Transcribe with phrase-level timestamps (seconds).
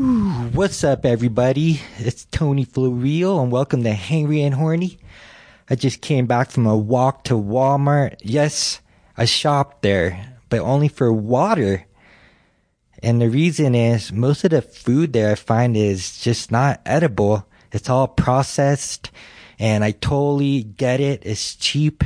[0.00, 1.82] What's up, everybody?
[1.98, 4.98] It's Tony Floreal, and welcome to Hangry and Horny.
[5.68, 8.16] I just came back from a walk to Walmart.
[8.22, 8.80] Yes,
[9.18, 11.84] I shopped there, but only for water.
[13.02, 17.46] And the reason is most of the food there I find is just not edible.
[17.70, 19.10] It's all processed,
[19.58, 21.26] and I totally get it.
[21.26, 22.04] It's cheap.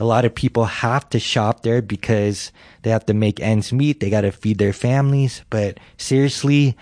[0.00, 2.50] A lot of people have to shop there because
[2.82, 4.00] they have to make ends meet.
[4.00, 5.44] They got to feed their families.
[5.50, 6.76] But seriously,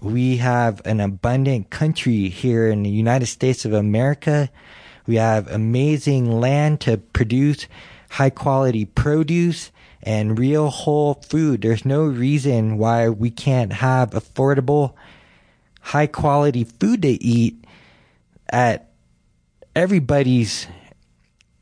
[0.00, 4.50] we have an abundant country here in the United States of America.
[5.06, 7.66] We have amazing land to produce
[8.10, 9.70] high quality produce
[10.02, 11.62] and real whole food.
[11.62, 14.94] There's no reason why we can't have affordable,
[15.80, 17.64] high quality food to eat
[18.48, 18.90] at
[19.76, 20.66] everybody's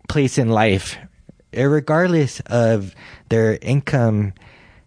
[0.09, 0.97] place in life,
[1.53, 2.95] regardless of
[3.29, 4.33] their income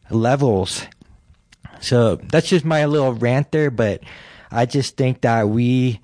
[0.09, 0.88] levels.
[1.81, 4.02] So that's just my little rant there, but
[4.52, 6.00] I just think that we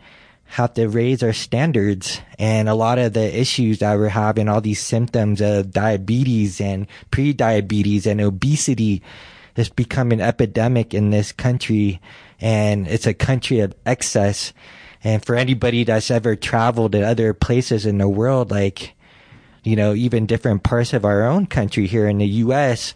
[0.45, 4.61] have to raise our standards and a lot of the issues that we're having, all
[4.61, 9.03] these symptoms of diabetes and pre-diabetes and obesity
[9.55, 11.99] has become an epidemic in this country
[12.39, 14.53] and it's a country of excess.
[15.03, 18.95] And for anybody that's ever traveled to other places in the world, like,
[19.63, 22.93] you know, even different parts of our own country here in the U.S.,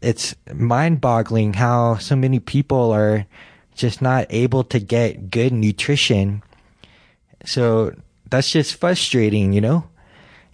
[0.00, 3.26] it's mind boggling how so many people are
[3.74, 6.42] just not able to get good nutrition.
[7.44, 7.94] So
[8.28, 9.88] that's just frustrating, you know?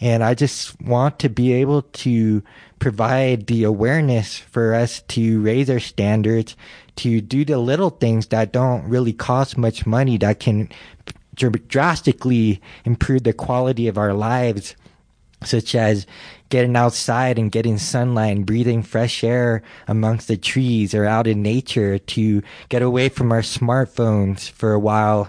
[0.01, 2.43] And I just want to be able to
[2.79, 6.57] provide the awareness for us to raise our standards,
[6.97, 10.69] to do the little things that don't really cost much money that can
[11.35, 14.77] drastically improve the quality of our lives,
[15.43, 16.07] such as
[16.55, 21.43] getting outside and getting sunlight and breathing fresh air amongst the trees or out in
[21.43, 25.29] nature to get away from our smartphones for a while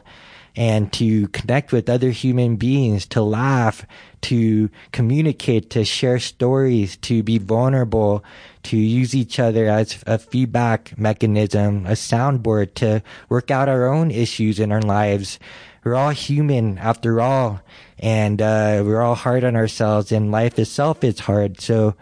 [0.55, 3.87] and to connect with other human beings, to laugh,
[4.21, 8.23] to communicate, to share stories, to be vulnerable,
[8.61, 14.11] to use each other as a feedback mechanism, a soundboard to work out our own
[14.11, 15.39] issues in our lives.
[15.83, 17.61] We're all human after all,
[18.00, 21.61] and uh, we're all hard on ourselves, and life itself is hard.
[21.61, 21.95] So,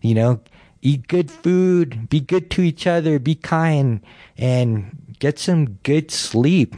[0.00, 0.40] you know,
[0.82, 4.00] eat good food, be good to each other, be kind,
[4.36, 6.76] and get some good sleep.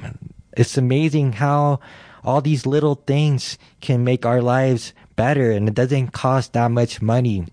[0.56, 1.80] It's amazing how
[2.24, 7.00] all these little things can make our lives better and it doesn't cost that much
[7.02, 7.46] money.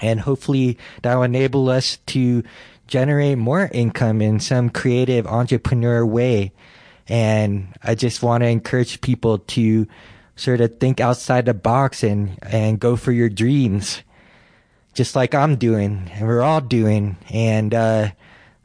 [0.00, 2.42] And hopefully that will enable us to
[2.86, 6.52] generate more income in some creative entrepreneur way.
[7.08, 9.86] And I just want to encourage people to
[10.38, 14.02] sort of think outside the box and, and go for your dreams.
[14.94, 17.16] Just like I'm doing and we're all doing.
[17.30, 18.10] And, uh,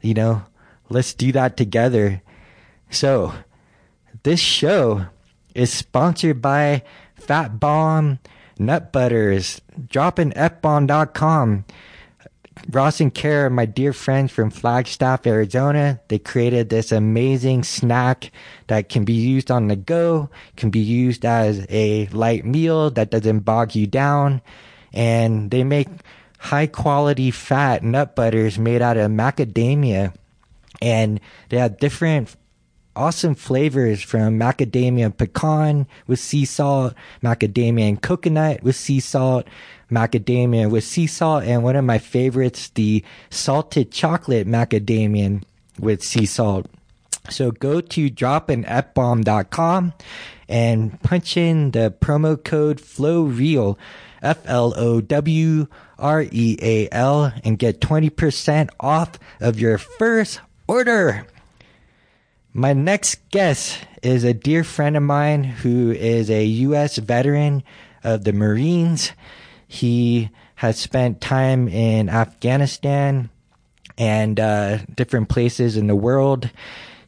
[0.00, 0.42] you know,
[0.88, 2.22] let's do that together.
[2.90, 3.34] So
[4.22, 5.06] this show
[5.54, 6.82] is sponsored by
[7.14, 8.18] Fat Bomb
[8.58, 11.64] Nut Butters, droppingfbomb.com.
[12.70, 18.30] Ross and Kara, my dear friends from Flagstaff, Arizona, they created this amazing snack
[18.68, 23.10] that can be used on the go, can be used as a light meal that
[23.10, 24.40] doesn't bog you down.
[24.92, 25.88] And they make
[26.38, 30.14] high quality fat nut butters made out of macadamia.
[30.80, 32.36] And they have different
[32.96, 39.46] awesome flavors from macadamia pecan with sea salt, macadamia and coconut with sea salt,
[39.94, 45.42] macadamia with sea salt, and one of my favorites, the salted chocolate macadamia
[45.78, 46.66] with sea salt.
[47.30, 49.94] So go to dropanfbomb.com
[50.48, 53.78] and punch in the promo code FLOWREAL,
[54.20, 55.66] F L O W
[55.98, 61.26] R E A L, and get 20% off of your first order.
[62.52, 66.98] My next guest is a dear friend of mine who is a U.S.
[66.98, 67.64] veteran
[68.04, 69.12] of the Marines.
[69.74, 73.28] He has spent time in Afghanistan
[73.98, 76.48] and uh, different places in the world.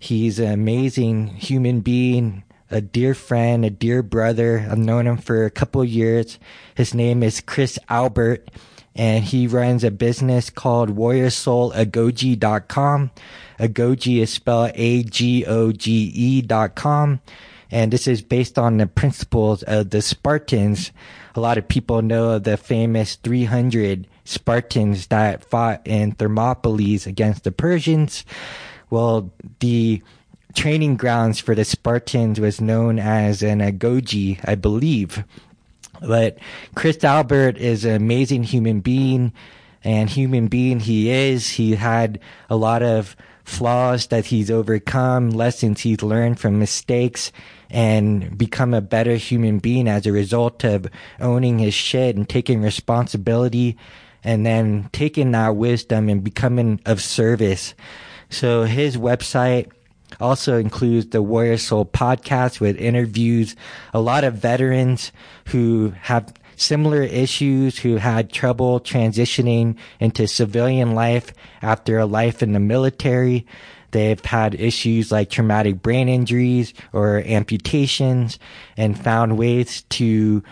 [0.00, 4.66] He's an amazing human being, a dear friend, a dear brother.
[4.68, 6.40] I've known him for a couple years.
[6.74, 8.50] His name is Chris Albert,
[8.96, 13.10] and he runs a business called WarriorSoulAgoge.com.
[13.60, 17.20] Agoge is spelled A-G-O-G-E dot com.
[17.70, 20.90] And this is based on the principles of the Spartans.
[21.36, 27.52] A lot of people know the famous 300 Spartans that fought in Thermopylae against the
[27.52, 28.24] Persians.
[28.88, 29.30] Well,
[29.60, 30.02] the
[30.54, 35.24] training grounds for the Spartans was known as an agoge, I believe.
[36.00, 36.38] But
[36.74, 39.32] Chris Albert is an amazing human being,
[39.84, 41.50] and human being he is.
[41.50, 42.18] He had
[42.48, 43.14] a lot of
[43.46, 47.30] flaws that he's overcome, lessons he's learned from mistakes,
[47.70, 50.88] and become a better human being as a result of
[51.20, 53.78] owning his shit and taking responsibility
[54.24, 57.74] and then taking that wisdom and becoming of service.
[58.28, 59.70] So his website
[60.20, 63.54] also includes the Warrior Soul podcast with interviews,
[63.94, 65.12] a lot of veterans
[65.46, 71.32] who have similar issues, who had trouble transitioning into civilian life
[71.62, 73.46] after a life in the military.
[73.92, 78.38] They've had issues like traumatic brain injuries or amputations
[78.76, 80.42] and found ways to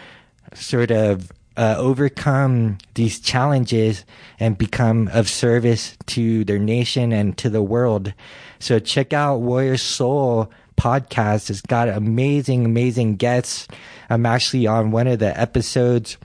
[0.55, 4.05] sort of uh, overcome these challenges
[4.41, 8.12] and become of service to their nation and to the world.
[8.59, 11.51] So check out Warrior Soul podcast.
[11.51, 13.69] It's got amazing, amazing guests.
[14.11, 16.17] I'm actually on one of the episodes.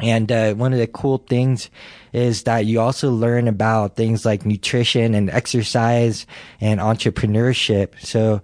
[0.00, 1.70] And uh, one of the cool things
[2.12, 6.26] is that you also learn about things like nutrition and exercise
[6.60, 8.00] and entrepreneurship.
[8.00, 8.42] So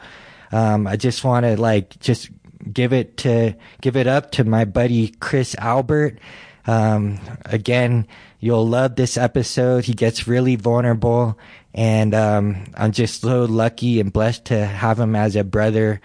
[0.52, 2.30] um, I just want to like just
[2.72, 6.18] give it to give it up to my buddy Chris Albert.
[6.66, 8.06] Um, again,
[8.38, 9.84] you'll love this episode.
[9.84, 11.38] He gets really vulnerable,
[11.74, 16.00] and um, I'm just so lucky and blessed to have him as a brother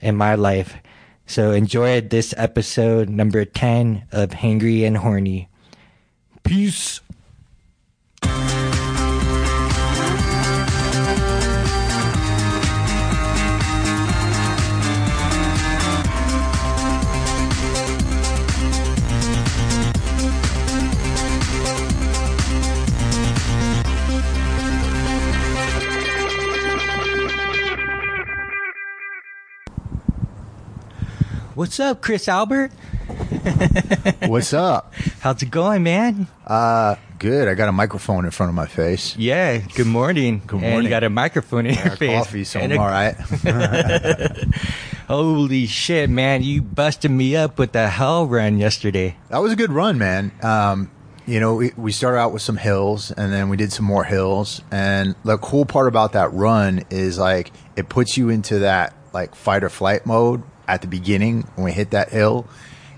[0.00, 0.76] in my life.
[1.26, 5.48] So enjoy this episode number 10 of Hangry and Horny.
[6.44, 7.00] Peace.
[31.56, 32.70] What's up, Chris Albert?
[34.26, 34.92] What's up?
[35.20, 36.26] How's it going, man?
[36.46, 37.48] Uh, good.
[37.48, 39.16] I got a microphone in front of my face.
[39.16, 40.42] Yeah, good morning.
[40.46, 40.74] Good morning.
[40.74, 42.10] And you got a microphone in your face.
[42.18, 43.16] coffee, so And I'm a- all right.
[45.08, 46.42] Holy shit, man.
[46.42, 49.16] You busted me up with the hell run yesterday.
[49.30, 50.32] that was a good run, man.
[50.42, 50.90] Um,
[51.26, 54.04] you know, we, we started out with some hills and then we did some more
[54.04, 54.60] hills.
[54.70, 59.34] And the cool part about that run is like it puts you into that like
[59.34, 62.46] fight or flight mode at the beginning when we hit that hill.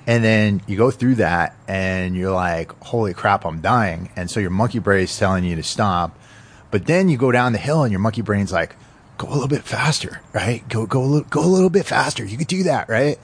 [0.06, 4.10] And then you go through that and you're like, holy crap, I'm dying.
[4.16, 6.18] And so your monkey brain is telling you to stop.
[6.70, 8.74] But then you go down the hill and your monkey brain's like,
[9.18, 10.66] go a little bit faster, right?
[10.68, 12.24] Go, go, a little, go a little bit faster.
[12.24, 13.18] You could do that, right?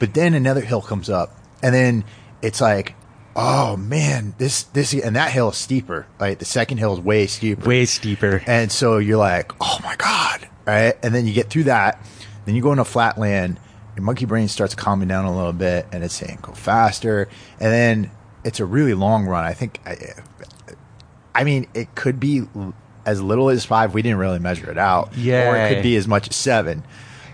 [0.00, 2.04] But then another hill comes up and then
[2.42, 2.96] it's like,
[3.36, 6.06] oh man, this, this, and that hill is steeper.
[6.18, 6.38] Right?
[6.38, 7.64] The second hill is way steeper.
[7.64, 8.42] Way steeper.
[8.46, 10.48] And so you're like, oh my God.
[10.66, 10.94] Right.
[11.02, 12.04] And then you get through that.
[12.44, 13.60] Then you go into flat land.
[13.96, 17.28] Your monkey brain starts calming down a little bit and it's saying go faster.
[17.60, 18.10] And then
[18.44, 19.44] it's a really long run.
[19.44, 19.96] I think, I,
[21.34, 22.42] I mean, it could be
[23.06, 23.94] as little as five.
[23.94, 25.16] We didn't really measure it out.
[25.16, 26.82] yeah Or it could be as much as seven.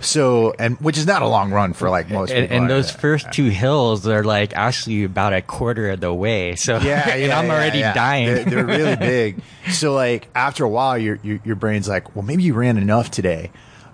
[0.02, 2.56] So, and which is not a long run for like most And, people.
[2.56, 6.56] and those first two hills are like actually about a quarter of the way.
[6.56, 7.92] So yeah, and yeah, I'm yeah, already yeah.
[7.92, 8.26] dying.
[8.26, 9.42] They're, they're really big.
[9.70, 13.10] So like after a while, your, your your brain's like, well, maybe you ran enough
[13.10, 13.50] today.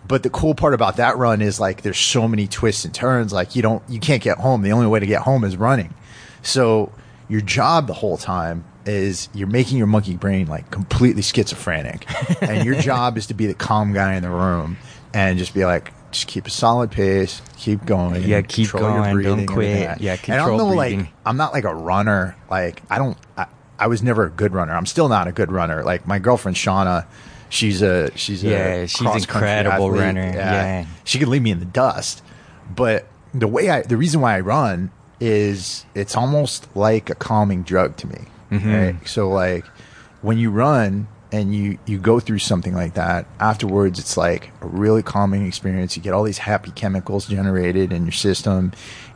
[0.06, 3.32] But the cool part about that run is like there's so many twists and turns.
[3.32, 4.62] Like you don't you can't get home.
[4.62, 5.94] The only way to get home is running.
[6.42, 6.92] So
[7.28, 12.06] your job the whole time is you're making your monkey brain like completely schizophrenic,
[12.42, 14.76] and your job is to be the calm guy in the room
[15.14, 15.92] and just be like.
[16.12, 17.42] Just keep a solid pace.
[17.58, 18.22] Keep going.
[18.22, 20.00] Yeah, keep control going, don't quit.
[20.00, 21.00] Yeah, And I don't know, breathing.
[21.00, 22.36] like I'm not like a runner.
[22.48, 23.18] Like I don't.
[23.36, 23.46] I,
[23.78, 24.72] I was never a good runner.
[24.72, 25.82] I'm still not a good runner.
[25.82, 27.06] Like my girlfriend Shauna,
[27.48, 30.00] she's a she's Yeah, a she's incredible athlete.
[30.00, 30.32] runner.
[30.34, 30.86] Yeah.
[31.04, 32.22] she could leave me in the dust.
[32.74, 37.62] But the way I, the reason why I run is it's almost like a calming
[37.62, 38.20] drug to me.
[38.50, 38.74] Mm-hmm.
[38.74, 39.08] Right.
[39.08, 39.64] So like
[40.22, 44.66] when you run and you you go through something like that afterwards it's like a
[44.66, 48.72] really calming experience you get all these happy chemicals generated in your system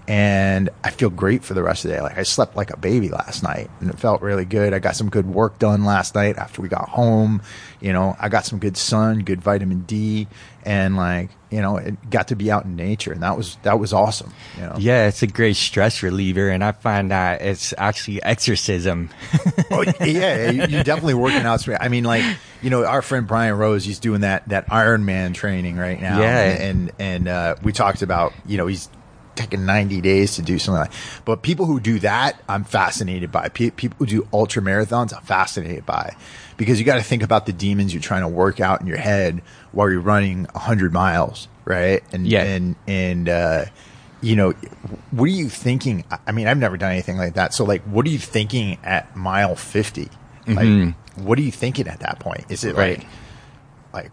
[0.08, 2.76] and i feel great for the rest of the day like i slept like a
[2.76, 6.14] baby last night and it felt really good i got some good work done last
[6.14, 7.40] night after we got home
[7.80, 10.26] you know i got some good sun good vitamin d
[10.64, 13.78] and like you know it got to be out in nature and that was that
[13.78, 17.74] was awesome you know yeah, it's a great stress reliever, and I find that it's
[17.76, 19.10] actually exorcism.
[19.70, 21.66] oh, yeah, you- you're definitely working out.
[21.80, 22.24] I mean, like
[22.62, 26.20] you know, our friend Brian Rose, he's doing that that Ironman training right now.
[26.20, 26.42] Yeah.
[26.62, 28.88] and and uh, we talked about you know he's
[29.40, 30.90] taking 90 days to do something like.
[30.92, 31.22] that.
[31.24, 33.48] But people who do that, I'm fascinated by.
[33.48, 36.14] Pe- people who do ultra marathons, I'm fascinated by,
[36.56, 38.98] because you got to think about the demons you're trying to work out in your
[38.98, 39.42] head
[39.72, 42.02] while you're running 100 miles, right?
[42.12, 42.42] And Yeah.
[42.44, 43.64] and and uh,
[44.22, 44.50] you know,
[45.12, 46.04] what are you thinking?
[46.26, 47.54] I- mean, I've never done anything like that.
[47.54, 50.08] So, like, what are you thinking at mile 50?
[50.46, 52.44] Like, what are you thinking at that point?
[52.50, 52.78] Is it Mm-hmm.
[52.78, 52.98] Right.
[53.92, 54.12] like, like,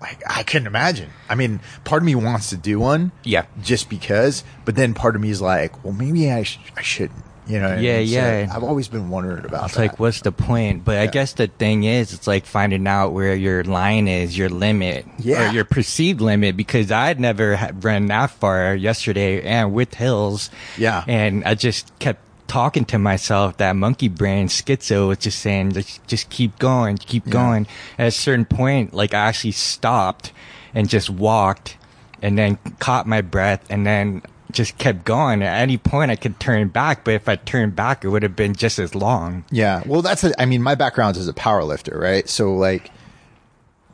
[0.00, 1.10] like I couldn't imagine.
[1.28, 3.46] I mean, part of me wants to do one, Yeah.
[3.62, 4.44] just because.
[4.64, 7.22] But then part of me is like, well, maybe I sh- I shouldn't.
[7.48, 7.76] You know?
[7.76, 7.98] Yeah.
[7.98, 8.50] So yeah.
[8.52, 9.80] I've always been wondering about It's that.
[9.80, 10.84] like, what's the point?
[10.84, 14.48] But I guess the thing is, it's like finding out where your line is, your
[14.48, 15.50] limit, Yeah.
[15.50, 16.56] or your perceived limit.
[16.56, 21.04] Because I'd never run that far yesterday, and with hills, Yeah.
[21.06, 23.56] And I just kept talking to myself.
[23.58, 27.32] That monkey brain schizo was just saying, just, just keep going, keep Yeah.
[27.32, 27.66] going.
[27.98, 30.32] At a certain point, like I actually stopped
[30.74, 31.76] and just walked,
[32.22, 34.22] and then caught my breath, and then.
[34.52, 35.42] Just kept going.
[35.42, 38.36] At any point, I could turn back, but if I turned back, it would have
[38.36, 39.44] been just as long.
[39.50, 39.82] Yeah.
[39.84, 42.26] Well, that's, a, I mean, my background is a power lifter, right?
[42.26, 42.90] So, like,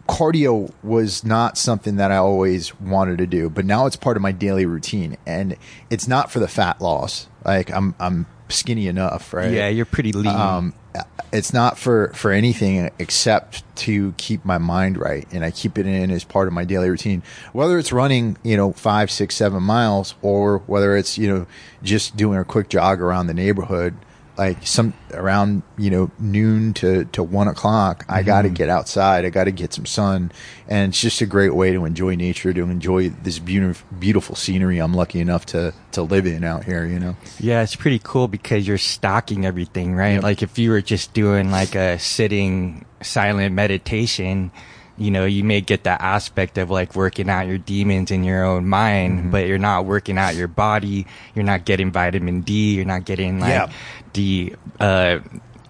[0.08, 4.22] cardio was not something that I always wanted to do, but now it's part of
[4.22, 5.16] my daily routine.
[5.26, 5.56] And
[5.90, 7.28] it's not for the fat loss.
[7.44, 9.50] Like, I'm, I'm skinny enough, right?
[9.50, 10.26] Yeah, you're pretty lean.
[10.28, 10.74] um,
[11.32, 15.86] it's not for for anything except to keep my mind right and i keep it
[15.86, 17.22] in as part of my daily routine
[17.54, 21.46] whether it's running you know five six seven miles or whether it's you know
[21.82, 23.96] just doing a quick jog around the neighborhood
[24.38, 29.26] like some around you know noon to to one o'clock i got to get outside
[29.26, 30.32] i got to get some sun
[30.68, 34.78] and it's just a great way to enjoy nature to enjoy this beautiful beautiful scenery
[34.78, 38.26] i'm lucky enough to to live in out here you know yeah, it's pretty cool
[38.28, 40.22] because you're stocking everything, right?
[40.22, 44.50] Like if you were just doing like a sitting silent meditation,
[44.96, 48.44] you know, you may get that aspect of like working out your demons in your
[48.44, 49.30] own mind, Mm-hmm.
[49.30, 51.06] but you're not working out your body.
[51.34, 52.74] You're not getting vitamin D.
[52.76, 53.70] You're not getting like Yeah.
[54.14, 55.18] The, uh,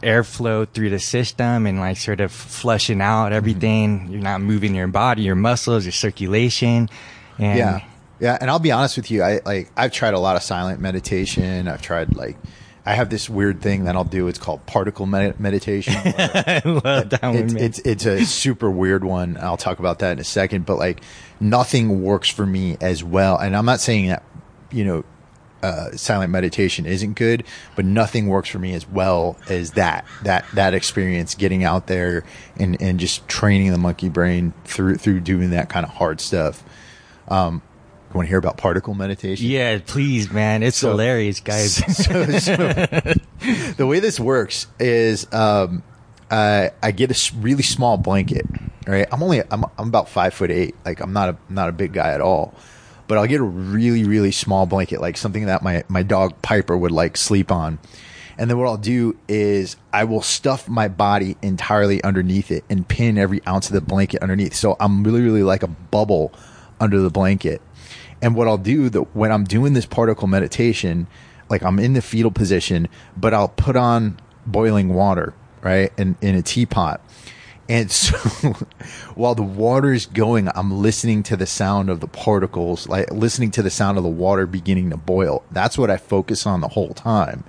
[0.03, 3.03] airflow through the system and like sort of flushing Mm-hmm.
[3.03, 4.09] out everything.
[4.11, 6.89] You're not moving your body, your muscles, your circulation.
[7.39, 7.85] And Yeah.
[8.21, 10.81] Yeah, and I'll be honest with you, I like I've tried a lot of silent
[10.81, 11.67] meditation.
[11.67, 12.37] I've tried like
[12.87, 14.29] I have this weird thing that I'll do.
[14.29, 15.95] It's called particle med- meditation.
[16.05, 17.37] I love that one.
[17.37, 19.37] it's, it's it's a super weird one.
[19.41, 20.67] I'll talk about that in a second.
[20.67, 21.03] But like
[21.41, 23.37] nothing works for me as well.
[23.39, 24.23] And I'm not saying that
[24.71, 25.05] you know
[25.62, 27.45] uh, silent meditation isn't good,
[27.76, 31.35] but nothing works for me as well as that that that experience.
[31.35, 32.25] Getting out there
[32.59, 36.62] and and just training the monkey brain through through doing that kind of hard stuff.
[37.28, 37.62] Um,
[38.11, 39.47] you want to hear about particle meditation?
[39.47, 40.62] Yeah, please, man.
[40.62, 41.76] It's So- hilarious, guys.
[41.97, 42.57] so, so
[43.76, 45.83] the way this works is um,
[46.31, 48.45] uh, I get a really small blanket.
[48.87, 50.75] Right, I'm only I'm, I'm about five foot eight.
[50.85, 52.52] Like I'm not a not a big guy at all,
[53.09, 56.77] but I'll get a really really small blanket, like something that my my dog Piper
[56.77, 57.79] would like sleep on.
[58.39, 62.89] And then what I'll do is I will stuff my body entirely underneath it and
[62.89, 64.55] pin every ounce of the blanket underneath.
[64.55, 66.33] So I'm really really like a bubble
[66.81, 67.61] under the blanket.
[68.23, 71.09] And what I'll do that when I'm doing this particle meditation,
[71.51, 75.93] like I'm in the fetal position, but I'll put on boiling water, right?
[75.99, 77.01] In, in a teapot.
[77.73, 78.19] And so
[79.14, 83.50] while the water is going, I'm listening to the sound of the particles, like listening
[83.52, 85.43] to the sound of the water beginning to boil.
[85.50, 87.45] That's what I focus on the whole time.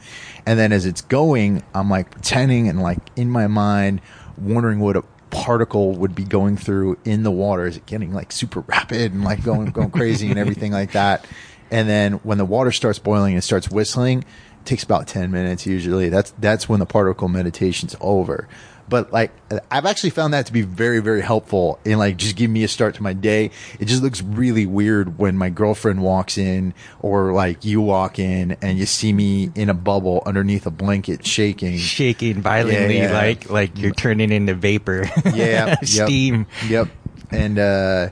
[0.45, 3.99] And then as it's going, I'm like pretending and like in my mind,
[4.37, 7.65] wondering what a particle would be going through in the water.
[7.65, 11.27] Is it getting like super rapid and like going, going crazy and everything like that?
[11.69, 15.65] And then when the water starts boiling and starts whistling, it takes about 10 minutes
[15.65, 16.07] usually.
[16.07, 18.47] That's, that's when the particle meditation's over.
[18.93, 19.31] But like,
[19.71, 22.67] I've actually found that to be very, very helpful in like just giving me a
[22.67, 23.49] start to my day.
[23.79, 28.55] It just looks really weird when my girlfriend walks in or like you walk in
[28.61, 31.79] and you see me in a bubble underneath a blanket shaking.
[31.79, 33.17] Shaking violently, Yeah, yeah.
[33.17, 35.09] like like you're turning into vapor.
[35.33, 35.79] Yeah.
[35.83, 36.45] steam.
[36.67, 36.89] Yep.
[37.31, 38.09] And, uh,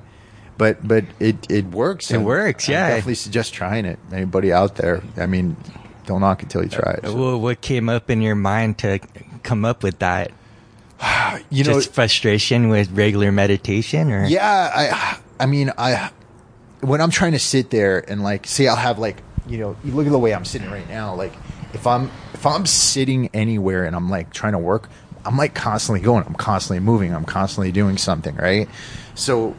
[0.58, 2.10] but, but it, it works.
[2.10, 2.88] It works, I yeah.
[2.90, 4.00] definitely suggest trying it.
[4.12, 5.04] Anybody out there?
[5.16, 5.58] I mean,
[6.08, 7.06] don't knock until you try it.
[7.06, 8.98] So, Well, what came up in your mind to
[9.44, 10.32] come up with that?
[11.50, 16.12] you know, Just frustration with regular meditation, or Yeah, I I mean, I
[16.82, 19.92] when I'm trying to sit there and like say I'll have like, you know, you
[19.94, 21.34] look at the way I'm sitting right now, like
[21.74, 24.90] if I'm if I'm sitting anywhere and I'm like trying to work,
[25.26, 28.68] I'm like constantly going, I'm constantly moving, I'm constantly doing something, right?
[29.16, 29.56] So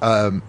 [0.00, 0.42] um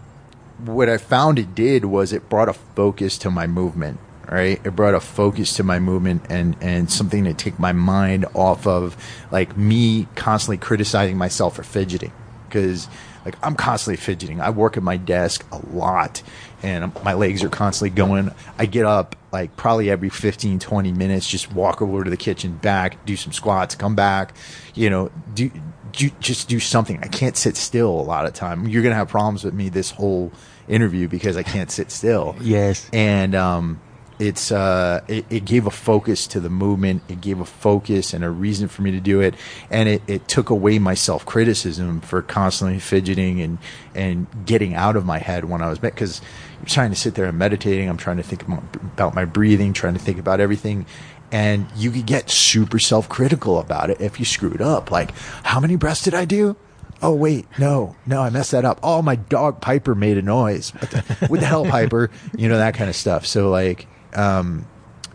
[0.65, 3.99] what I found it did was it brought a focus to my movement,
[4.29, 4.59] right?
[4.63, 8.67] It brought a focus to my movement and and something to take my mind off
[8.67, 8.97] of
[9.31, 12.11] like me constantly criticizing myself for fidgeting
[12.47, 12.87] because
[13.25, 14.41] like I'm constantly fidgeting.
[14.41, 16.21] I work at my desk a lot
[16.61, 18.31] and my legs are constantly going.
[18.57, 22.55] I get up like probably every 15 20 minutes just walk over to the kitchen
[22.57, 24.35] back, do some squats, come back,
[24.73, 25.51] you know, do
[25.91, 26.99] do, just do something.
[27.03, 28.67] I can't sit still a lot of time.
[28.67, 30.31] You're gonna have problems with me this whole
[30.67, 32.35] interview because I can't sit still.
[32.41, 32.89] Yes.
[32.91, 33.79] And um,
[34.19, 37.03] it's uh, it, it gave a focus to the movement.
[37.07, 39.35] It gave a focus and a reason for me to do it,
[39.69, 43.57] and it, it took away my self criticism for constantly fidgeting and
[43.95, 46.21] and getting out of my head when I was because
[46.59, 47.89] you're trying to sit there and meditating.
[47.89, 50.85] I'm trying to think about my breathing, trying to think about everything.
[51.31, 54.91] And you could get super self critical about it if you screwed up.
[54.91, 56.55] Like, how many breaths did I do?
[57.03, 58.79] oh wait, no, no, I messed that up.
[58.81, 60.71] Oh, my dog Piper made a noise.
[60.71, 62.09] What the, what the hell, Piper?
[62.35, 63.25] You know that kind of stuff.
[63.25, 64.67] So like, um,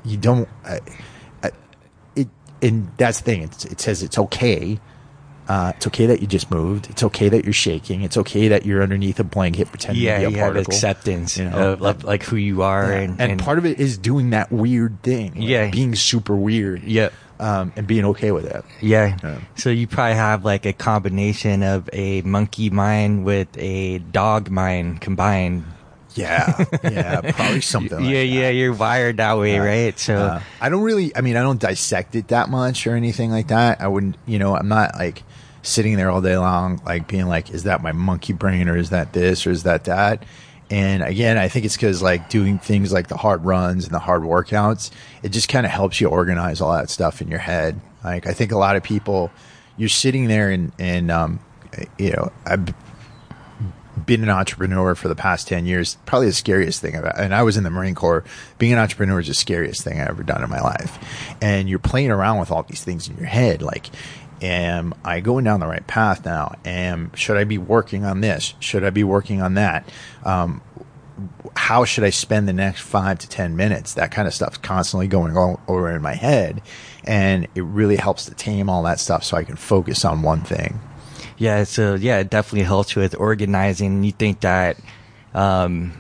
[0.05, 0.49] you don't.
[0.65, 0.81] I,
[1.43, 1.51] I,
[2.17, 2.29] it
[2.63, 3.43] and that's the thing.
[3.43, 4.81] It, it says it's okay.
[5.49, 6.91] Uh, it's okay that you just moved.
[6.91, 8.03] It's okay that you're shaking.
[8.03, 10.75] It's okay that you're underneath a blanket pretending yeah, to be a you have particle.
[10.75, 11.73] acceptance you know?
[11.73, 12.99] of, of, like who you are, Yeah.
[13.01, 15.33] and, and, part of it is doing that weird thing.
[15.37, 15.71] like Yeah.
[15.71, 16.83] being super weird.
[16.83, 17.09] yeah,
[17.41, 18.63] um, and being okay with it.
[18.83, 19.17] yeah.
[19.23, 19.39] Yeah.
[19.57, 25.01] So you probably have like a combination of a monkey mind with a dog mind
[25.01, 25.65] combined.
[26.19, 27.99] Yeah, yeah, probably something.
[27.99, 28.27] Like yeah, that.
[28.27, 28.49] yeah.
[28.51, 29.59] You're wired that way, Yeah.
[29.65, 29.99] right?
[29.99, 31.15] So Uh, I don't really.
[31.17, 33.81] I mean, I don't dissect it that much or anything like that.
[33.81, 34.17] I wouldn't.
[34.27, 35.23] You know, I'm not like
[35.63, 38.91] sitting there all day long, like being like, "Is that my monkey brain, or is
[38.91, 40.25] that this, or is that that?"
[40.71, 43.99] And again, I think it's because like doing things like the hard runs and the
[43.99, 44.91] hard workouts,
[45.23, 47.81] it just kind of helps you organize all that stuff in your head.
[48.05, 49.31] Like I think a lot of people,
[49.79, 51.41] you're sitting there and and um,
[51.99, 52.67] you know, I've
[54.07, 57.43] been an entrepreneur for the past 10 years probably the scariest thing about and i
[57.43, 58.25] was in the marine corps
[58.59, 60.99] being an entrepreneur is the scariest thing I've ever done in my life
[61.41, 63.91] and you're playing around with all these things in your head like
[64.41, 68.55] am i going down the right path now am should i be working on this
[68.61, 69.89] should i be working on that
[70.25, 70.63] um,
[71.57, 73.95] how should I spend the next five to 10 minutes?
[73.95, 76.63] That kind of stuff's constantly going on over in my head.
[77.05, 80.43] And it really helps to tame all that stuff so I can focus on one
[80.43, 80.81] thing.
[81.39, 84.03] Yeah, so yeah, it definitely helps with organizing.
[84.05, 84.77] You think that
[85.35, 85.93] um,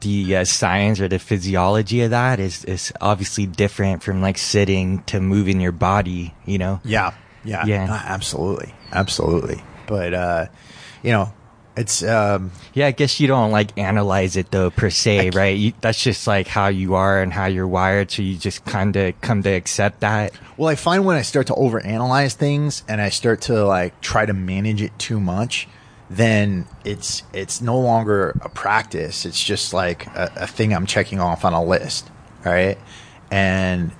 [0.00, 5.02] the uh, science or the physiology of that is is obviously different from like sitting
[5.04, 6.34] to moving your body.
[6.46, 6.80] You know?
[6.84, 7.12] Yeah.
[7.44, 7.66] Yeah.
[7.66, 7.86] Yeah.
[7.86, 8.74] No, absolutely.
[8.92, 9.62] Absolutely.
[9.86, 10.46] But, uh,
[11.02, 11.32] you know,
[11.76, 15.56] it's, um, Yeah, I guess you don't like analyze it though per se, right?
[15.56, 18.10] You, that's just like how you are and how you're wired.
[18.10, 20.32] So you just kind of come to accept that.
[20.56, 24.24] well, I find when I start to overanalyze things and I start to like try
[24.26, 25.68] to manage it too much,
[26.10, 29.24] then it's, it's no longer a practice.
[29.26, 32.08] It's just like a, a thing I'm checking off on a list.
[32.44, 32.78] Right.
[33.30, 33.90] And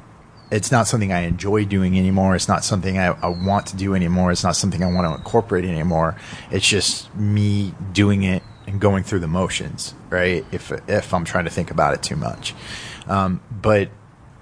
[0.55, 2.37] it's not something I enjoy doing anymore.
[2.37, 4.31] It's not something I, I want to do anymore.
[4.31, 6.17] It's not something I want to incorporate anymore.
[6.53, 10.47] It's just me doing it and going through the motions, right?
[10.53, 12.55] If if I'm trying to think about it too much,
[13.09, 13.91] um, but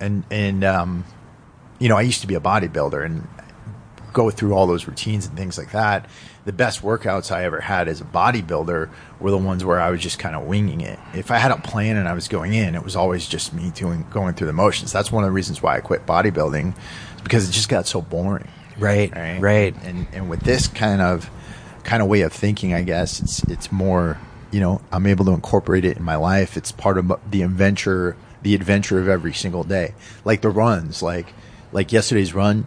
[0.00, 1.06] and and um,
[1.78, 3.26] you know, I used to be a bodybuilder and
[4.12, 6.10] go through all those routines and things like that.
[6.44, 10.00] The best workouts I ever had as a bodybuilder were the ones where I was
[10.00, 10.98] just kind of winging it.
[11.14, 13.70] If I had a plan and I was going in, it was always just me
[13.70, 14.92] doing going through the motions.
[14.92, 16.74] That's one of the reasons why I quit bodybuilding,
[17.22, 18.48] because it just got so boring.
[18.78, 19.40] Right, right.
[19.40, 19.82] right.
[19.84, 21.30] And and with this kind of
[21.84, 24.18] kind of way of thinking, I guess it's it's more
[24.50, 26.56] you know I'm able to incorporate it in my life.
[26.56, 29.94] It's part of the adventure, the adventure of every single day.
[30.24, 31.32] Like the runs, like
[31.70, 32.66] like yesterday's run.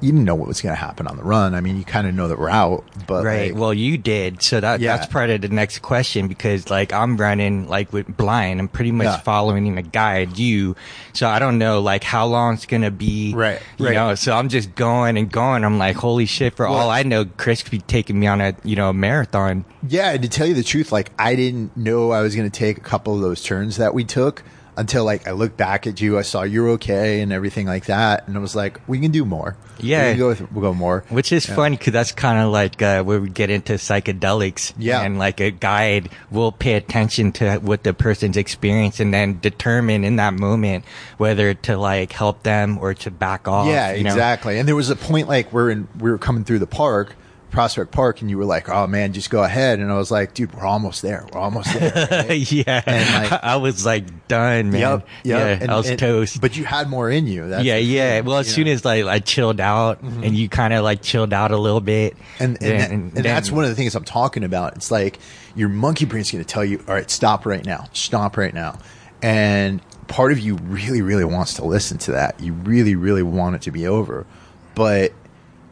[0.00, 1.54] You didn't know what was going to happen on the run.
[1.54, 3.52] I mean, you kind of know that we're out, but Right.
[3.52, 4.42] like, well, you did.
[4.42, 4.96] So that Yeah.
[4.96, 8.60] that's part of the next question because like I'm running like with blind.
[8.60, 9.18] I'm pretty much Yeah.
[9.18, 10.38] following a guide.
[10.38, 10.74] You.
[11.12, 13.34] So I don't know like how long it's gonna be.
[13.34, 13.94] Right, You right.
[13.94, 14.14] know.
[14.14, 15.64] So I'm just going and going.
[15.64, 16.56] I'm like, holy shit!
[16.56, 18.94] For Well- all I know, Chris could be taking me on a you know a
[18.94, 19.64] marathon.
[19.86, 22.58] Yeah, and to tell you the truth, like I didn't know I was going to
[22.58, 24.42] take a couple of those turns that we took
[24.76, 28.26] until like I looked back at you, I saw you're okay and everything like that,
[28.28, 29.56] and I was like, we can do more.
[29.82, 30.04] Yeah.
[30.06, 31.04] we can go with, we'll go more.
[31.08, 31.54] Which is Yeah.
[31.54, 34.72] funny because that's kind of like uh, where we get into psychedelics.
[34.78, 35.00] Yeah.
[35.00, 40.04] And like a guide will pay attention to what the person's experience and then determine
[40.04, 40.84] in that moment
[41.16, 43.68] whether to like help them or to back off.
[43.68, 44.10] Yeah, you know?
[44.10, 44.58] exactly.
[44.58, 47.14] And there was a point like we're in, we were coming through the park,
[47.50, 50.34] Prospect Park, and you were like, "Oh man, just go ahead." And I was like,
[50.34, 51.26] "Dude, we're almost there.
[51.32, 52.52] We're almost there." right?
[52.52, 52.82] yeah.
[52.86, 54.80] And, like- I was like done, man.
[54.80, 55.60] Yep, yep.
[55.62, 55.72] Yeah.
[55.72, 56.40] I was toast.
[56.40, 57.48] But you had more in you.
[57.48, 58.16] That's yeah, yeah.
[58.18, 58.72] thing, Well, as soon know?
[58.72, 60.22] as like I chilled out mm-hmm.
[60.24, 63.12] and you kind of like chilled out a little bit, and and, then- that- and
[63.12, 64.76] then- that's one of the things I'm talking about.
[64.76, 65.18] It's like
[65.54, 68.78] your monkey brain's going to tell you, "All right, stop right now, stop right now,"
[69.22, 72.40] and part of you really, really wants to listen to that.
[72.40, 74.26] You really, really want it to be over,
[74.74, 75.12] but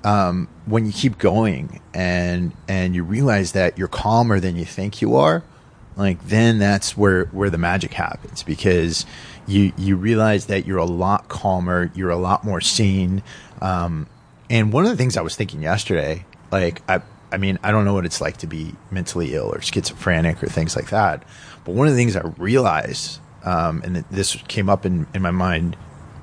[0.05, 5.03] um, when you keep going and and you realize that you're calmer than you think
[5.03, 5.43] you are,
[5.97, 9.05] like then that's where where the magic happens because
[9.47, 13.23] you you realize that you're a lot calmer, you're a lot more seen.
[13.61, 14.07] Um,
[14.51, 17.85] and one of the things I was thinking yesterday, like I I mean I don't
[17.85, 21.25] know what it's like to be mentally ill or schizophrenic or things like that,
[21.65, 25.23] but one of the things I realized um, and th- this came up in, in
[25.23, 25.77] my mind.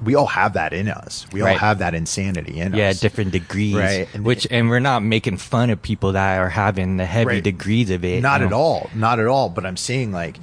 [0.05, 1.25] We all have that in us.
[1.33, 2.77] We all have that insanity in us.
[2.77, 3.75] yeah, different degrees.
[3.75, 7.25] Right, and- Which, and we're not making fun of people that are having the heavy
[7.27, 7.43] Right.
[7.43, 8.21] degrees of it.
[8.21, 8.57] Not at know?
[8.57, 8.89] all.
[8.95, 9.49] Not at all.
[9.49, 10.37] But I'm saying like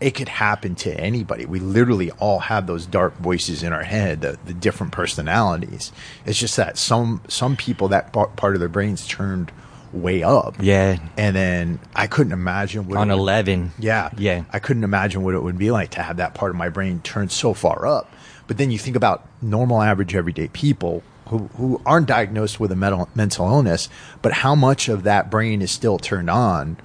[0.00, 1.44] it could happen to anybody.
[1.44, 5.92] We literally all have those dark voices in our head, the, the different personalities.
[6.24, 9.52] It's just that some some people that par- part of their brains turned
[9.92, 10.54] way up.
[10.60, 10.98] Yeah.
[11.18, 13.72] And then I couldn't imagine what On would- 11.
[13.78, 14.10] Yeah.
[14.16, 14.44] Yeah.
[14.52, 17.00] I couldn't imagine what it would be like to have that part of my brain
[17.02, 18.10] turned so far up.
[18.50, 22.74] But then you think about normal, average, everyday people who, who aren't diagnosed with a
[22.74, 23.88] mental, mental illness,
[24.22, 26.76] but how much of that brain is still turned on,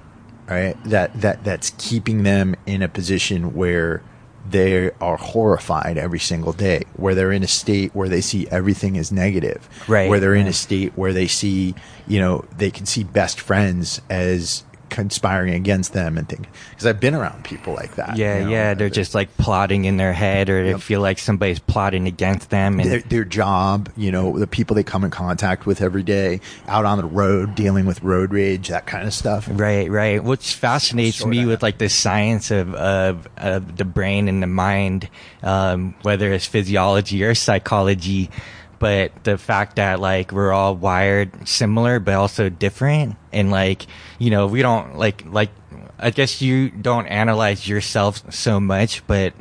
[0.48, 0.76] right?
[0.84, 4.00] That, that, that's keeping them in a position where
[4.48, 8.96] they are horrified every single day, where they're in a state where they see everything
[8.96, 11.74] as negative, Right, Where they're in a state where they see,
[12.06, 17.00] you know, they can see best friends as conspiring against them and think because I've
[17.00, 18.16] been around people like that.
[18.16, 18.74] Yeah, you know, yeah.
[18.74, 20.80] They're just like plotting in their head or they Yep.
[20.80, 22.78] feel like somebody's plotting against them.
[22.80, 26.40] And their, their job, you know, the people they come in contact with every day,
[26.68, 29.48] out on the road, dealing with road rage, that kind of stuff.
[29.50, 30.22] Right, right.
[30.22, 31.30] Which fascinates Sorta.
[31.30, 35.08] me with like the science of, of, of the brain and the mind,
[35.42, 38.30] um, whether it's physiology or psychology,
[38.78, 43.86] but the fact that like we're all wired similar but also different, and like
[44.18, 45.50] you know we don't like like
[45.98, 49.32] I guess you don't analyze yourself so much, but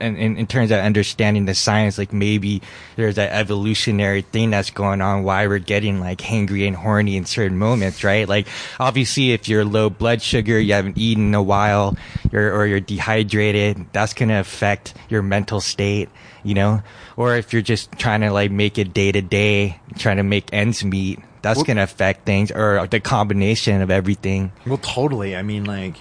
[0.00, 2.62] in, in, in terms of understanding the science, like maybe
[2.96, 7.24] there's an evolutionary thing that's going on why we're getting like hangry and horny in
[7.24, 8.28] certain moments, right?
[8.28, 11.96] Like obviously if you're low blood sugar, you haven't eaten in a while,
[12.30, 16.08] you're, or you're dehydrated, that's going to affect your mental state,
[16.44, 16.82] you know?
[17.18, 20.50] Or if you're just trying to like make it day to day, trying to make
[20.52, 24.52] ends meet, that's going to affect things or the combination of everything.
[24.64, 25.34] Well, totally.
[25.34, 25.96] I mean, like,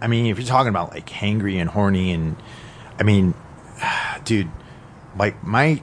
[0.00, 2.36] I mean, if you're talking about like hangry and horny, and
[3.00, 3.34] I mean,
[4.24, 4.48] dude,
[5.18, 5.82] like my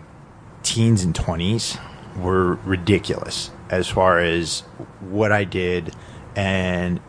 [0.63, 1.77] teens and twenties
[2.15, 4.61] were ridiculous as far as
[5.01, 5.93] what I did
[6.33, 7.01] and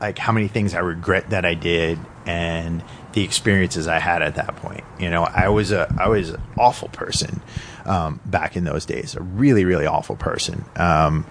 [0.00, 2.82] like how many things I regret that I did and
[3.14, 4.84] the experiences I had at that point.
[4.98, 7.40] You know, I was a I was an awful person
[7.84, 9.14] um, back in those days.
[9.14, 10.64] A really really awful person.
[10.76, 11.26] Um,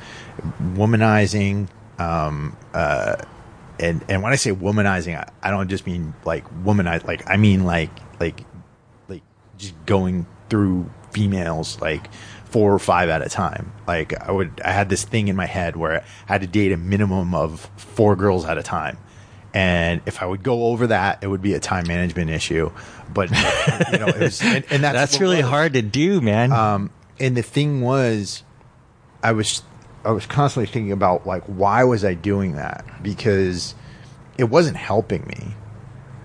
[0.60, 1.68] womanizing.
[2.00, 3.18] Um, uh,
[3.80, 7.06] and and when I say womanizing, I, I don't just mean like womanize.
[7.06, 8.46] Like I mean like like
[9.10, 9.24] like
[9.58, 12.10] just going through females like
[12.46, 13.74] four or five at a time.
[13.88, 16.72] Like I would, I had this thing in my head where I had to date
[16.72, 19.00] a minimum of four girls at a time.
[19.54, 22.72] And if I would go over that, it would be a time management issue.
[23.14, 25.46] But you know, it was, and, and that's, That's really was.
[25.46, 26.52] hard to do, man.
[26.52, 26.90] Um,
[27.20, 28.44] and the thing was,
[29.22, 29.62] I was
[30.04, 33.76] I was constantly thinking about like why was I doing that because
[34.38, 35.54] it wasn't helping me,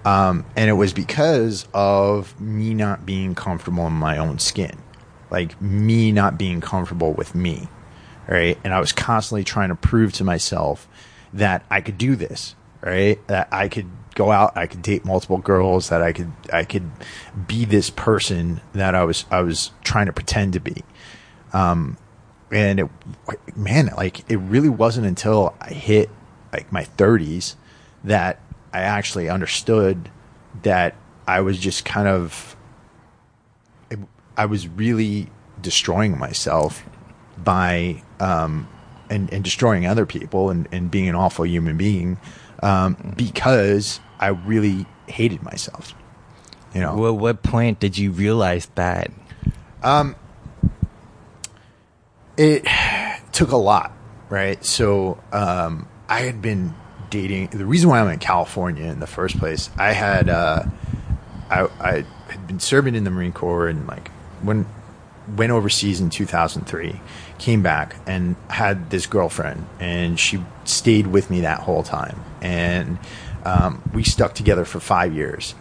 [0.05, 4.77] um, and it was because of me not being comfortable in my own skin,
[5.31, 7.69] like me not being comfortable with me,
[8.27, 8.59] right?
[8.65, 10.89] And I was constantly trying to prove to myself
[11.35, 13.25] that I could do this, right?
[13.29, 16.91] That I could go out, I could date multiple girls, that I could I could
[17.47, 20.83] be this person that I was I was trying to pretend to be.
[21.53, 21.97] Um,
[22.51, 22.89] and it,
[23.57, 26.11] man, like it really wasn't until I hit
[26.53, 27.55] like my 30s
[28.05, 28.41] that
[28.73, 30.11] I actually understood
[30.63, 30.95] that
[31.27, 32.57] I was just kind of
[34.39, 35.29] I was really
[35.61, 36.89] destroying myself
[37.37, 38.69] by um,
[39.11, 42.19] and, and destroying other people and, and being an awful human being
[42.63, 45.95] um, because I really hated myself.
[46.75, 49.11] You know, Well, what point did you realize that?
[52.37, 52.67] it
[53.33, 53.93] took a lot,
[54.29, 54.63] right?
[54.65, 56.75] So um, I had been
[57.11, 57.49] dating.
[57.49, 60.65] The reason why I'm in California in the first place, I had uh,
[61.51, 64.11] I, I had been serving in the Marine Corps and like
[64.43, 64.67] when
[65.37, 67.01] went overseas in 2003,
[67.39, 72.99] came back and had this girlfriend, and she stayed with me that whole time, and
[73.45, 75.55] um, we stuck together for five years.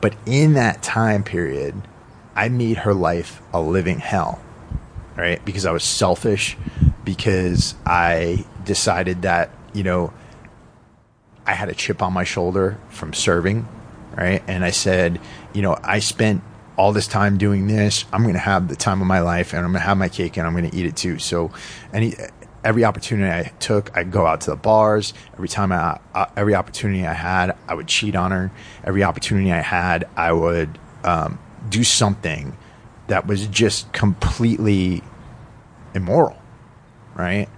[0.00, 1.74] But in that time period,
[2.34, 4.40] I made her life a living hell
[5.16, 5.44] right?
[5.44, 6.56] Because I was selfish,
[7.04, 10.12] because I decided that, you know,
[11.46, 13.68] I had a chip on my shoulder from serving,
[14.16, 14.42] right?
[14.46, 15.20] And I said,
[15.52, 16.42] you know, I spent
[16.76, 18.04] all this time doing this.
[18.12, 20.08] I'm going to have the time of my life and I'm going to have my
[20.08, 21.18] cake and I'm going to eat it too.
[21.18, 21.50] So
[21.92, 22.14] any
[22.64, 25.14] every opportunity I took, I'd go out to the bars.
[25.34, 28.50] Every time I uh, every opportunity I had, I would cheat on her.
[28.84, 32.56] Every opportunity I had, I would um, do something
[33.08, 35.02] that was just completely
[35.94, 36.40] immoral,
[37.14, 37.48] right?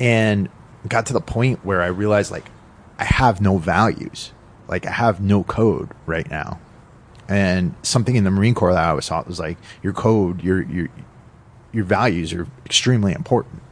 [0.00, 0.48] And
[0.86, 2.46] got to the point where I realized like
[2.98, 4.32] I have no values.
[4.68, 6.60] Like I have no code right now.
[7.28, 10.62] And something in the Marine Corps that I always thought was like your code, your
[10.62, 10.88] your
[11.72, 13.62] your values are extremely important.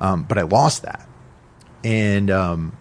[0.00, 1.06] Um, but I lost that,
[1.84, 2.76] and um,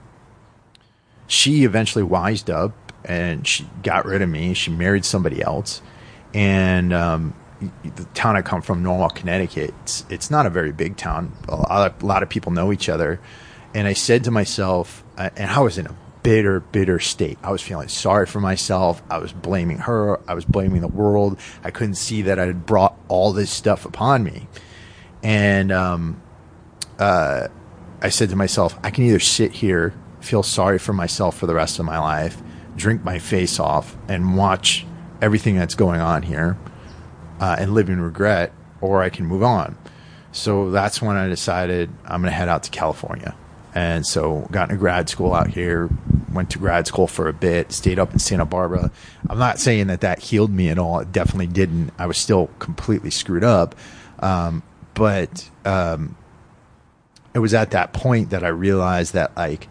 [1.28, 2.74] she eventually wised up
[3.06, 4.54] and she got rid of me.
[4.54, 5.82] She married somebody else,
[6.34, 7.34] and um,
[7.84, 11.34] the town I come from, Norwalk, Connecticut, it's, it's not a very big town.
[11.48, 13.20] A lot, of, a lot of people know each other,
[13.74, 17.38] and I said to myself, uh, and I was in a bitter, bitter state.
[17.44, 19.02] I was feeling sorry for myself.
[19.10, 20.20] I was blaming her.
[20.30, 21.40] I was blaming the world.
[21.64, 24.48] I couldn't see that I had brought all this stuff upon me,
[25.24, 26.22] and um,
[27.00, 27.48] uh,
[28.02, 31.56] I said to myself, I can either sit here, feel sorry for myself for the
[31.56, 32.42] rest of my life,
[32.76, 34.86] drink my face off, and watch
[35.22, 36.58] everything that's going on here,
[37.40, 39.78] uh, and live in regret, or I can move on.
[40.32, 43.36] So that's when I decided I'm going to head out to California.
[43.74, 45.90] And so got into grad school out here,
[46.34, 48.92] went to grad school for a bit, stayed up in Santa Barbara.
[49.30, 51.00] I'm not saying that that healed me at all.
[51.00, 51.92] It definitely didn't.
[51.98, 53.76] I was still completely screwed up.
[54.20, 56.16] Um, but um,
[57.34, 59.68] it was at that point that I realized that like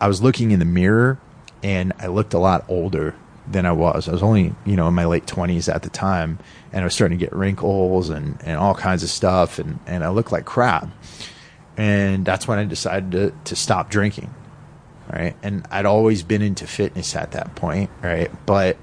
[0.00, 1.18] I was looking in the mirror
[1.62, 3.14] and I looked a lot older
[3.48, 4.08] than I was.
[4.08, 6.38] I was only, you know, in my late twenties at the time
[6.72, 10.04] and I was starting to get wrinkles and, and all kinds of stuff and, and
[10.04, 10.88] I looked like crap.
[11.76, 14.34] And that's when I decided to, to stop drinking.
[15.12, 15.36] Right.
[15.42, 17.90] And I'd always been into fitness at that point.
[18.02, 18.30] Right.
[18.46, 18.76] But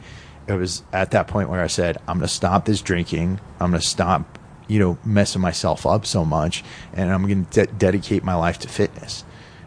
[0.48, 3.40] it was at that point where I said, I'm going to stop this drinking.
[3.60, 7.66] I'm going to stop you know, messing myself up so much, and I'm going to
[7.66, 9.24] de- dedicate my life to fitness.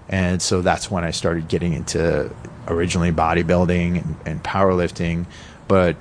[0.09, 2.31] And so that's when I started getting into
[2.69, 5.27] originally bodybuilding and, and powerlifting,
[5.69, 5.97] but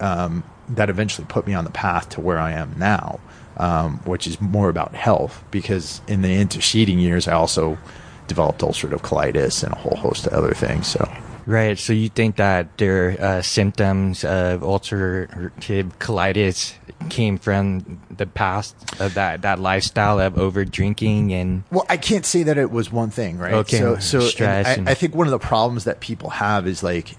[0.00, 3.20] um, that eventually put me on the path to where I am now,
[3.56, 5.44] um, which is more about health.
[5.50, 7.78] Because in the interceding years, I also
[8.26, 10.88] developed ulcerative colitis and a whole host of other things.
[10.88, 11.08] So
[11.46, 11.78] Right.
[11.78, 16.74] So you think that their uh, symptoms of ulcerative colitis
[17.08, 22.26] came from the past of that, that lifestyle of over drinking and well, I can't
[22.26, 23.52] say that it was one thing, right?
[23.54, 23.78] Okay.
[23.78, 26.82] So, so Stress I, and- I think one of the problems that people have is
[26.82, 27.16] like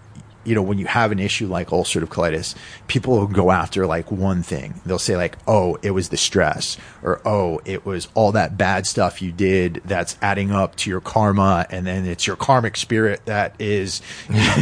[0.48, 2.56] you know, when you have an issue like ulcerative colitis,
[2.88, 4.76] people will go after like one thing.
[4.86, 8.88] They'll say like, "Oh, it was the stress," or "Oh, it was all that bad
[8.88, 13.26] stuff you did that's adding up to your karma, and then it's your karmic spirit
[13.26, 14.02] that is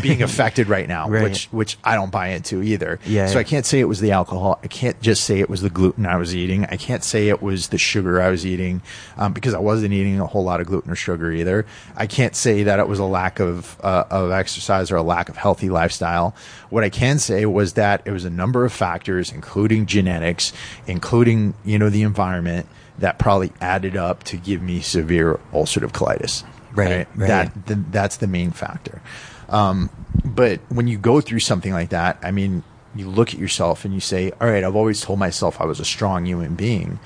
[0.02, 1.22] being affected right now." Right.
[1.22, 3.00] Which which I don't buy into either.
[3.06, 3.28] Yeah.
[3.28, 4.60] So I can't say it was the alcohol.
[4.64, 6.66] I can't just say it was the gluten I was eating.
[6.66, 8.82] I can't say it was the sugar I was eating
[9.18, 11.68] um, because I wasn't eating a whole lot of gluten or sugar either.
[11.96, 15.30] I can't say that it was a lack of uh, of exercise or a lack
[15.30, 16.36] of healthy lifestyle.
[16.70, 20.52] What I can say was that it was a number of factors, including genetics,
[20.88, 22.68] including you know the environment,
[23.00, 26.44] that probably added up to give me severe ulcerative colitis.
[26.74, 27.28] Right, right.
[27.28, 29.02] That th- that's the main factor.
[29.50, 29.90] Um,
[30.24, 32.64] but when you go through something like that, I mean,
[32.96, 35.80] you look at yourself and you say, "All right, I've always told myself I was
[35.80, 37.00] a strong human being,"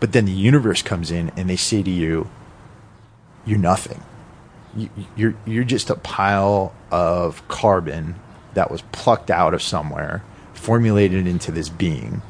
[0.00, 2.28] but then the universe comes in and they say to you,
[3.44, 4.02] "You're nothing.
[4.76, 8.16] You, you're you're just a pile of carbon
[8.54, 10.22] that was plucked out of somewhere,
[10.54, 12.22] formulated into this being."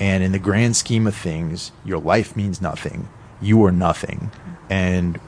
[0.00, 3.08] And in the grand scheme of things, your life means nothing.
[3.40, 4.32] You are nothing.
[4.68, 5.20] And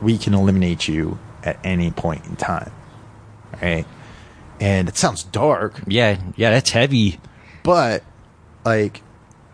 [0.00, 2.72] we can eliminate you at any point in time.
[3.60, 3.84] Right?
[4.58, 7.20] And it sounds dark, yeah, yeah, that's heavy.
[7.62, 8.02] but
[8.64, 9.02] like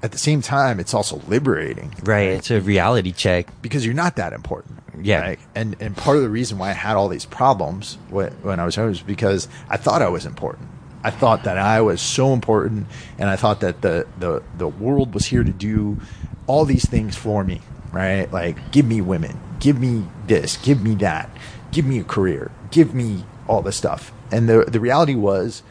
[0.03, 1.95] at the same time, it's also liberating.
[2.03, 2.31] Right.
[2.31, 3.47] It's a reality check.
[3.63, 4.81] Because you're not that important.
[5.01, 5.21] Yeah.
[5.21, 5.39] right?
[5.55, 8.65] And and part of the reason why I had all these problems when, when I
[8.65, 10.69] was young was because I thought I was important.
[11.05, 12.87] I thought that I was so important,
[13.19, 15.99] and I thought that the, the, the world was here to do
[16.47, 17.61] all these things for me,
[17.91, 18.33] right?
[18.33, 21.29] Like, give me women, give me this, give me that,
[21.73, 24.13] give me a career, give me all this stuff.
[24.31, 25.65] And the, the reality was,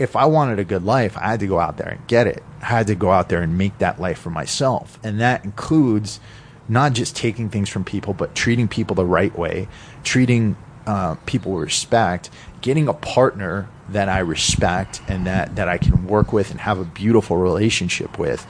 [0.00, 2.42] if I wanted a good life, I had to go out there and get it.
[2.62, 4.98] I had to go out there and make that life for myself.
[5.04, 6.20] And that includes
[6.70, 9.68] not just taking things from people, but treating people the right way,
[10.02, 12.30] treating uh, people with respect,
[12.62, 16.78] getting a partner that I respect and that, that I can work with and have
[16.78, 18.46] a beautiful relationship with.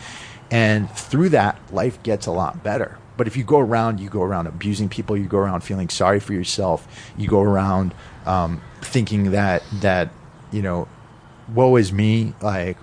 [0.52, 2.96] And through that, life gets a lot better.
[3.16, 6.20] But if you go around, you go around abusing people, you go around feeling sorry
[6.20, 6.86] for yourself,
[7.16, 7.92] you go around
[8.24, 10.10] um, thinking that that
[10.52, 10.88] you know
[11.54, 12.76] woe is me like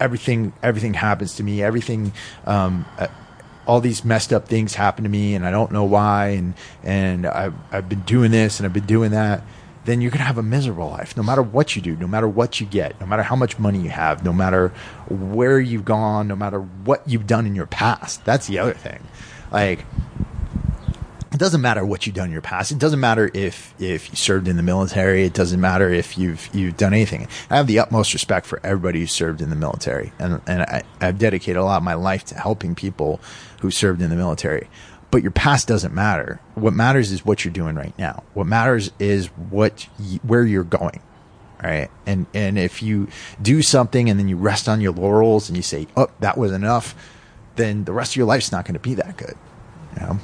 [0.00, 1.62] everything everything happens to me.
[1.62, 2.12] Everything
[2.46, 3.08] um, uh,
[3.66, 7.26] all these messed up things happen to me and i don't know why and and
[7.26, 9.44] I've, I've been doing this and i've been doing that.
[9.84, 12.60] Then you're to have a miserable life no matter what you do no matter what
[12.60, 14.68] you get no matter how much money you have no matter
[15.08, 18.24] where you've gone no matter what you've done in your past.
[18.24, 19.00] That's the other thing.
[19.52, 19.84] Like
[21.38, 22.72] doesn't matter what you've done in your past.
[22.72, 25.24] It doesn't matter if if you served in the military.
[25.24, 27.28] It doesn't matter if you've you've done anything.
[27.48, 30.82] I have the utmost respect for everybody who served in the military, and and I,
[31.00, 33.20] I've dedicated a lot of my life to helping people
[33.60, 34.68] who served in the military.
[35.12, 36.40] But your past doesn't matter.
[36.54, 38.22] What matters is what you're doing right now.
[38.34, 41.00] What matters is what y- where you're going,
[41.62, 41.90] right?
[42.06, 43.06] And and if you
[43.40, 46.50] do something and then you rest on your laurels and you say, "Oh, that was
[46.50, 46.94] enough,"
[47.54, 49.34] then the rest of your life's not going to be that good.
[49.94, 50.18] You know?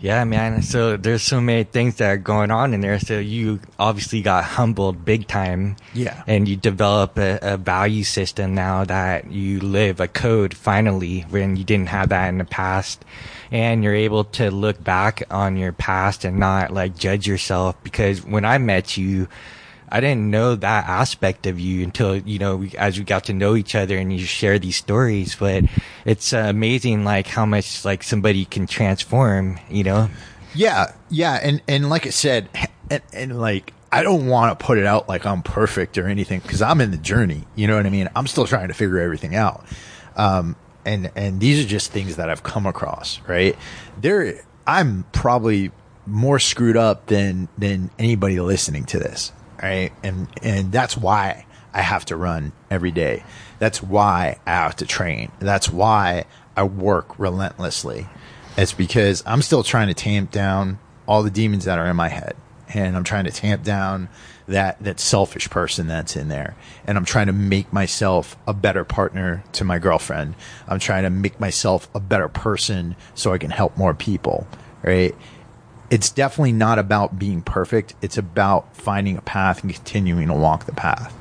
[0.00, 0.62] Yeah, man.
[0.62, 2.98] So there's so many things that are going on in there.
[2.98, 5.76] So you obviously got humbled big time.
[5.94, 6.22] Yeah.
[6.26, 11.56] And you develop a, a value system now that you live a code finally when
[11.56, 13.04] you didn't have that in the past.
[13.50, 18.24] And you're able to look back on your past and not like judge yourself because
[18.24, 19.28] when I met you,
[19.90, 23.32] I didn't know that aspect of you until, you know, we, as we got to
[23.32, 25.34] know each other and you share these stories.
[25.34, 25.64] But
[26.04, 30.10] it's uh, amazing, like, how much, like, somebody can transform, you know?
[30.54, 32.48] Yeah, yeah, and and like I said,
[32.90, 36.40] and, and like I don't want to put it out like I'm perfect or anything
[36.40, 37.44] because I'm in the journey.
[37.54, 38.08] You know what I mean?
[38.16, 39.64] I'm still trying to figure everything out.
[40.16, 43.20] Um, and and these are just things that I've come across.
[43.28, 43.56] Right
[44.00, 45.70] there, I'm probably
[46.06, 49.32] more screwed up than than anybody listening to this.
[49.60, 53.24] Right, and and that's why I have to run every day.
[53.58, 55.32] That's why I have to train.
[55.40, 56.24] That's why
[56.56, 58.06] I work relentlessly.
[58.56, 62.08] It's because I'm still trying to tamp down all the demons that are in my
[62.08, 62.34] head.
[62.74, 64.08] And I'm trying to tamp down
[64.46, 66.54] that, that selfish person that's in there.
[66.86, 70.34] And I'm trying to make myself a better partner to my girlfriend.
[70.66, 74.46] I'm trying to make myself a better person so I can help more people.
[74.82, 75.14] Right.
[75.90, 77.94] It's definitely not about being perfect.
[78.02, 81.14] It's about finding a path and continuing to walk the path.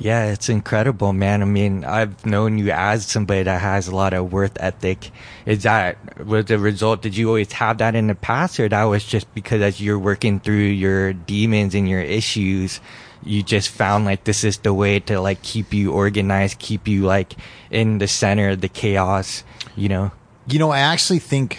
[0.00, 1.40] Yeah, it's incredible, man.
[1.40, 5.12] I mean, I've known you as somebody that has a lot of worth ethic.
[5.46, 7.02] Is that was the result?
[7.02, 9.98] Did you always have that in the past, or that was just because as you're
[9.98, 12.80] working through your demons and your issues,
[13.22, 17.04] you just found like this is the way to like keep you organized, keep you
[17.04, 17.34] like
[17.70, 19.44] in the center of the chaos,
[19.76, 20.10] you know?
[20.48, 21.58] You know, I actually think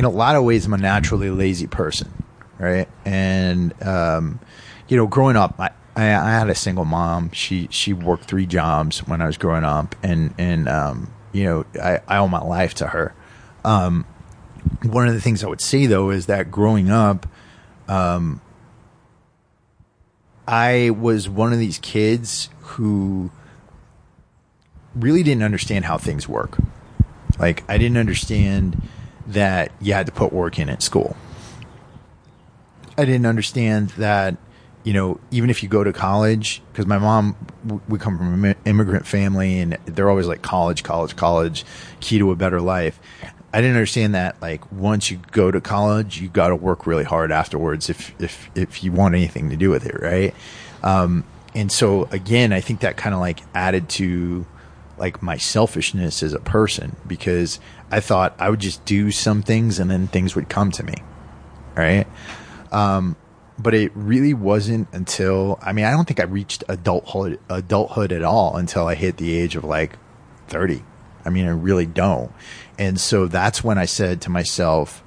[0.00, 2.24] in a lot of ways I'm a naturally lazy person,
[2.58, 2.88] right?
[3.04, 4.40] And um,
[4.88, 7.30] you know, growing up, I, I, had a single mom.
[7.32, 11.66] She she worked three jobs when I was growing up, and and um, you know
[11.82, 13.14] I, I owe my life to her.
[13.62, 14.06] Um,
[14.82, 17.26] one of the things I would say though is that growing up,
[17.86, 18.40] um,
[20.48, 23.30] I was one of these kids who
[24.94, 26.56] really didn't understand how things work.
[27.38, 28.80] Like I didn't understand
[29.26, 31.16] that you had to put work in at school.
[32.98, 34.36] I didn't understand that
[34.82, 37.36] you know, even if you go to college, because my mom,
[37.88, 41.64] we come from an immigrant family and they're always like college, college, college,
[42.00, 42.98] key to a better life.
[43.52, 47.04] I didn't understand that like once you go to college, you got to work really
[47.04, 50.00] hard afterwards if, if, if you want anything to do with it.
[50.00, 50.34] Right.
[50.82, 54.46] Um, and so again, I think that kind of like added to
[54.96, 59.78] like my selfishness as a person because I thought I would just do some things
[59.78, 60.94] and then things would come to me.
[61.74, 62.06] Right.
[62.70, 63.16] Um,
[63.58, 68.22] but it really wasn't until I mean I don't think I reached adulthood adulthood at
[68.22, 69.98] all until I hit the age of like
[70.48, 70.82] 30.
[71.24, 72.32] I mean I really don't.
[72.78, 75.02] And so that's when I said to myself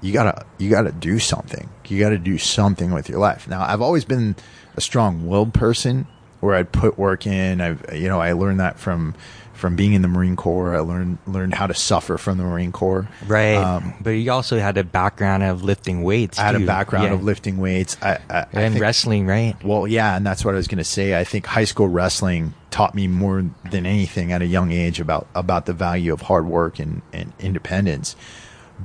[0.00, 1.68] you got to you got to do something.
[1.86, 3.46] You got to do something with your life.
[3.46, 4.34] Now I've always been
[4.76, 6.06] a strong-willed person
[6.42, 7.60] where I'd put work in.
[7.60, 9.14] I've you know I learned that from
[9.54, 10.74] from being in the Marine Corps.
[10.74, 13.08] I learned learned how to suffer from the Marine Corps.
[13.28, 13.54] Right.
[13.54, 16.36] Um, but you also had a background of lifting weights.
[16.40, 16.64] I had too.
[16.64, 17.12] a background yeah.
[17.14, 17.96] of lifting weights.
[18.02, 19.54] I, I, and I think, wrestling, right?
[19.62, 21.18] Well, yeah, and that's what I was going to say.
[21.18, 25.28] I think high school wrestling taught me more than anything at a young age about
[25.34, 28.16] about the value of hard work and, and independence.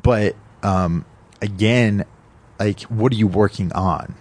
[0.04, 1.06] But um,
[1.42, 2.06] again,
[2.60, 4.14] like, what are you working on?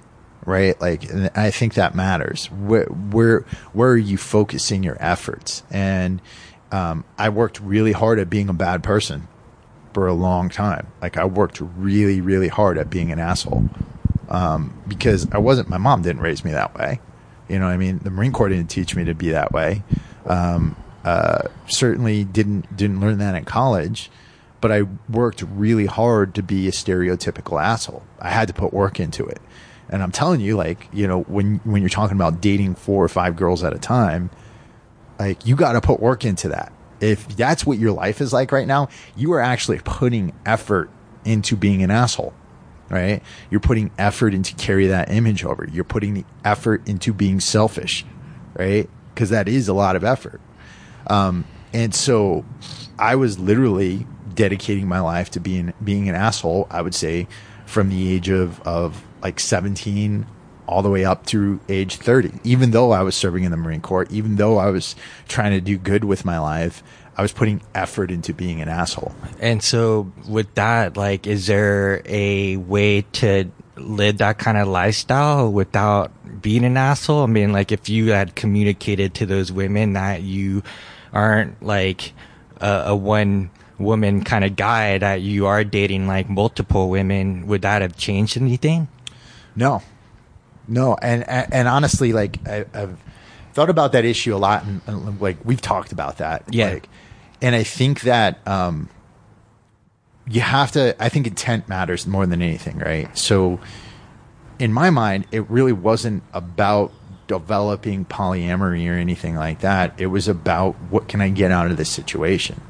[0.46, 0.80] Right?
[0.80, 2.46] Like, and I think that matters.
[2.46, 3.40] Where, where,
[3.72, 5.62] where are you focusing your efforts?
[5.70, 6.22] And,
[6.72, 9.28] um, I worked really hard at being a bad person
[9.92, 10.86] for a long time.
[11.02, 13.68] Like, I worked really, really hard at being an asshole.
[14.28, 17.00] Um, because I wasn't, my mom didn't raise me that way.
[17.48, 18.00] You know what I mean?
[18.02, 19.84] The Marine Corps didn't teach me to be that way.
[20.24, 24.10] Um, uh, certainly didn't, didn't learn that in college
[24.60, 28.02] but I worked really hard to be a stereotypical asshole.
[28.18, 29.40] I had to put work into it.
[29.88, 33.08] And I'm telling you, like, you know, when when you're talking about dating four or
[33.08, 34.30] five girls at a time,
[35.18, 36.72] like you got to put work into that.
[37.00, 40.90] If that's what your life is like right now, you are actually putting effort
[41.24, 42.32] into being an asshole,
[42.88, 43.22] right?
[43.50, 45.68] You're putting effort into carry that image over.
[45.70, 48.04] You're putting the effort into being selfish,
[48.54, 48.88] right?
[49.14, 50.40] Because that is a lot of effort.
[51.06, 52.44] Um, and so
[52.98, 56.66] I was literally dedicating my life to being being an asshole.
[56.70, 57.28] I would say
[57.66, 60.26] from the age of of like 17
[60.66, 62.32] all the way up to age 30.
[62.44, 64.96] Even though I was serving in the Marine Corps, even though I was
[65.28, 66.82] trying to do good with my life,
[67.16, 69.14] I was putting effort into being an asshole.
[69.40, 75.50] And so, with that, like, is there a way to live that kind of lifestyle
[75.50, 76.10] without
[76.42, 77.22] being an asshole?
[77.22, 80.62] I mean, like, if you had communicated to those women that you
[81.12, 82.12] aren't like
[82.60, 87.62] a, a one woman kind of guy, that you are dating like multiple women, would
[87.62, 88.88] that have changed anything?
[89.56, 89.82] No,
[90.68, 92.98] no, and and, and honestly, like I, have
[93.54, 96.44] thought about that issue a lot, and, and, like we've talked about that.
[96.50, 96.88] Yeah, like,
[97.40, 98.88] and I think that um,
[100.28, 100.94] you have to.
[101.02, 103.16] I think intent matters more than anything, right?
[103.16, 103.60] So,
[104.58, 106.92] in my mind, it really wasn't about
[107.28, 109.94] developing polyamory or anything like that.
[109.98, 112.60] It was about what can I get out of this situation,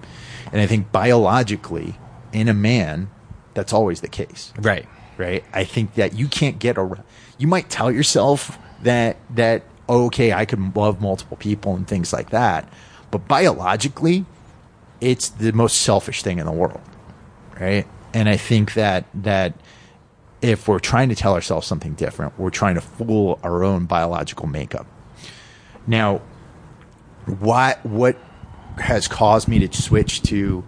[0.53, 1.97] and I think biologically,
[2.33, 3.11] in a man,
[3.55, 4.53] that's always the case.
[4.59, 4.87] Right.
[5.19, 5.45] Right.
[5.53, 7.03] I think that you can't get around
[7.39, 12.13] you might tell yourself that that oh, okay, I can love multiple people and things
[12.13, 12.69] like that,
[13.13, 14.25] but biologically,
[15.01, 16.81] it's the most selfish thing in the world,
[17.61, 17.87] right?
[18.13, 19.55] And I think that that
[20.43, 24.47] if we're trying to tell ourselves something different, we're trying to fool our own biological
[24.47, 24.87] makeup.
[25.87, 26.21] Now,
[27.27, 28.17] what what
[28.79, 30.65] has caused me to switch to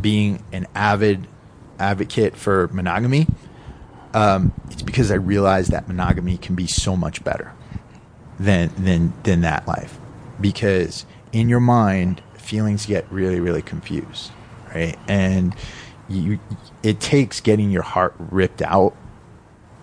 [0.00, 1.26] being an avid
[1.78, 3.26] advocate for monogamy
[4.14, 7.52] um, it's because I realized that monogamy can be so much better
[8.38, 9.98] than than than that life.
[10.40, 14.30] Because in your mind, feelings get really really confused,
[14.72, 14.96] right?
[15.08, 15.54] And
[16.08, 16.38] you,
[16.82, 18.96] it takes getting your heart ripped out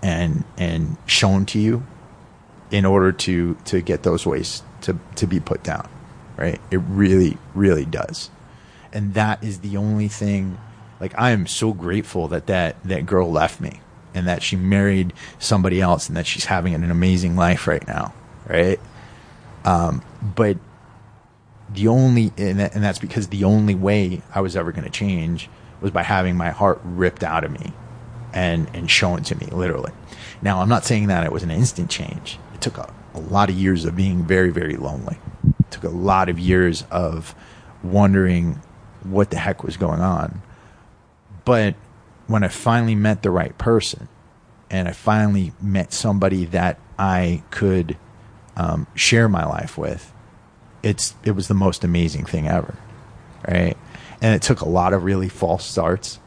[0.02, 1.86] and and shown to you
[2.72, 5.90] in order to to get those ways to to be put down,
[6.38, 6.60] right?
[6.72, 8.30] It really really does,
[8.94, 10.58] and that is the only thing.
[11.02, 13.82] Like I am so grateful that that that girl left me
[14.14, 18.14] and that she married somebody else and that she's having an amazing life right now,
[18.48, 18.80] right?
[19.66, 20.02] Um,
[20.36, 20.58] but
[21.74, 24.90] the only, and, that, and that's because the only way I was ever going to
[24.90, 25.50] change
[25.80, 27.74] was by having my heart ripped out of me
[28.34, 29.92] and, and shown to me, literally.
[30.42, 32.40] Now, I'm not saying that it was an instant change.
[32.54, 35.18] It took a, a lot of years of being very, very lonely.
[35.60, 37.36] It took a lot of years of
[37.84, 38.62] wondering
[39.04, 40.42] what the heck was going on.
[41.46, 41.76] But
[42.32, 44.08] when I finally met the right person
[44.70, 47.98] and I finally met somebody that I could
[48.56, 50.14] um, share my life with,
[50.82, 52.76] it's it was the most amazing thing ever,
[53.48, 53.78] right?
[54.22, 56.20] And it took a lot of really false starts.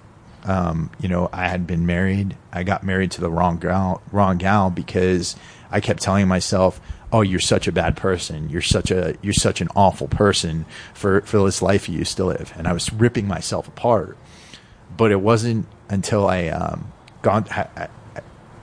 [0.44, 2.36] Um, you know, I had been married.
[2.52, 5.36] I got married to the wrong gal, wrong gal because
[5.70, 6.80] I kept telling myself,
[7.12, 8.50] "Oh, you're such a bad person.
[8.50, 12.24] You're such a you're such an awful person for for this life you used to
[12.24, 14.18] live." And I was ripping myself apart.
[14.96, 17.46] But it wasn't until I um, gone,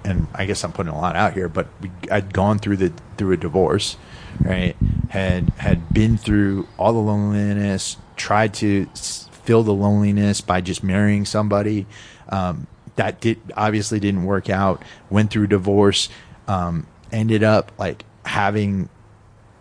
[0.04, 2.94] and I guess I'm putting a lot out here, but we, I'd gone through the
[3.18, 3.98] through a divorce,
[4.40, 4.76] right?
[5.10, 11.26] Had had been through all the loneliness, tried to fill the loneliness by just marrying
[11.26, 11.86] somebody.
[12.30, 14.84] Um, that did obviously didn't work out.
[15.10, 16.10] Went through divorce.
[16.48, 18.90] Um, ended up like having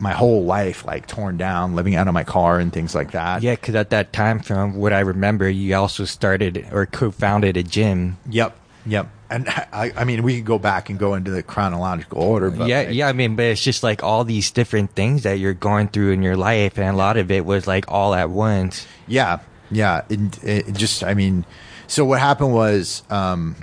[0.01, 3.43] my whole life like torn down, living out of my car and things like that.
[3.43, 7.63] Yeah, because at that time, from what I remember, you also started or co-founded a
[7.63, 8.19] gym.
[8.29, 9.09] Yep, yep.
[9.31, 12.67] And I, I mean, we could go back and go into the chronological order, but
[12.67, 13.07] yeah, yeah.
[13.07, 16.21] I mean, but it's just like all these different things that you're going through in
[16.21, 18.89] your life, and a lot of it was like all at once.
[19.07, 19.39] Yeah,
[19.71, 20.03] yeah.
[20.09, 21.45] It, it just, I mean,
[21.87, 23.55] so what happened was, um,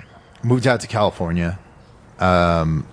[0.42, 1.58] moved out to California.
[2.18, 2.86] Um,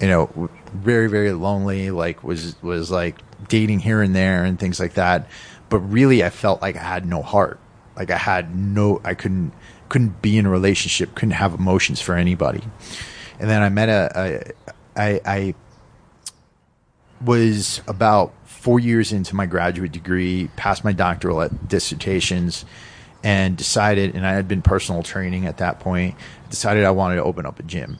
[0.00, 1.90] you know, very very lonely.
[1.90, 3.16] Like was was like
[3.48, 5.28] dating here and there and things like that.
[5.68, 7.58] But really, I felt like I had no heart.
[7.96, 9.52] Like I had no, I couldn't
[9.88, 12.62] couldn't be in a relationship, couldn't have emotions for anybody.
[13.38, 14.52] And then I met a, a
[14.96, 15.54] I, I
[17.20, 22.64] was about four years into my graduate degree, passed my doctoral dissertations,
[23.22, 26.14] and decided, and I had been personal training at that point,
[26.50, 27.98] decided I wanted to open up a gym.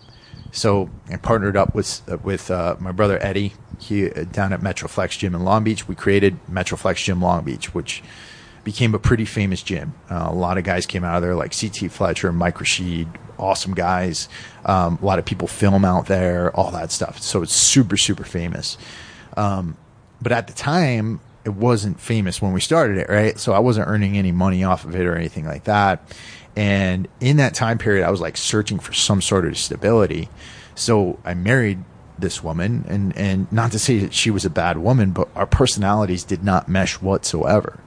[0.55, 5.19] So I partnered up with with uh, my brother Eddie he, uh, down at Metroflex
[5.19, 5.89] Gym in Long Beach.
[5.89, 8.03] We created Metroflex Gym Long Beach, which
[8.63, 9.95] became a pretty famous gym.
[10.09, 13.75] Uh, a lot of guys came out of there, like CT Fletcher, Mike Rashid, awesome
[13.75, 14.29] guys.
[14.65, 17.21] Um, a lot of people film out there, all that stuff.
[17.21, 18.79] So it's super, super famous.
[19.37, 19.77] Um,
[20.23, 23.39] but at the time, it wasn't famous when we started it, right?
[23.39, 26.09] So I wasn't earning any money off of it or anything like that.
[26.57, 30.29] And in that time period, I was like searching for some sort of stability.
[30.75, 31.85] So I married
[32.19, 35.47] this woman and, and not to say that she was a bad woman, but our
[35.47, 37.81] personalities did not mesh whatsoever.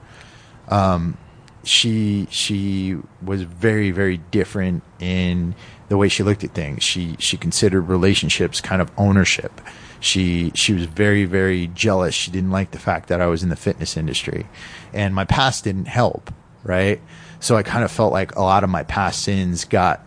[0.67, 1.17] Um,
[1.63, 5.53] she she was very very different in
[5.89, 6.83] the way she looked at things.
[6.83, 9.61] She she considered relationships kind of ownership.
[9.99, 12.15] She she was very very jealous.
[12.15, 14.47] She didn't like the fact that I was in the fitness industry,
[14.93, 16.33] and my past didn't help.
[16.63, 17.01] Right,
[17.39, 20.05] so I kind of felt like a lot of my past sins got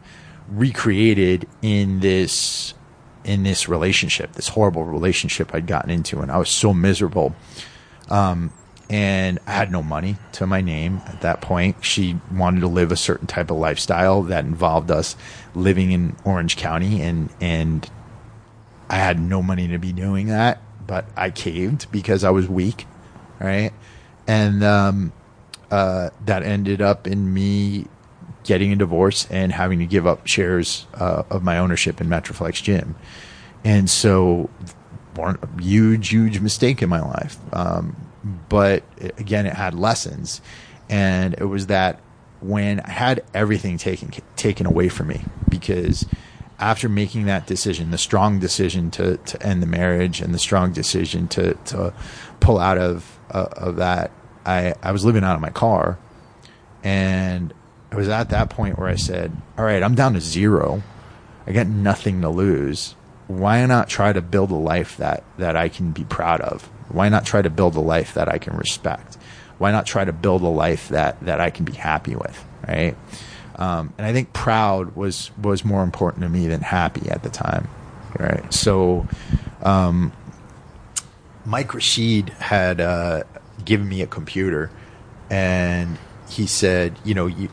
[0.49, 2.74] recreated in this
[3.24, 7.35] in this relationship, this horrible relationship I'd gotten into, and I was so miserable.
[8.09, 8.53] Um,
[8.89, 11.85] and I had no money to my name at that point.
[11.85, 15.14] She wanted to live a certain type of lifestyle that involved us
[15.55, 17.89] living in Orange County, and and
[18.89, 22.87] I had no money to be doing that, but I caved because I was weak,
[23.39, 23.72] right?
[24.26, 25.12] And um,
[25.71, 27.87] uh, that ended up in me
[28.45, 32.62] getting a divorce and having to give up shares uh, of my ownership in Metroflex
[32.62, 32.97] Gym.
[33.64, 34.49] And so,
[35.61, 37.37] huge, huge mistake in my life.
[37.53, 37.97] Um,
[38.49, 38.83] but
[39.18, 40.41] again, it had lessons,
[40.89, 42.01] and it was that
[42.41, 46.07] when I had everything taken taken away from me because
[46.59, 50.73] after making that decision, the strong decision to, to end the marriage and the strong
[50.73, 51.93] decision to, to
[52.41, 54.11] pull out of uh, of that,
[54.45, 55.99] I, I was living out of my car,
[56.82, 57.53] and
[57.91, 60.82] it was at that point where I said, "All right, I'm down to zero.
[61.47, 62.95] I got nothing to lose.
[63.26, 66.64] Why not try to build a life that that I can be proud of?
[66.88, 69.16] Why not try to build a life that I can respect?
[69.59, 72.45] Why not try to build a life that that I can be happy with?
[72.66, 72.97] Right."
[73.57, 77.28] Um, and I think proud was was more important to me than happy at the
[77.28, 77.68] time.
[78.18, 78.53] Right.
[78.53, 79.07] So,
[79.62, 80.12] um,
[81.45, 83.24] Mike Rashid had uh,
[83.65, 84.71] given me a computer,
[85.29, 85.99] and
[86.29, 87.49] he said, you know, you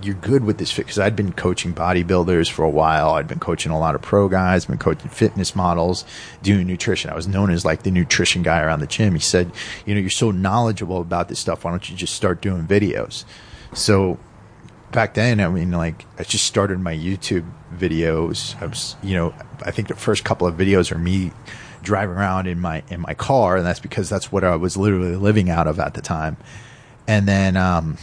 [0.00, 3.10] you're good with this because I'd been coaching bodybuilders for a while.
[3.10, 6.04] I'd been coaching a lot of pro guys, been coaching fitness models,
[6.42, 7.10] doing nutrition.
[7.10, 9.14] I was known as like the nutrition guy around the gym.
[9.14, 9.50] He said,
[9.86, 11.64] you know, you're so knowledgeable about this stuff.
[11.64, 13.24] Why don't you just start doing videos?
[13.74, 14.18] So
[14.92, 18.60] back then, I mean, like I just started my YouTube videos.
[18.62, 21.32] I was, you know, I think the first couple of videos are me
[21.82, 25.16] driving around in my in my car, and that's because that's what I was literally
[25.16, 26.36] living out of at the time.
[27.06, 27.96] And then um,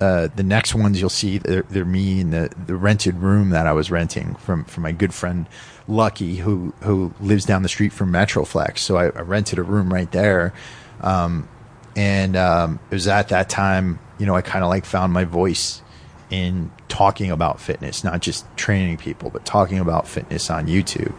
[0.00, 3.66] uh, the next ones you'll see they're, they're, me in the, the rented room that
[3.66, 5.46] I was renting from from my good friend
[5.88, 8.78] Lucky, who who lives down the street from Metroflex.
[8.78, 10.52] So I, I rented a room right there.
[11.00, 11.48] Um,
[11.94, 15.24] and um, it was at that time, you know, I kind of like found my
[15.24, 15.80] voice
[16.28, 21.14] in talking about fitness, not just training people, but talking about fitness on YouTube.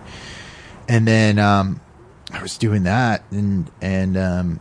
[0.88, 1.82] And then um,
[2.32, 4.60] I was doing that, and and um,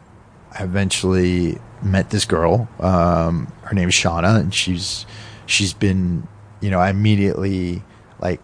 [0.53, 2.69] I eventually met this girl.
[2.81, 5.07] Um, her name is Shauna, and she's
[5.47, 6.27] she's been,
[6.61, 7.83] you know, I immediately
[8.19, 8.43] like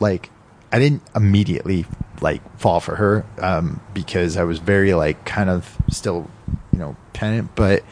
[0.00, 0.30] like
[0.72, 1.86] I didn't immediately
[2.20, 6.30] like fall for her um, because I was very like kind of still,
[6.72, 7.82] you know, penitent, but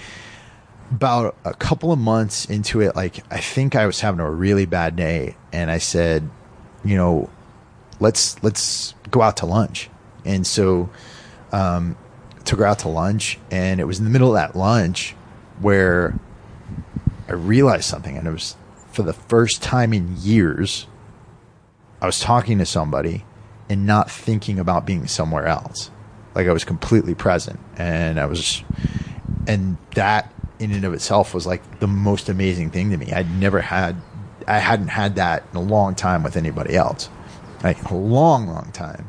[0.90, 4.66] about a couple of months into it, like I think I was having a really
[4.66, 6.28] bad day, and I said,
[6.84, 7.30] you know,
[8.00, 9.88] let's let's go out to lunch.
[10.24, 10.90] And so,
[11.52, 11.96] um,
[12.44, 15.14] took her out to lunch, and it was in the middle of that lunch
[15.60, 16.16] where
[17.28, 18.56] I realized something, and it was
[18.90, 20.86] for the first time in years,
[22.02, 23.24] I was talking to somebody
[23.68, 25.90] and not thinking about being somewhere else.
[26.34, 28.62] Like I was completely present, and I was,
[29.46, 33.12] and that in and of itself was like the most amazing thing to me.
[33.12, 33.96] I'd never had,
[34.46, 37.08] I hadn't had that in a long time with anybody else,
[37.62, 39.08] like a long, long time.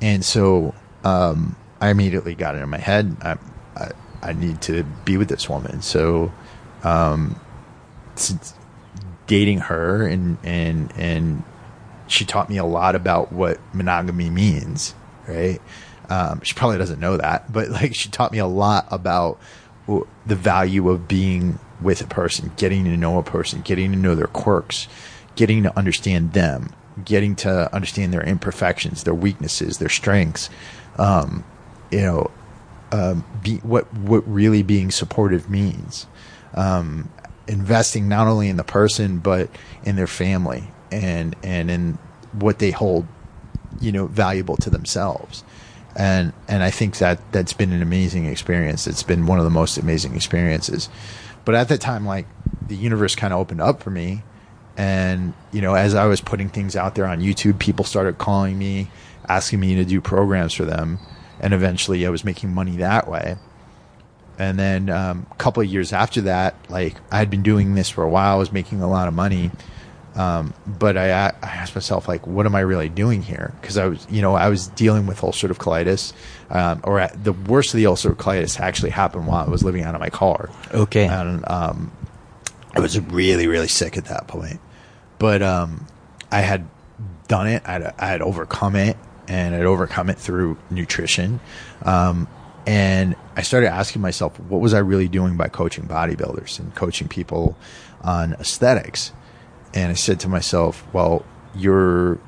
[0.00, 0.74] And so
[1.04, 3.16] um, I immediately got it in my head.
[3.22, 3.38] I,
[3.76, 3.90] I,
[4.22, 5.82] I need to be with this woman.
[5.82, 6.32] So,
[6.82, 7.40] um,
[9.26, 11.44] dating her and and and
[12.08, 14.94] she taught me a lot about what monogamy means.
[15.28, 15.60] Right.
[16.08, 19.40] Um, she probably doesn't know that, but like she taught me a lot about
[19.86, 24.14] the value of being with a person, getting to know a person, getting to know
[24.14, 24.88] their quirks,
[25.36, 26.72] getting to understand them,
[27.04, 30.50] getting to understand their imperfections, their weaknesses, their strengths.
[30.98, 31.44] Um,
[31.90, 32.30] you know,
[32.92, 36.06] um, be, what what really being supportive means.
[36.54, 37.10] Um,
[37.46, 39.50] investing not only in the person but
[39.82, 41.98] in their family and and in
[42.32, 43.06] what they hold,
[43.80, 45.44] you know, valuable to themselves
[45.96, 48.86] and and I think that that's been an amazing experience.
[48.86, 50.88] It's been one of the most amazing experiences.
[51.44, 52.26] But at that time, like
[52.66, 54.22] the universe kind of opened up for me,
[54.80, 58.58] and you know, as I was putting things out there on YouTube, people started calling
[58.58, 58.90] me,
[59.28, 60.98] asking me to do programs for them,
[61.38, 63.36] and eventually, I was making money that way.
[64.38, 67.90] And then um, a couple of years after that, like I had been doing this
[67.90, 69.50] for a while, I was making a lot of money.
[70.14, 73.52] Um, but I, I asked myself, like, what am I really doing here?
[73.60, 76.14] Because I was, you know, I was dealing with ulcerative colitis,
[76.48, 79.82] um, or at, the worst of the ulcerative colitis actually happened while I was living
[79.82, 80.48] out of my car.
[80.72, 81.06] Okay.
[81.06, 81.92] And um,
[82.74, 84.58] I was really, really sick at that point.
[85.20, 85.86] But um,
[86.32, 86.66] I had
[87.28, 87.62] done it.
[87.64, 88.96] I had, I had overcome it,
[89.28, 91.38] and I'd overcome it through nutrition.
[91.82, 92.26] Um,
[92.66, 97.06] and I started asking myself, what was I really doing by coaching bodybuilders and coaching
[97.06, 97.56] people
[98.00, 99.12] on aesthetics?
[99.72, 102.18] And I said to myself, well, you're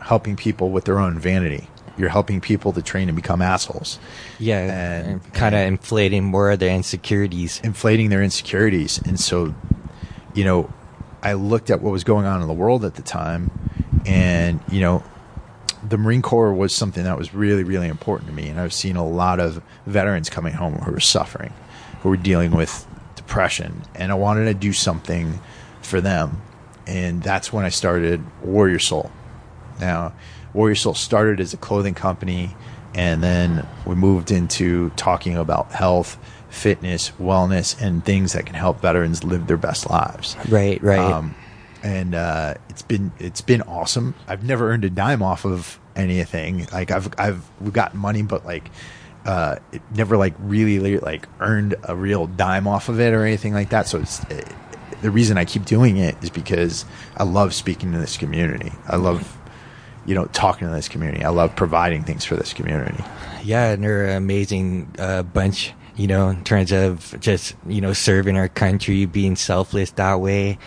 [0.00, 1.68] helping people with their own vanity.
[1.98, 3.98] You're helping people to train and become assholes.
[4.38, 7.60] Yeah, And- kind of inflating more of their insecurities.
[7.64, 9.00] inflating their insecurities.
[9.04, 9.54] And so,
[10.34, 10.70] you know,
[11.26, 13.50] I looked at what was going on in the world at the time,
[14.06, 15.02] and you know,
[15.82, 18.48] the Marine Corps was something that was really, really important to me.
[18.48, 21.52] And I've seen a lot of veterans coming home who were suffering,
[22.02, 25.40] who were dealing with depression, and I wanted to do something
[25.82, 26.42] for them.
[26.86, 29.10] And that's when I started Warrior Soul.
[29.80, 30.12] Now,
[30.54, 32.54] Warrior Soul started as a clothing company,
[32.94, 36.18] and then we moved into talking about health,
[36.56, 40.36] fitness, wellness, and things that can help veterans live their best lives.
[40.48, 40.98] Right, right.
[40.98, 41.34] Um,
[41.82, 44.14] and uh, it's been it's been awesome.
[44.26, 46.66] I've never earned a dime off of anything.
[46.72, 48.70] Like I've I've we've gotten money, but like
[49.24, 53.52] uh, it never like really like earned a real dime off of it or anything
[53.52, 53.86] like that.
[53.86, 54.42] So it's uh,
[55.02, 56.84] the reason I keep doing it is because
[57.16, 58.72] I love speaking to this community.
[58.88, 59.38] I love
[60.06, 61.24] you know talking to this community.
[61.24, 63.04] I love providing things for this community.
[63.44, 67.92] Yeah, and they're an amazing uh, bunch, you know, in terms of just, you know,
[67.92, 70.58] serving our country, being selfless that way.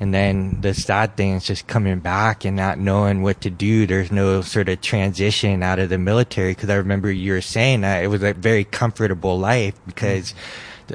[0.00, 3.86] And then the sad thing is just coming back and not knowing what to do.
[3.86, 6.54] There's no sort of transition out of the military.
[6.54, 10.34] Cause I remember you were saying that it was a very comfortable life because,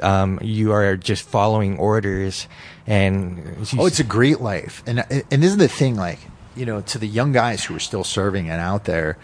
[0.02, 2.46] um, you are just following orders
[2.86, 6.20] and Oh, it's a great life, and and this is the thing, like
[6.56, 9.18] you know, to the young guys who are still serving and out there,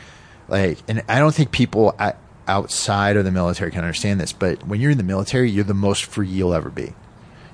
[0.49, 4.67] like, and I don't think people at, outside of the military can understand this, but
[4.67, 6.93] when you're in the military, you're the most free you'll ever be.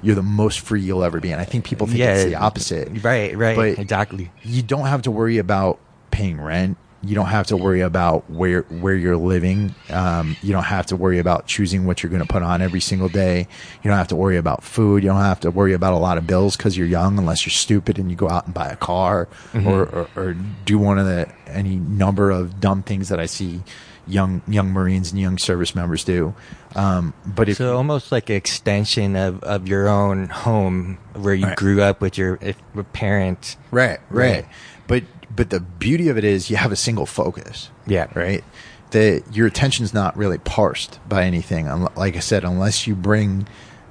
[0.02, 2.88] You're the most free you'll ever be, and I think people think it's the opposite.
[3.04, 4.30] Right, right, But exactly.
[4.42, 5.78] you don't have to worry about
[6.10, 6.78] paying rent.
[7.02, 9.74] You don't have to worry about where where you're living.
[9.88, 12.80] Um, you don't have to worry about choosing what you're going to put on every
[12.80, 13.48] single day.
[13.82, 15.02] You don't have to worry about food.
[15.02, 17.52] You don't have to worry about a lot of bills because you're young, unless you're
[17.52, 19.28] stupid and you go out and buy a car
[19.64, 20.36] or, or, or
[20.66, 23.62] do one of the any number of dumb things that I see
[24.10, 26.34] young young Marines and young service members do.
[26.74, 31.46] Um, but if So almost like an extension of, of your own home where you
[31.46, 31.56] Right.
[31.56, 33.56] grew up with your if, with parents.
[33.70, 34.46] Right, right, Right.
[34.86, 35.04] But
[35.34, 37.70] but the beauty of it is you have a single focus.
[37.86, 38.08] Yeah.
[38.14, 38.42] Right.
[38.90, 41.68] The your attention's not really parsed by anything.
[41.96, 43.46] Like I said, unless you bring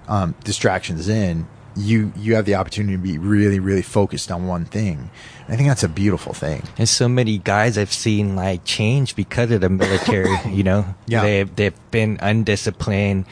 [0.09, 1.47] um, distractions in,
[1.80, 5.09] you you have the opportunity to be really really focused on one thing.
[5.45, 6.61] And I think that's a beautiful thing.
[6.77, 10.86] And so many guys I've seen like change because of the military, you know?
[11.07, 11.21] Yeah.
[11.23, 13.25] They've, they've been undisciplined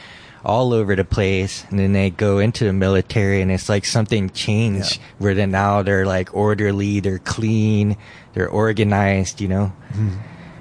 [0.43, 1.63] all over the place.
[1.69, 5.03] And then they go into the military and it's like something changed Yeah.
[5.19, 7.97] where then now they're like orderly, they're clean,
[8.33, 9.73] they're organized, you know?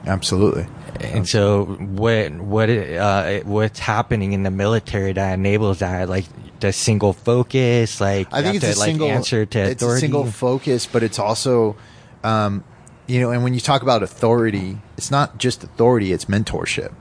[0.07, 0.67] Absolutely.
[1.01, 6.09] And so what, what, uh, what's happening in the military that enables that?
[6.09, 6.25] Like
[6.61, 9.99] the single focus, like I think it's to, a like, single answer to it's authority.
[9.99, 11.77] a single focus, but it's also,
[12.25, 12.65] um,
[13.07, 16.93] you know, and when you talk about authority, it's not just authority; it's mentorship,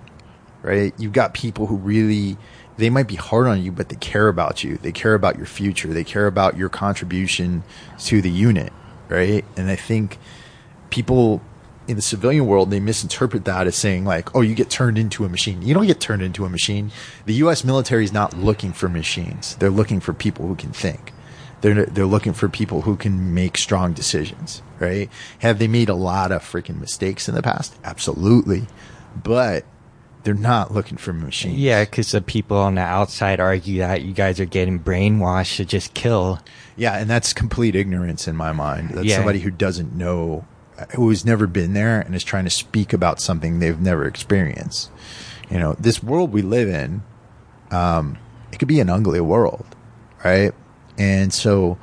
[0.61, 0.93] right?
[0.97, 2.37] You've got people who really
[2.77, 4.77] they might be hard on you, but they care about you.
[4.77, 5.93] They care about your future.
[5.93, 7.63] They care about your contribution
[7.99, 8.73] to the unit,
[9.07, 9.45] right?
[9.55, 10.17] And I think
[10.89, 11.41] people
[11.87, 15.25] in the civilian world they misinterpret that as saying like oh you get turned into
[15.25, 15.61] a machine.
[15.61, 16.91] You don't get turned into a machine.
[17.25, 19.55] The US military is not looking for machines.
[19.57, 21.13] They're looking for people who can think.
[21.61, 25.09] They're they're looking for people who can make strong decisions right?
[25.39, 27.77] Have they made a lot of freaking mistakes in the past?
[27.83, 28.67] Absolutely.
[29.21, 29.65] But
[30.23, 31.57] they're not looking for machines.
[31.57, 35.65] Yeah, because the people on the outside argue that you guys are getting brainwashed to
[35.65, 36.39] just kill.
[36.75, 38.91] Yeah, and that's complete ignorance in my mind.
[38.91, 39.17] That's Yeah.
[39.17, 40.45] somebody who doesn't know,
[40.95, 44.91] who's never been there and is trying to speak about something they've never experienced.
[45.49, 47.03] You know, this world we live in,
[47.71, 48.17] um,
[48.51, 49.65] it could be an ugly world,
[50.23, 50.53] right?
[50.97, 51.77] And so,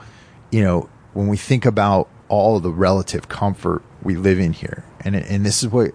[0.51, 5.15] you know, when we think about all the relative comfort we live in here, and
[5.15, 5.93] and this is what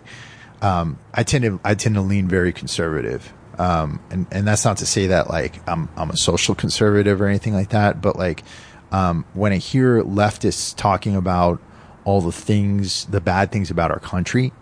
[0.61, 3.33] um, I tend to I tend to lean very conservative.
[3.59, 7.27] Um, and, and that's not to say that like I'm I'm a social conservative or
[7.27, 8.43] anything like that, but like
[8.91, 11.61] um, when I hear leftists talking about
[12.07, 14.53] all the things, the bad things about our country,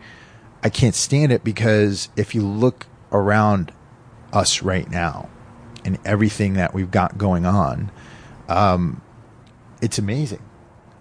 [0.64, 3.72] I can't stand it because if you look around
[4.34, 5.30] us right now
[5.86, 7.92] and everything that we've got going on,
[8.50, 9.00] um,
[9.80, 10.42] it's amazing.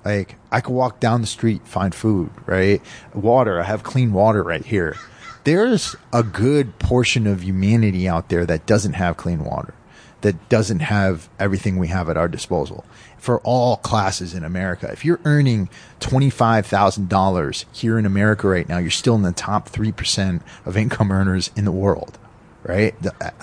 [0.04, 2.82] Like I could walk down the street, find food, right?
[3.14, 3.58] Water.
[3.58, 4.96] I have clean water right here.
[5.44, 9.72] There's a good portion of humanity out there that doesn't have clean water,
[10.20, 12.84] that doesn't have everything we have at our disposal
[13.24, 14.86] for all classes in America.
[14.92, 15.70] If you're earning
[16.00, 21.50] $25,000 here in America right now, you're still in the top 3% of income earners
[21.56, 22.18] in the world,
[22.64, 22.94] right?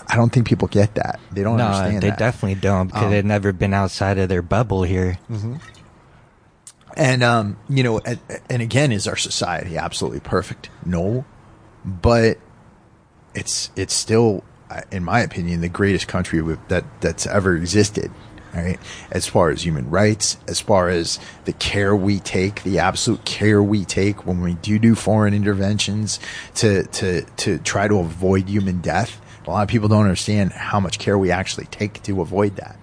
[0.07, 1.19] I don't think people get that.
[1.32, 2.19] They don't no, understand they that.
[2.19, 5.17] definitely don't because Um, they've never been outside of their bubble here.
[6.95, 8.19] And um, you know, and,
[8.51, 10.69] and again, is our society absolutely perfect?
[10.86, 11.25] No,
[11.86, 12.38] but
[13.34, 14.43] it's it's still,
[14.91, 18.11] in my opinion, the greatest country that that's ever existed.
[18.53, 18.79] Right,
[19.11, 23.63] as far as human rights, as far as the care we take, the absolute care
[23.63, 26.19] we take when we do do foreign interventions
[26.55, 29.21] to to to try to avoid human death.
[29.47, 32.77] A lot of people don't understand how much care we actually take to avoid that.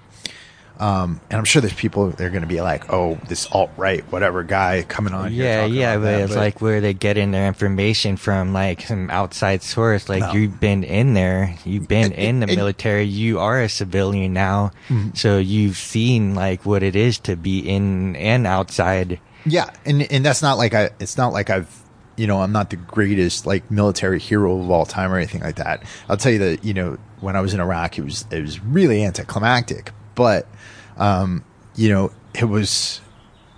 [0.78, 4.04] Um, and I'm sure there's people they're going to be like, "Oh, this alt right,
[4.12, 8.16] whatever guy coming on." Yeah, yeah, but that," it's like where they getting their information
[8.16, 10.08] from, like some outside source.
[10.08, 10.32] Like No.
[10.32, 14.70] you've been in there, you've been in the military, you are a civilian now,
[15.14, 19.18] so you've seen like what it is to be in and outside.
[19.44, 20.90] yeah, and and that's not like I.
[21.00, 21.68] It's not like I've.
[22.16, 25.54] You know, I'm not the greatest like military hero of all time or anything like
[25.56, 25.84] that.
[26.08, 28.58] I'll tell you that you know when I was in Iraq, it was it was
[28.60, 30.48] really anticlimactic, but
[30.96, 31.44] um,
[31.76, 33.00] you know it was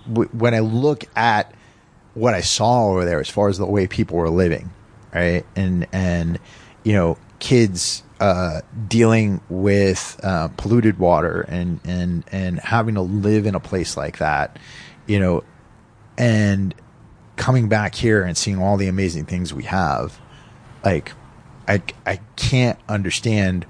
[0.07, 1.51] w- when I look at
[2.13, 4.69] what I saw over there as far as the way people were living,
[5.11, 5.43] right?
[5.55, 6.39] And and
[6.83, 13.47] you know, kids uh, dealing with uh, polluted water and and and having to live
[13.47, 14.59] in a place like that,
[15.07, 15.43] you know,
[16.15, 16.75] and
[17.37, 20.19] coming back here and seeing all the amazing things we have,
[20.85, 21.13] like
[21.67, 23.65] I I can't understand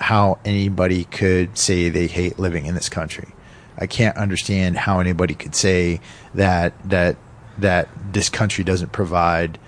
[0.00, 3.28] how anybody could say they hate living in this country.
[3.78, 6.00] I can't understand how anybody could say
[6.34, 7.16] that that
[7.58, 9.58] that this country doesn't provide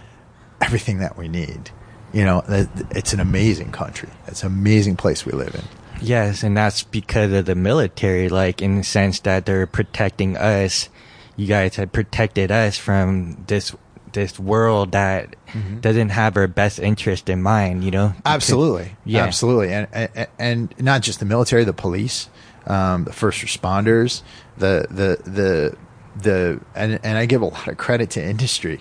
[0.61, 1.71] everything that we need.
[2.13, 2.43] You know,
[2.91, 4.09] it's an amazing country.
[4.27, 5.63] It's an amazing place we live in.
[6.01, 10.89] Yes, and that's because of the military, like in the sense that they're protecting us.
[11.37, 13.75] You guys have protected us from this
[14.13, 15.37] this world that
[15.81, 17.85] doesn't have our best interest in mind.
[17.85, 19.25] You know, Absolutely, Yeah.
[19.25, 22.29] absolutely, and, and and not just the military, the police,
[22.67, 24.23] um, the first responders,
[24.57, 25.77] the the the
[26.21, 28.81] the, and and I give a lot of credit to industry.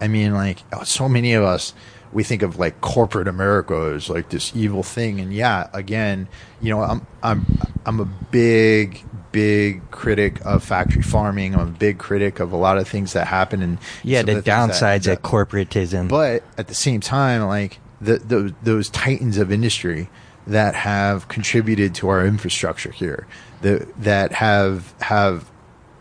[0.00, 1.72] I mean, like so many of us,
[2.12, 6.28] we think of like corporate America as like this evil thing, and yeah, again,
[6.60, 7.46] you know, I'm I'm
[7.86, 9.05] I'm a big
[9.36, 11.54] big critic of factory farming.
[11.54, 14.44] I'm a big critic of a lot of things that happen, and Yeah, the things
[14.44, 16.08] downsides that- of corporatism.
[16.08, 20.08] but at the same time, like the, the those titans of industry
[20.46, 23.26] that have contributed to our infrastructure here,
[23.60, 25.50] the, that have have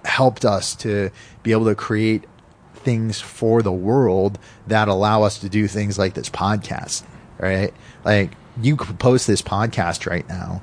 [0.05, 1.09] helped us to
[1.43, 2.23] be able to create
[2.73, 7.03] things for the world that allow us to do things like this podcast,
[7.37, 7.73] right?
[8.05, 8.31] Like
[8.61, 10.61] you could post this podcast right now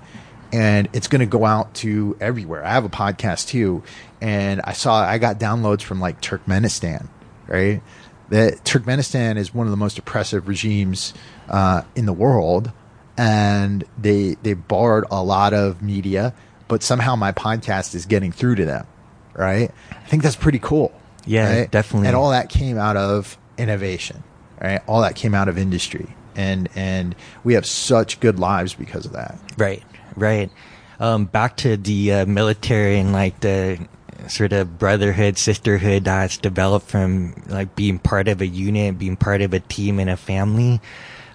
[0.53, 2.65] and it's going to go out to everywhere.
[2.65, 3.83] I have a podcast too,
[4.21, 7.09] and I saw I got downloads from like Turkmenistan,
[7.49, 7.83] right?
[8.29, 11.15] That Turkmenistan is one of the most oppressive regimes
[11.49, 12.71] uh, in the world,
[13.17, 16.35] and they they barred a lot of media,
[16.69, 18.87] but somehow my podcast is getting through to them,
[19.35, 19.71] right?
[19.91, 20.93] I think that's pretty cool.
[21.25, 21.71] Yeah, right?
[21.71, 22.09] definitely.
[22.09, 24.23] And all that came out of innovation,
[24.61, 24.81] right?
[24.87, 29.13] All that came out of industry, and and we have such good lives because of
[29.13, 29.39] that.
[29.57, 29.83] Right,
[30.17, 30.51] right.
[31.01, 33.79] Um, back to the uh, military and like the
[34.29, 39.43] sort of brotherhood, sisterhood that's developed from like being part of a unit, being part
[39.43, 40.81] of a team and a family.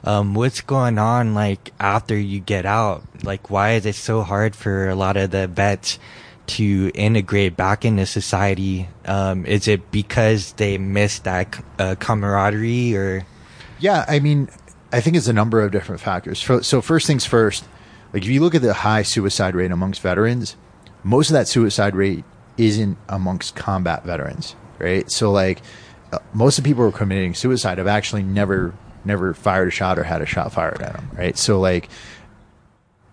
[0.04, 3.04] Um, what's going on like after you get out?
[3.24, 6.00] Like, why is it so hard for a lot of the vets
[6.48, 8.88] to integrate back into society?
[9.06, 13.26] Um, is it because they miss that uh, camaraderie or?
[13.80, 14.50] Yeah, I mean,
[14.94, 16.40] I think it's a number of different factors.
[16.40, 17.68] So, so first things first,
[18.18, 20.56] like if you look at the high suicide rate amongst veterans,
[21.04, 22.26] most of that suicide rate
[22.58, 25.08] isn't amongst combat veterans, right?
[25.12, 25.62] So like
[26.12, 28.74] uh, most of the people who are committing suicide have actually never
[29.06, 31.38] never fired a shot or had a shot fired at them, right?
[31.38, 31.90] So like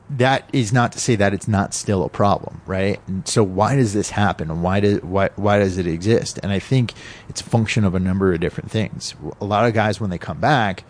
[0.09, 2.99] that is not to say that it's not still a problem, right?
[3.07, 6.41] And so why does this happen and why does why why does it exist?
[6.43, 6.95] And I think
[7.29, 9.15] it's a function of a number of different things.
[9.39, 10.85] A lot of guys when they come back,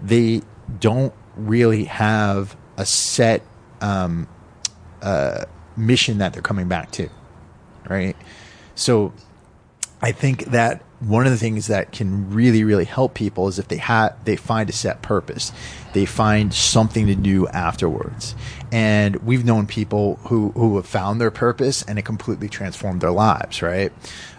[0.00, 0.42] they
[0.78, 3.42] don't really have a set
[3.80, 4.28] um,
[5.02, 5.44] uh,
[5.76, 7.08] mission that they're coming back to,
[7.88, 8.16] right?
[8.74, 9.12] So
[10.00, 13.68] I think that one of the things that can really really help people is if
[13.68, 15.52] they have they find a set purpose.
[15.92, 18.34] They find something to do afterwards.
[18.72, 23.10] And we've known people who who have found their purpose and it completely transformed their
[23.12, 23.92] lives right?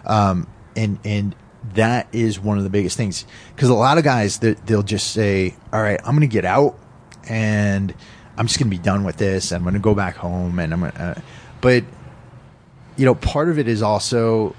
[0.04, 1.34] Um, and and
[1.74, 3.26] that is one of the biggest things.
[3.54, 6.78] Because a lot of guys they, they'll just say all right i'm gonna get out
[7.28, 7.94] and
[8.40, 11.14] i'm just gonna be done with this i'm gonna go back home and i'm gonna
[11.16, 11.20] uh,
[11.60, 11.84] but
[12.96, 14.56] you know part of it is also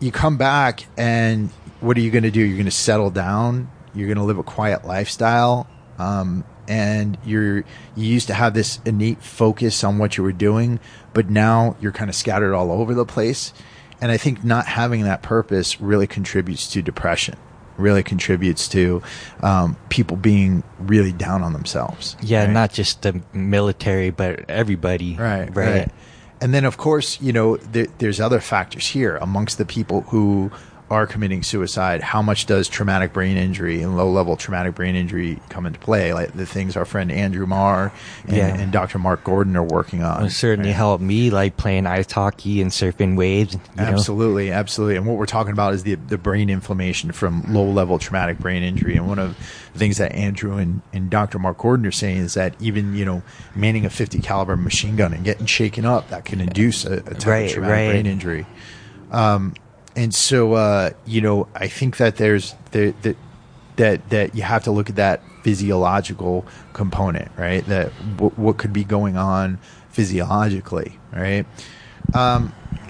[0.00, 2.40] you come back and what are you going to do?
[2.40, 3.70] You're going to settle down.
[3.94, 5.68] You're going to live a quiet lifestyle.
[5.98, 7.64] Um, and you're you
[7.96, 10.78] used to have this innate focus on what you were doing,
[11.12, 13.52] but now you're kind of scattered all over the place.
[14.00, 17.36] And I think not having that purpose really contributes to depression.
[17.80, 19.02] Really contributes to
[19.42, 22.16] um, people being really down on themselves.
[22.22, 22.52] Yeah, right?
[22.52, 25.16] not just the military, but everybody.
[25.16, 25.90] Right, right.
[26.42, 30.50] And then, of course, you know, there, there's other factors here amongst the people who
[30.90, 32.02] are committing suicide.
[32.02, 36.12] How much does traumatic brain injury and low level traumatic brain injury come into play?
[36.12, 37.92] Like the things our friend Andrew Marr
[38.26, 38.48] and, Yeah.
[38.48, 38.98] and Dr.
[38.98, 40.24] Mark Gordon are working on.
[40.24, 40.76] It certainly right?
[40.76, 43.54] helped me, like playing ice hockey and surfing waves.
[43.54, 43.82] You know?
[43.84, 44.96] Absolutely, absolutely.
[44.96, 48.64] And what we're talking about is the the brain inflammation from low level traumatic brain
[48.64, 48.96] injury.
[48.96, 49.36] And one of
[49.72, 51.38] the things that Andrew and, and Dr.
[51.38, 53.22] Mark Gordon are saying is that even you know
[53.54, 57.00] manning a 50 caliber machine gun and getting shaken up that can induce a, a
[57.14, 57.90] type Right, of traumatic right.
[57.92, 58.46] brain injury.
[59.12, 59.54] Um,
[59.96, 63.16] and so uh, you know, I think that there's there, that
[63.76, 67.64] that that you have to look at that physiological component, right?
[67.66, 69.58] That w- what could be going on
[69.90, 71.46] physiologically, right?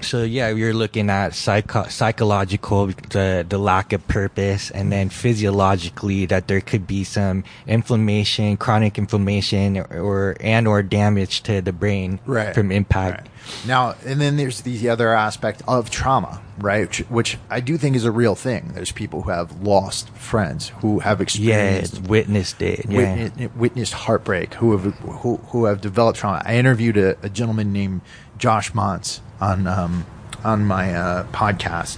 [0.01, 6.25] So yeah, you're looking at psycho- psychological, the the lack of purpose, and then physiologically
[6.25, 11.71] that there could be some inflammation, chronic inflammation, or, or and or damage to the
[11.71, 12.19] brain
[12.55, 13.27] from impact.
[13.27, 13.67] Right.
[13.67, 16.81] Now, and then there's the other aspect of trauma, right?
[16.87, 18.71] Which, which I do think is a real thing.
[18.73, 22.85] There's people who have lost friends, who have Yeah, experienced witnessed it.
[22.89, 22.97] Yeah.
[23.15, 26.41] witnessed, witnessed heartbreak, who have who, who have developed trauma.
[26.45, 28.01] I interviewed a, a gentleman named
[28.37, 30.05] Josh Mantz on um,
[30.43, 31.97] on my uh, podcast,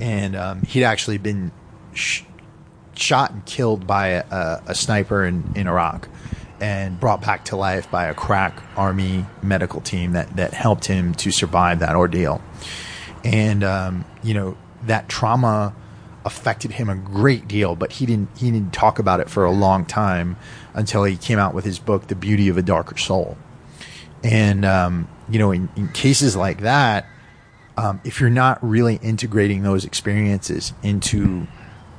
[0.00, 1.52] and um, he'd actually been
[1.94, 2.22] sh-
[2.94, 6.08] shot and killed by a, a, a sniper in, in Iraq,
[6.60, 11.14] and brought back to life by a crack army medical team that that helped him
[11.14, 12.42] to survive that ordeal,
[13.24, 15.74] and um, you know that trauma
[16.24, 19.50] affected him a great deal, but he didn't he didn't talk about it for a
[19.50, 20.36] long time
[20.74, 23.36] until he came out with his book, The Beauty of a Darker Soul.
[24.22, 27.06] And um, you know, in, in cases like that,
[27.76, 31.46] um, if you're not really integrating those experiences into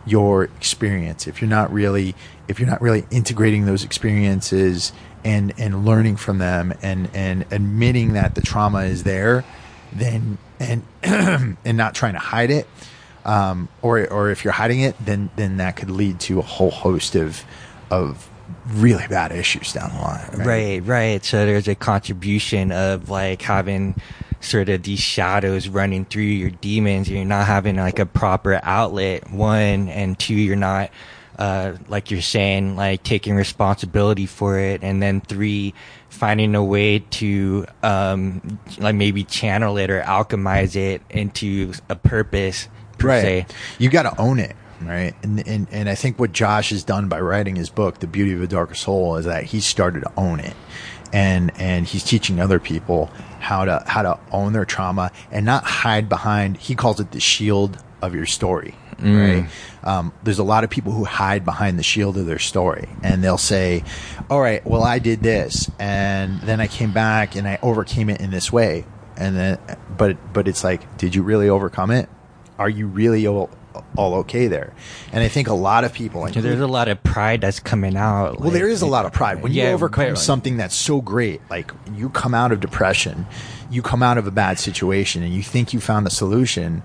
[0.06, 2.16] your experience, if you're not really
[2.48, 4.92] if you're not really integrating those experiences
[5.24, 9.44] and and learning from them and and admitting that the trauma is there,
[9.92, 12.68] then and and not trying to hide it,
[13.26, 16.72] um, or or if you're hiding it, then then that could lead to a whole
[16.72, 17.44] host of
[17.90, 18.30] of
[18.68, 20.48] really bad issues down the line.
[20.48, 21.24] Right, right.
[21.24, 23.96] So there's a contribution of like having
[24.42, 27.10] sort of these shadows running through your demons.
[27.10, 30.90] You're not having like a proper outlet, one, and two, you're not,
[31.38, 34.84] uh, like you're saying, like taking responsibility for it.
[34.84, 35.74] And then three,
[36.22, 42.68] finding a way to, um, like maybe channel it or alchemize it into a purpose
[43.00, 43.22] per right.
[43.22, 43.46] se.
[43.80, 45.16] You got to own it, right?
[45.24, 48.34] And, and and I think what Josh has done by writing his book, The Beauty
[48.34, 50.56] of a Darker Soul, is that he started to own it,
[51.12, 53.08] and and he's teaching other people
[53.40, 56.58] how to how to own their trauma and not hide behind.
[56.58, 58.76] He calls it the shield of your story.
[59.02, 59.48] Right.
[59.84, 63.24] Um, there's a lot of people who hide behind the shield of their story, and
[63.24, 63.84] they'll say,
[64.30, 68.22] "All right, well, I did this, and then I came back and I overcame it
[68.22, 68.86] in this way."
[69.18, 69.58] And then,
[69.98, 72.10] but but it's like, did you really overcome it?
[72.60, 73.50] Are you really all,
[73.98, 74.74] all okay there?
[75.12, 77.98] And I think a lot of people, like, There's a lot of pride that's coming
[77.98, 78.40] out.
[78.40, 81.42] well, there is a lot of pride when you overcome something that's so great.
[81.50, 83.26] Like you come out of depression,
[83.72, 86.84] you come out of a bad situation, and you think you found the solution.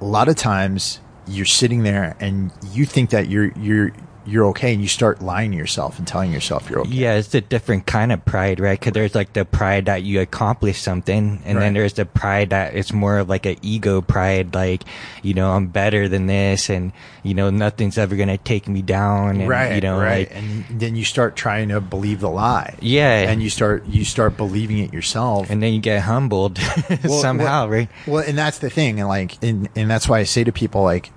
[0.00, 3.92] A lot of times, you're sitting there and you think that you're you're
[4.26, 6.90] you're okay, and you start lying to yourself and telling yourself you're okay.
[6.90, 8.78] Yeah, it's a different kind of pride, right?
[8.78, 11.62] Because there's like the pride that you accomplish something, and Right.
[11.64, 14.82] then there's the pride that it's more of like an ego pride, like
[15.22, 19.40] you know I'm better than this, and you know nothing's ever gonna take me down,
[19.40, 22.74] and right you know right like and then you start trying to believe the lie
[22.80, 23.28] Yeah.
[23.30, 26.58] and you start you start believing it yourself and then you get humbled
[27.04, 27.88] Well, somehow, well- right?
[28.06, 30.82] Well, and that's the thing, and like, and, and that's why I say to people,
[30.82, 31.10] like,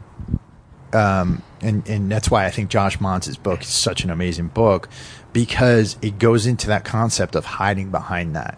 [0.93, 4.89] um, and and that's why I think Josh Mantz's book is such an amazing book
[5.33, 8.57] because it goes into that concept of hiding behind that.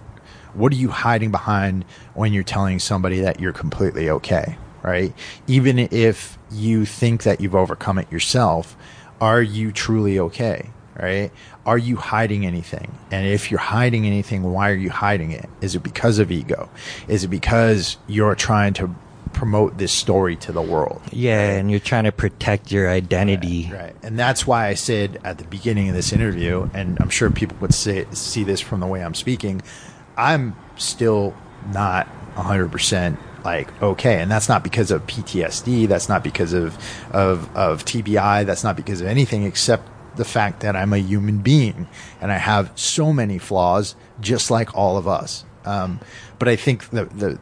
[0.54, 4.58] What are you hiding behind when you're telling somebody that you're completely okay?
[4.84, 5.14] right?
[5.48, 8.76] Even if you think that you've overcome it yourself,
[9.20, 10.70] are you truly okay?
[11.00, 11.32] Right?
[11.66, 12.96] Are you hiding anything?
[13.12, 15.50] And if you're hiding anything, why are you hiding it?
[15.62, 16.70] Is it because of ego?
[17.08, 18.94] Is it because you're trying to
[19.42, 21.02] promote this story to the world?
[21.12, 23.72] Yeah, and you're trying to protect your identity.
[23.72, 23.96] Right, right.
[24.04, 27.58] And that's why I said at the beginning of this interview, and I'm sure people
[27.60, 29.64] would say, see this from the way I'm speaking,
[30.16, 31.36] I'm still
[31.74, 36.78] not 100% like okay and that's not because of PTSD that's not because of
[37.10, 41.40] of of TBI that's not because of anything except the fact that I'm a human
[41.40, 41.88] being
[42.22, 46.00] and I have so many flaws just like all of us um,
[46.38, 47.40] but I think the the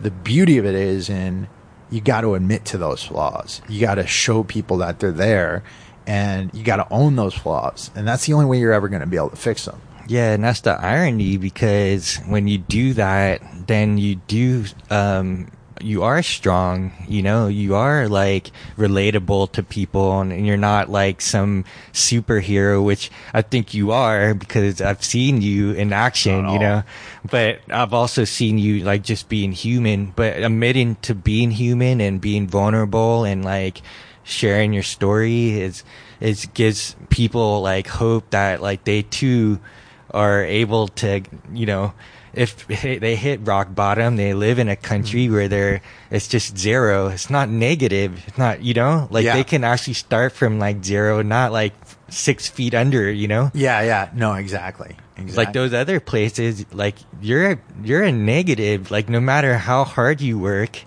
[0.00, 1.48] the beauty of it is in
[1.90, 3.62] you got to admit to those flaws.
[3.68, 5.62] You got to show people that they're there
[6.06, 7.90] and you got to own those flaws.
[7.94, 9.80] And that's the only way you're ever going to be able to fix them.
[10.06, 15.50] Yeah, and that's the irony because when you do that, then you do, um,
[15.84, 21.20] you are strong, you know, you are like relatable to people and you're not like
[21.20, 26.82] some superhero, which I think you are because I've seen you in action, you know,
[27.30, 32.20] but I've also seen you like just being human, but admitting to being human and
[32.20, 33.82] being vulnerable and like
[34.22, 35.84] sharing your story is,
[36.20, 39.60] is gives people like hope that like they too
[40.12, 41.20] are able to,
[41.52, 41.92] you know,
[42.36, 42.66] if
[43.00, 45.34] they hit rock bottom, they live in a country Mm-hmm.
[45.34, 47.08] where they're, it's just zero.
[47.08, 48.22] It's not negative.
[48.26, 49.34] It's not, you know, like Yeah.
[49.36, 51.72] they can actually start from like zero, not like
[52.08, 53.50] six feet under, you know?
[53.54, 58.90] yeah yeah no exactly exactly Like those other places, like you're, you're a negative.
[58.90, 60.78] Like no matter how hard you work,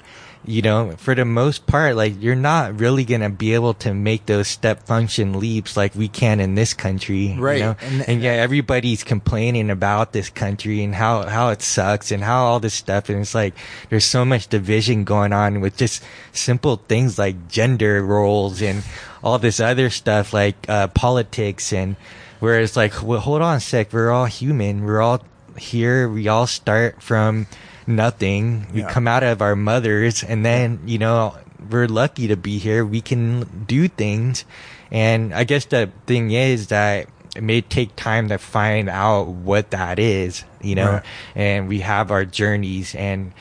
[0.48, 3.94] you know, for the most part, like you're not really going to be able to
[3.94, 7.36] make those step function leaps like we can in this country.
[7.36, 7.60] you Right.
[7.60, 7.76] know?
[7.82, 12.46] And- And, yeah, everybody's complaining about this country and how, how it sucks and how
[12.46, 13.10] all this stuff.
[13.10, 13.54] And it's like,
[13.90, 18.84] there's so much division going on with just simple things like gender roles and
[19.22, 21.98] all this other stuff like, uh, politics and
[22.40, 23.92] where it's like, well, hold on a sec.
[23.92, 24.86] We're all human.
[24.86, 25.22] We're all
[25.58, 26.08] here.
[26.08, 27.48] We all start from
[27.88, 28.68] nothing.
[28.74, 28.90] We Yeah.
[28.90, 31.36] come out of our mothers and then, you know,
[31.70, 32.86] we're lucky to be here.
[32.86, 34.46] We can do things.
[34.92, 39.72] And I guess the thing is that it may take time to find out what
[39.72, 41.04] that is, you know, Right.
[41.36, 43.32] and we have our journeys and,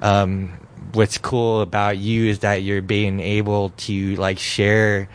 [0.00, 0.52] um,
[0.92, 5.08] what's cool about you is that you're being able to like share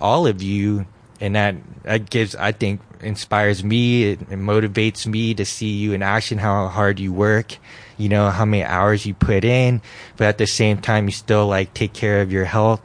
[0.00, 0.86] all of you
[1.20, 5.92] and that that gives i think inspires me it, it motivates me to see you
[5.92, 7.58] in action how hard you work
[7.98, 9.82] you know how many hours you put in
[10.16, 12.80] but at the same time you still like take care of your health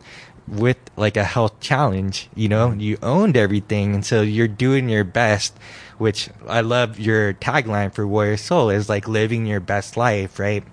[0.47, 2.69] with like a health challenge you know?
[2.69, 2.79] Mm-hmm.
[2.79, 5.57] You owned everything and so you're doing your best
[5.97, 10.63] which i love your tagline for warrior soul is like living your best life right?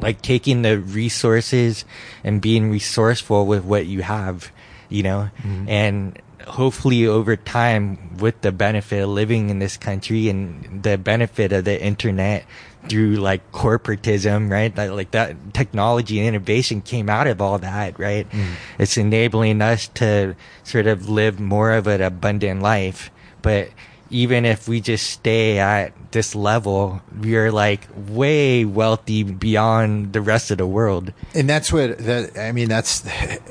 [0.00, 1.84] Like taking the resources
[2.24, 4.50] and being resourceful with what you have,
[4.88, 5.68] you know, mm-hmm.
[5.68, 11.52] and hopefully over time with the benefit of living in this country and the benefit
[11.52, 12.44] of the internet
[12.88, 14.74] through like corporatism, right?
[14.74, 18.28] That, like that technology and innovation came out of all that, right?
[18.30, 18.54] Mm.
[18.78, 23.10] It's enabling us to sort of live more of an abundant life,
[23.42, 23.70] but
[24.10, 30.20] even if we just stay at this level, we are like way wealthy beyond the
[30.20, 31.12] rest of the world.
[31.34, 32.68] and that's what that I mean.
[32.68, 33.42] That's it,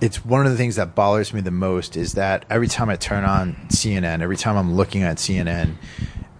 [0.00, 2.96] it's one of the things that bothers me the most is that every time I
[2.96, 5.76] turn on CNN, every time I'm looking at CNN,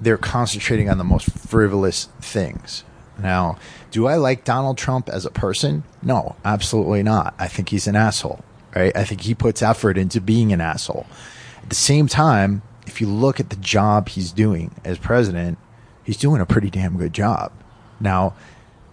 [0.04, 2.84] they're concentrating on the most frivolous things.
[3.18, 3.58] Now,
[3.90, 5.84] do I like Donald Trump as a person?
[6.02, 7.34] No, absolutely not.
[7.38, 8.44] I think he's an asshole.
[8.74, 8.96] Right?
[8.96, 11.06] I think he puts effort into being an asshole.
[11.62, 15.58] At the same time, if you look at the job he's doing as president,
[16.02, 17.52] he's doing a pretty damn good job.
[18.00, 18.34] Now,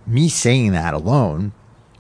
[0.06, 1.54] me saying that alone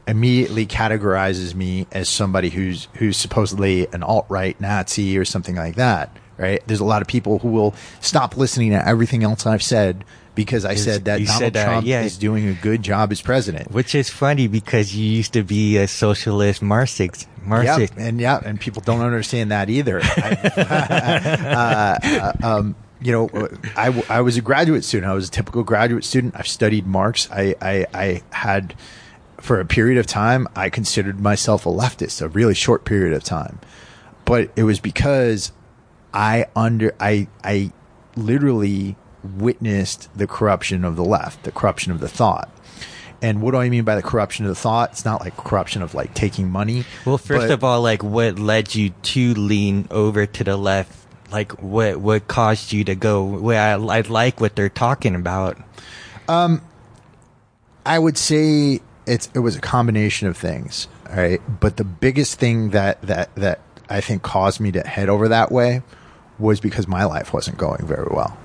[0.07, 5.75] immediately categorizes me as somebody who's who's supposedly an alt right Nazi or something like
[5.75, 6.15] that.
[6.41, 6.61] Right?
[6.65, 10.03] There's a lot of people who will stop listening to everything else I've said
[10.35, 12.01] because I said that Donald said Trump yeah.
[12.01, 13.71] is doing a good job as president.
[13.71, 17.27] Which is funny because you used to be a socialist Marxist.
[17.43, 17.93] Marxist.
[17.95, 19.99] Yep, and yeah, and people don't understand that either.
[20.03, 23.29] I, uh, uh, um, you know,
[23.75, 25.11] I, w- I was a graduate student.
[25.11, 26.35] I was a typical graduate student.
[26.37, 27.29] I've studied Marx.
[27.31, 28.75] I, I, I had,
[29.39, 33.23] for a period of time, I considered myself a leftist, a really short period of
[33.23, 33.59] time.
[34.25, 35.51] But it was because
[36.13, 37.71] I under I I
[38.15, 42.49] literally witnessed the corruption of the left, the corruption of the thought.
[43.21, 44.91] And what do I mean by the corruption of the thought?
[44.91, 46.85] It's not like corruption of like taking money.
[47.05, 50.97] Well, first but- of all, like what led you to lean over to the left?
[51.31, 53.23] Like what what caused you to go?
[53.23, 55.57] Well, I, I like what they're talking about.
[56.27, 56.61] Um,
[57.85, 61.41] I would say it's it was a combination of things, all right.
[61.59, 65.51] But the biggest thing that that that I think caused me to head over that
[65.51, 65.83] way
[66.41, 68.37] was because my life wasn't going very well,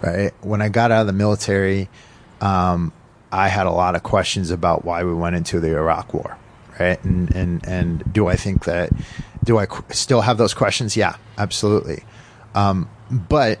[0.00, 0.32] right.
[0.40, 1.88] When I got out of the military,
[2.40, 2.92] um,
[3.30, 6.36] I had a lot of questions about why we went into the Iraq War,
[6.78, 7.02] right?
[7.04, 8.90] And and and do I think that
[9.44, 10.96] do I qu- still have those questions?
[10.96, 12.04] Yeah, absolutely.
[12.54, 13.58] Um, but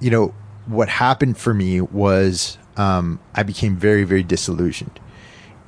[0.00, 0.34] you know
[0.66, 4.98] what happened for me was um, I became very very disillusioned,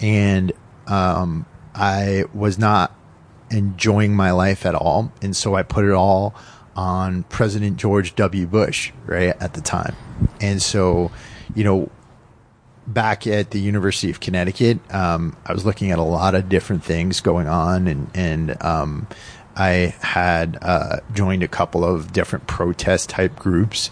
[0.01, 0.53] and
[0.87, 2.93] um, I was not
[3.51, 6.35] enjoying my life at all, and so I put it all
[6.77, 8.47] on President George W.
[8.47, 9.97] Bush, right at the time,
[10.41, 11.11] and so
[11.55, 11.91] you know
[12.87, 16.85] back at the University of Connecticut, um, I was looking at a lot of different
[16.85, 19.09] things going on, and and um,
[19.57, 23.91] I had uh, joined a couple of different protest type groups,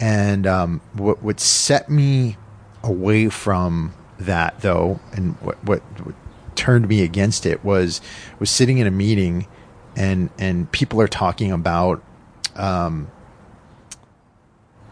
[0.00, 2.36] and um, what what set me
[2.82, 6.14] away from that though, and what, what what
[6.56, 8.00] turned me against it was
[8.38, 9.46] was sitting in a meeting,
[9.94, 12.02] and and people are talking about
[12.56, 13.10] um,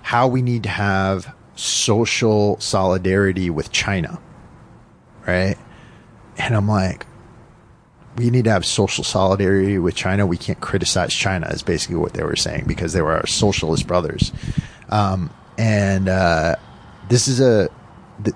[0.02, 4.20] how we need to have social solidarity with China,
[5.26, 5.56] right?
[6.36, 7.06] And I'm like,
[8.16, 10.26] we need to have social solidarity with China.
[10.26, 13.86] We can't criticize China, is basically what they were saying because they were our socialist
[13.86, 14.32] brothers.
[14.88, 16.56] Um, and uh,
[17.08, 17.68] this is a
[18.20, 18.32] the,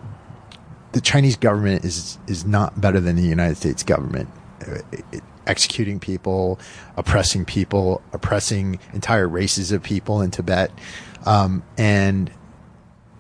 [0.93, 4.29] the, Chinese government is is not better than the United States government.
[4.67, 4.79] Uh,
[5.13, 6.61] it, executing people,
[6.97, 10.71] oppressing people, oppressing entire races of people in Tibet,
[11.27, 12.31] um, and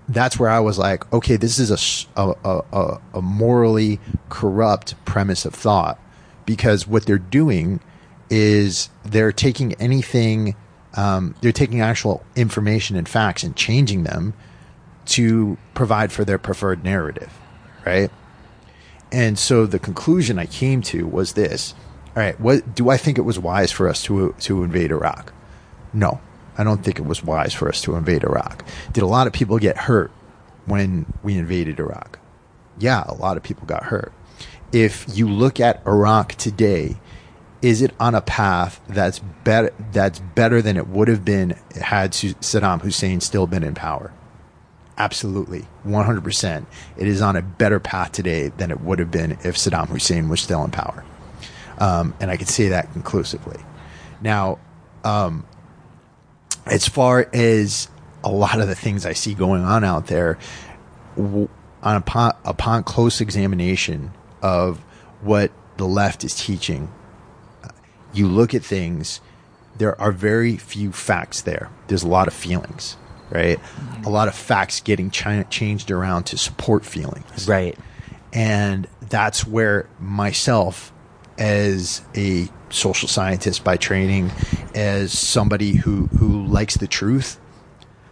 [0.08, 4.00] that's where I was like, okay, this is a, a, a, a, morally
[4.30, 6.00] corrupt premise of thought.
[6.46, 7.80] Because what they're doing
[8.30, 10.56] is they're taking anything,
[10.94, 14.32] um, they're taking actual information and facts and changing them
[15.06, 17.32] to provide for their preferred narrative,
[17.84, 18.10] right?
[19.12, 21.74] And so the conclusion I came to was this:
[22.18, 25.32] All right, what do I think it was wise for us to to invade Iraq?
[25.92, 26.20] No,
[26.58, 28.64] I don't think it was wise for us to invade Iraq.
[28.92, 30.10] Did a lot of people get hurt
[30.66, 32.18] when we invaded Iraq?
[32.76, 34.12] Yeah, a lot of people got hurt.
[34.72, 36.96] If you look at Iraq today,
[37.62, 41.50] is it on a path that's better that's better than it would have been
[41.80, 44.12] had Saddam Hussein still been in power?
[44.96, 46.66] Absolutely, 100%.
[46.96, 50.28] It is on a better path today than it would have been if Saddam Hussein
[50.28, 51.04] was still in power.
[51.78, 53.60] Um, and I can say that conclusively.
[54.20, 54.58] Now,
[55.04, 55.46] um,
[56.66, 57.88] as far as
[58.24, 60.38] a lot of the things I see going on out there,
[61.16, 61.48] on
[61.82, 64.12] upon, upon close examination
[64.42, 64.78] of
[65.20, 66.92] what the left is teaching,
[68.12, 69.20] you look at things,
[69.76, 71.70] there are very few facts there.
[71.86, 72.96] There's a lot of feelings,
[73.30, 73.60] right?
[74.04, 77.46] A lot of facts getting ch- changed around to support feelings.
[77.48, 77.78] Right.
[78.32, 80.92] And that's where myself,
[81.38, 84.30] as a social scientist by training,
[84.74, 87.40] as somebody who who likes the truth.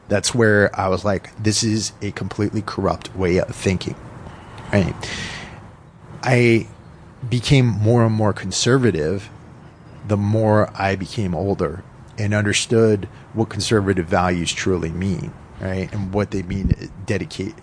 [0.09, 3.97] That's where I was like, this is a completely corrupt way of thinking.
[4.73, 4.95] Right.
[6.23, 6.69] I
[7.29, 9.29] became more and more conservative
[10.07, 11.83] the more I became older
[12.19, 15.93] and understood what conservative values truly mean, right?
[15.93, 17.55] And what they mean dedicate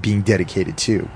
[0.00, 1.08] being dedicated to.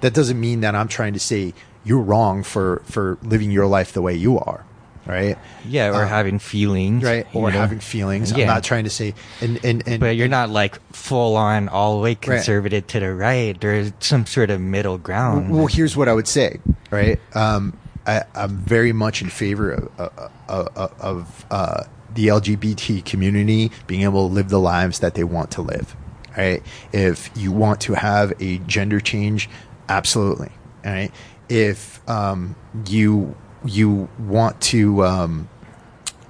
[0.00, 3.92] That doesn't mean that I'm trying to say you're wrong for for living your life
[3.92, 4.64] the way you are
[5.06, 5.36] right?
[5.66, 7.26] Yeah, or uh, having feelings, right?
[7.34, 7.58] Or know?
[7.58, 8.32] having feelings.
[8.32, 8.42] Yeah.
[8.42, 11.96] I'm not trying to say, and, and, and but you're not like full on all
[11.96, 12.88] the way conservative right.
[12.88, 13.60] to the right.
[13.60, 15.50] There's some sort of middle ground.
[15.50, 16.60] Well, here's what I would say,
[16.90, 17.20] right?
[17.34, 17.76] Um,
[18.06, 24.02] I, am very much in favor of, uh, uh, of uh, the LGBT community being
[24.02, 25.96] able to live the lives that they want to live.
[26.36, 26.64] Right?
[26.92, 29.48] If you want to have a gender change,
[29.88, 30.50] absolutely.
[30.84, 31.12] Right?
[31.48, 35.48] If um, you you want to, um,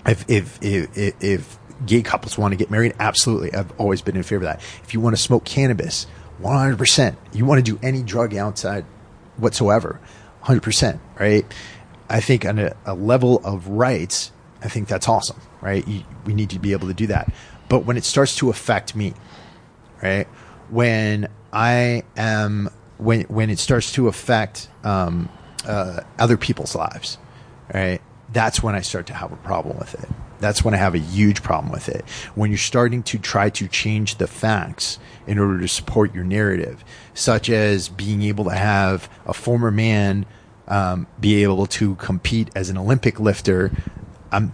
[0.07, 3.53] if, if, if, if gay couples want to get married, absolutely.
[3.53, 4.63] I've always been in favor of that.
[4.83, 6.07] If you want to smoke cannabis,
[6.41, 7.17] 100%.
[7.33, 8.85] You want to do any drug outside
[9.37, 10.01] whatsoever,
[10.45, 11.45] 100%, right?
[12.09, 14.33] I think on a, a level of rights,
[14.63, 15.87] I think that's awesome, right?
[15.87, 17.33] You, we need to be able to do that.
[17.69, 19.15] But when it starts to affect me,
[20.03, 20.27] right?
[20.71, 25.29] When I am, when, when it starts to affect um,
[25.67, 27.19] uh, other people's lives,
[27.73, 28.01] right?
[28.33, 30.09] That's when I start to have a problem with it.
[30.41, 32.05] That's when I have a huge problem with it.
[32.35, 36.85] When you're starting to try to change the facts in order to support your narrative,
[37.15, 40.27] such as being able to have a former man
[40.67, 43.71] um, be able to compete as an Olympic lifter,
[44.33, 44.51] I'm,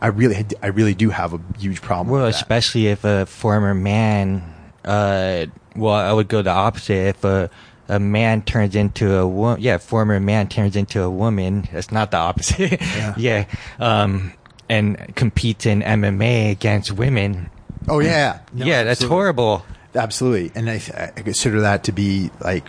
[0.00, 2.08] I really, I really do have a huge problem.
[2.08, 4.42] Well, especially if a former man,
[4.84, 5.46] uh,
[5.76, 7.08] well, I would go the opposite.
[7.16, 7.50] If a
[7.88, 9.60] a man turns into a woman.
[9.60, 11.68] Yeah, former man turns into a woman.
[11.70, 12.80] that's not the opposite.
[12.96, 13.14] Yeah.
[13.18, 13.44] yeah.
[13.78, 14.32] Um,
[14.70, 17.50] and competes in MMA against women.
[17.86, 19.66] Oh yeah, No, yeah, that's horrible.
[19.94, 20.80] Absolutely, and I,
[21.16, 22.66] I consider that to be like,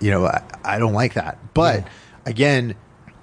[0.00, 1.38] you know, I, I don't like that.
[1.54, 1.88] But Yeah.
[2.26, 2.74] again,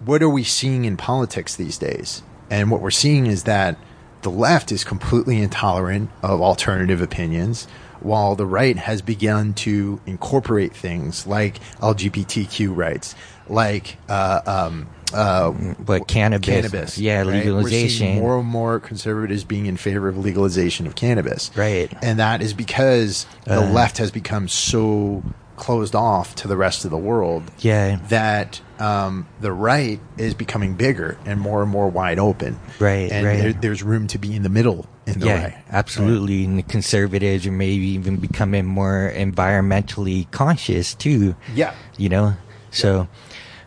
[0.04, 2.24] what are we seeing in politics these days?
[2.50, 3.78] And what we're seeing is that
[4.24, 7.68] the left is completely intolerant of alternative opinions,
[8.06, 13.16] while the right has begun to incorporate things like LGBTQ rights,
[13.50, 16.98] like uh, um, uh, But cannabis, cannabis.
[16.98, 17.28] yeah, right?
[17.46, 18.20] Legalization.
[18.20, 21.52] more and more conservatives being in favor of legalization of cannabis.
[21.56, 21.92] Right.
[22.02, 23.70] And that is because the Uh.
[23.72, 25.24] left has become so
[25.58, 28.00] closed off to the rest of the world Yeah.
[28.10, 32.60] that um, the right is becoming bigger and more and more wide open.
[32.78, 33.40] Right, And right.
[33.42, 35.58] There, there's room to be in the middle in the yeah, right.
[35.70, 36.46] absolutely.
[36.46, 41.36] And the conservatives are maybe even becoming more environmentally conscious too.
[41.54, 41.74] Yeah.
[41.98, 42.34] You know?
[42.72, 43.08] So,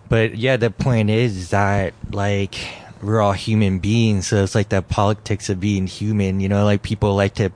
[0.08, 2.56] but yeah, the point is that like
[3.02, 4.28] we're all human beings.
[4.28, 7.50] So it's like that politics of being human, you know, like people like to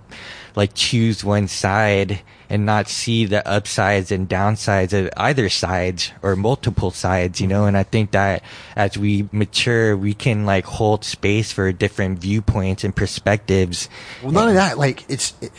[0.55, 2.23] like choose one side
[2.53, 7.65] and not see the upsides and downsides of either sides or multiple sides, you know,
[7.65, 8.43] and I think that
[8.77, 13.89] as we mature, we can like hold space for different viewpoints and perspectives.
[14.23, 14.77] Well, none of that.
[14.77, 15.51] Like, it's it,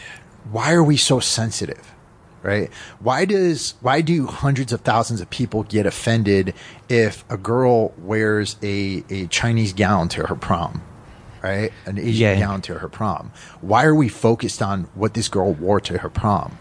[0.51, 1.91] why are we so sensitive,
[2.43, 2.69] right?
[2.99, 6.53] Why does why do hundreds of thousands of people get offended
[6.89, 10.83] if a girl wears a a Chinese gown to her prom,
[11.41, 11.71] right?
[11.87, 12.39] An Asian Yeah.
[12.39, 13.31] gown to her prom.
[13.61, 16.59] Why are we focused on what this girl wore to her prom,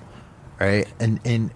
[0.63, 0.89] right?
[1.01, 1.51] And and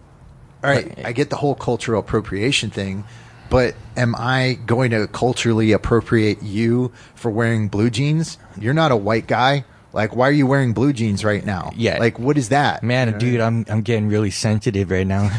[0.64, 3.04] all right, I get the whole cultural appropriation thing.
[3.48, 8.38] But am I going to culturally appropriate you for wearing blue jeans?
[8.58, 9.64] You're not a white guy.
[9.92, 11.70] Like, why are you wearing blue jeans right now?
[11.76, 11.98] Yeah.
[11.98, 12.82] Like, what is that?
[12.82, 15.30] Man, dude, I'm I'm getting really sensitive right now.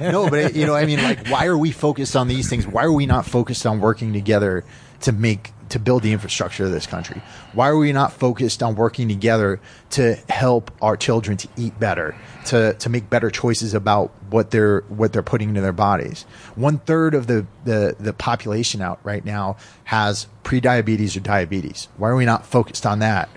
[0.00, 2.66] no, but it, you know, I mean, like, why are we focused on these things?
[2.66, 4.64] Why are we not focused on working together
[5.02, 7.22] to make to build the infrastructure of this country?
[7.54, 9.58] Why are we not focused on working together
[9.90, 12.14] to help our children to eat better,
[12.46, 16.26] to to make better choices about what they're what they're putting into their bodies?
[16.56, 21.88] One third of the the the population out right now has prediabetes or diabetes.
[21.96, 23.30] Why are we not focused on that?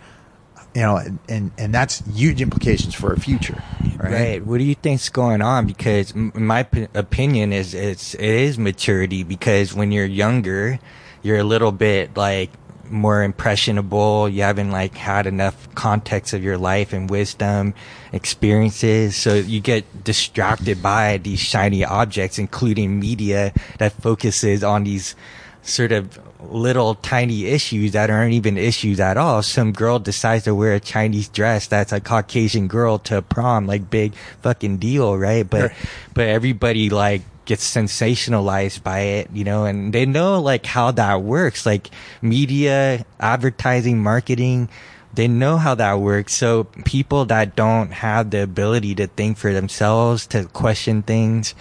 [0.74, 3.64] You know, and and, and that's huge implications for our future,
[3.98, 4.12] right?
[4.12, 4.46] Right.
[4.46, 5.68] What do you think's going on?
[5.68, 9.24] Because my p- opinion is it's it is maturity.
[9.24, 10.80] Because when you're younger,
[11.26, 12.52] you're a little bit like
[12.88, 14.30] more impressionable.
[14.30, 17.74] You haven't like had enough context of your life and wisdom,
[18.14, 19.16] experiences.
[19.16, 25.16] So you get distracted by these shiny objects, including media that focuses on these
[25.64, 26.20] sort of
[26.52, 29.42] little tiny issues that aren't even issues at all.
[29.42, 33.90] Some girl decides to wear a Chinese dress that's a Caucasian girl to prom, like
[33.90, 35.50] big fucking deal, right?
[35.50, 35.72] But, Right.
[36.14, 41.22] but everybody like gets sensationalized by it, you know, and they know like how that
[41.22, 41.90] works, like
[42.22, 44.70] media, advertising, marketing.
[45.14, 46.34] They know how that works.
[46.34, 51.56] So people that don't have the ability to think for themselves, to question things,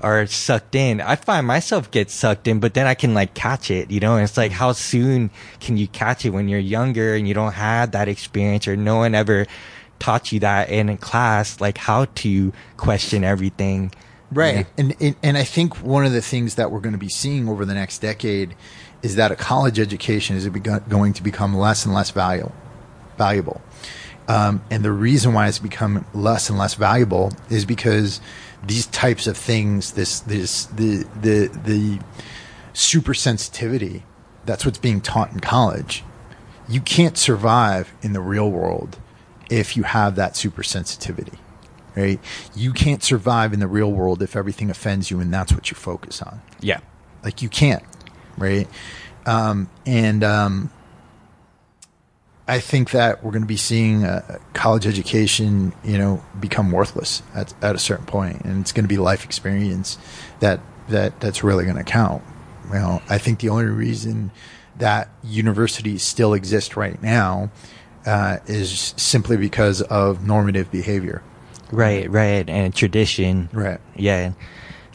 [0.00, 1.00] are sucked in.
[1.00, 4.16] I find myself get sucked in, but then I can like catch it, you know,
[4.16, 5.30] and it's like, how soon
[5.60, 8.96] can you catch it when you're younger and you don't have that experience or no
[8.96, 9.46] one ever
[9.98, 13.92] taught you that in class, like how to question everything.
[14.32, 14.56] Right.
[14.56, 14.64] Yeah.
[14.78, 17.48] And, and and I think one of the things that we're going to be seeing
[17.48, 18.54] over the next decade
[19.02, 22.54] is that a college education is going to become less and less valuable.
[23.18, 23.60] Valuable.
[24.28, 28.20] Um, and the reason why it's become less and less valuable is because
[28.64, 31.98] these types of things, this this the the the
[32.72, 34.04] super sensitivity,
[34.46, 36.04] that's what's being taught in college.
[36.68, 38.98] You can't survive in the real world
[39.50, 41.38] if you have that super sensitivity
[41.96, 42.20] right?
[42.54, 45.74] You can't survive in the real world if everything offends you and that's what you
[45.74, 46.40] focus on.
[46.60, 46.80] Yeah.
[47.24, 47.84] Like you can't,
[48.36, 48.68] right?
[49.26, 50.70] Um, and um,
[52.48, 57.22] I think that we're going to be seeing uh, college education, you know, become worthless
[57.34, 59.96] at, at a certain point, and it's going to be life experience
[60.40, 62.22] that that that's really going to count.
[62.68, 64.32] You know, I think the only reason
[64.78, 67.50] that universities still exist right now
[68.06, 71.22] uh, is simply because of normative behavior.
[71.72, 72.48] Right, right.
[72.48, 73.48] And tradition.
[73.52, 73.80] Right.
[73.96, 74.32] Yeah.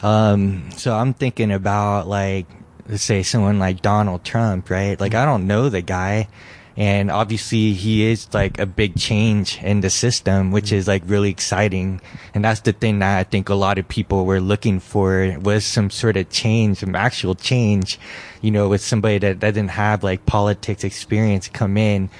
[0.02, 2.46] Um, so I'm thinking about like,
[2.88, 4.98] let's say someone like Donald Trump, right?
[4.98, 6.28] Like I don't know the guy.
[6.76, 11.28] And obviously he is like a big change in the system, which is like really
[11.28, 12.00] exciting.
[12.34, 15.64] And that's the thing that I think a lot of people were looking for was
[15.64, 17.98] some sort of change, some actual change,
[18.40, 22.10] you know, with somebody that doesn't have like politics experience come in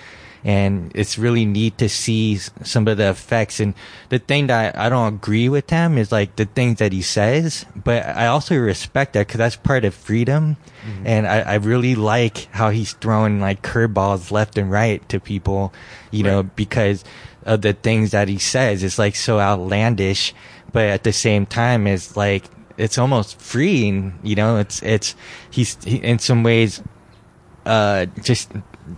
[0.49, 3.61] and it's really neat to see some of the effects.
[3.61, 3.75] And
[4.09, 7.67] the thing that I don't agree with him is like the things that he says,
[7.77, 10.57] but I also respect that because that's part of freedom.
[11.05, 15.75] And I, I really like how he's throwing like curveballs left and right to people,
[16.11, 17.05] you know, because
[17.45, 18.83] of the things that he says.
[18.83, 20.33] It's like so outlandish,
[20.73, 22.47] but at the same time, it's like
[22.79, 24.19] it's almost freeing.
[24.23, 25.15] You know, it's it's
[25.51, 26.83] he's he, in some ways
[27.67, 28.51] uh just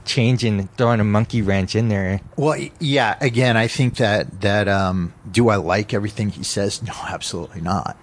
[0.05, 2.21] changing, throwing a monkey wrench in there.
[2.37, 3.17] Well, yeah.
[3.21, 6.83] Again, I think that that um, do I like everything he says?
[6.83, 7.97] No, absolutely not.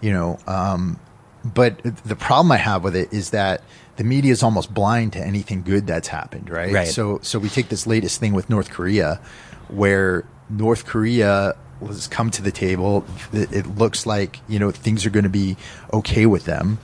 [0.00, 1.00] You know, um,
[1.44, 3.62] but the problem I have with it is that
[3.96, 6.72] the media is almost blind to anything good that's happened, right?
[6.72, 6.88] Right.
[6.88, 9.20] So, so we take this latest thing with North Korea,
[9.68, 13.04] where North Korea has come to the table.
[13.32, 15.56] It, it looks like you know things are going to be
[15.92, 16.78] okay with them,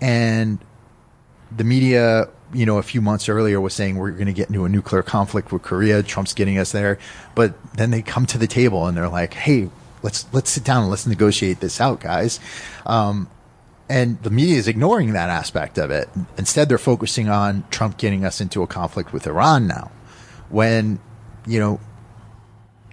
[0.00, 0.58] and
[1.54, 4.64] the media, you know, a few months earlier was saying we're going to get into
[4.64, 6.02] a nuclear conflict with Korea.
[6.02, 6.98] Trump's getting us there,
[7.34, 9.70] but then they come to the table and they're like, "Hey,
[10.02, 12.40] let's let's sit down and let's negotiate this out, guys."
[12.84, 13.28] Um,
[13.88, 16.08] and the media is ignoring that aspect of it.
[16.36, 19.90] Instead, they're focusing on Trump getting us into a conflict with Iran now,
[20.48, 20.98] when
[21.46, 21.80] you know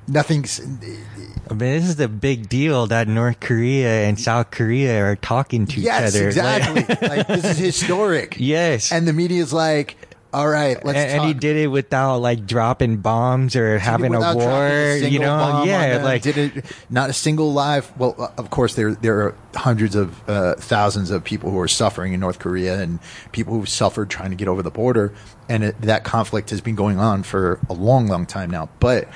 [0.07, 0.59] nothing's.
[0.59, 5.65] I mean, this is a big deal that North Korea and South Korea are talking
[5.67, 6.27] to Yes, each other.
[6.27, 7.07] exactly.
[7.07, 8.37] like this is historic.
[8.39, 8.91] yes.
[8.91, 9.97] And the media's like,
[10.33, 14.19] "All right, let's." and, and he did it without like dropping bombs or having a
[14.35, 15.63] war, a you know?
[15.65, 17.91] Yeah, like did it not a single live.
[17.99, 21.67] Well, uh, of course there there are hundreds of uh, thousands of people who are
[21.67, 22.99] suffering in North Korea and
[23.33, 25.13] people who've suffered trying to get over the border,
[25.49, 28.69] and it, that conflict has been going on for a long, long time now.
[28.79, 29.09] But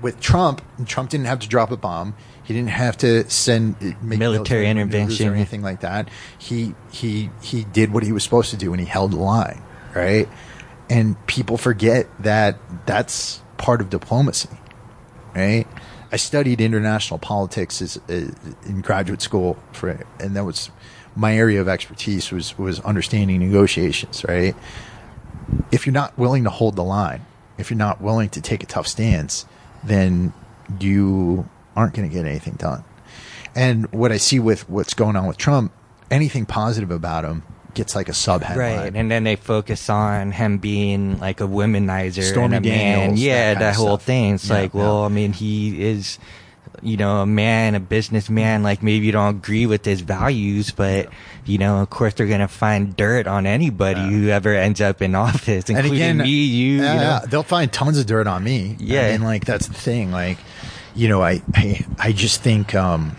[0.00, 2.14] with Trump, Trump didn't have to drop a bomb.
[2.42, 5.28] He didn't have to send uh, make Military intervention.
[5.28, 6.08] or anything like that.
[6.38, 9.62] He he he did what he was supposed to do, and he held the line,
[9.94, 10.28] right?
[10.90, 14.50] And people forget that that's part of diplomacy,
[15.34, 15.66] right?
[16.12, 18.30] I studied international politics as, uh,
[18.66, 20.70] in graduate school for, and that was
[21.16, 24.54] my area of expertise was was understanding negotiations, right?
[25.72, 27.24] If you're not willing to hold the line,
[27.58, 29.46] if you're not willing to take a tough stance,
[29.84, 30.32] then
[30.80, 32.84] you aren't going to get anything done.
[33.54, 35.72] And what I see with what's going on with Trump,
[36.10, 37.42] anything positive about him
[37.74, 38.78] gets like a sub headline.
[38.78, 38.92] right.
[38.94, 43.16] And then they focus on him being like a womanizer Stormy and a man.
[43.16, 44.02] Yeah, that that, whole stuff.
[44.02, 44.34] thing.
[44.34, 45.02] It's Yeah, like, well.
[45.04, 46.18] I mean, he is,
[46.82, 48.62] you know, a man, a businessman.
[48.62, 51.08] Like maybe you don't agree with his values, but
[51.44, 54.06] you know, of course, they're gonna find dirt on anybody Yeah.
[54.08, 56.82] who ever ends up in office, and including again, me, you.
[56.82, 57.20] yeah, you know?
[57.28, 58.76] they'll find tons of dirt on me.
[58.78, 59.06] Yeah.
[59.06, 60.10] I mean, like that's the thing.
[60.10, 60.38] Like,
[60.94, 63.16] you know, I, I, I just think, um,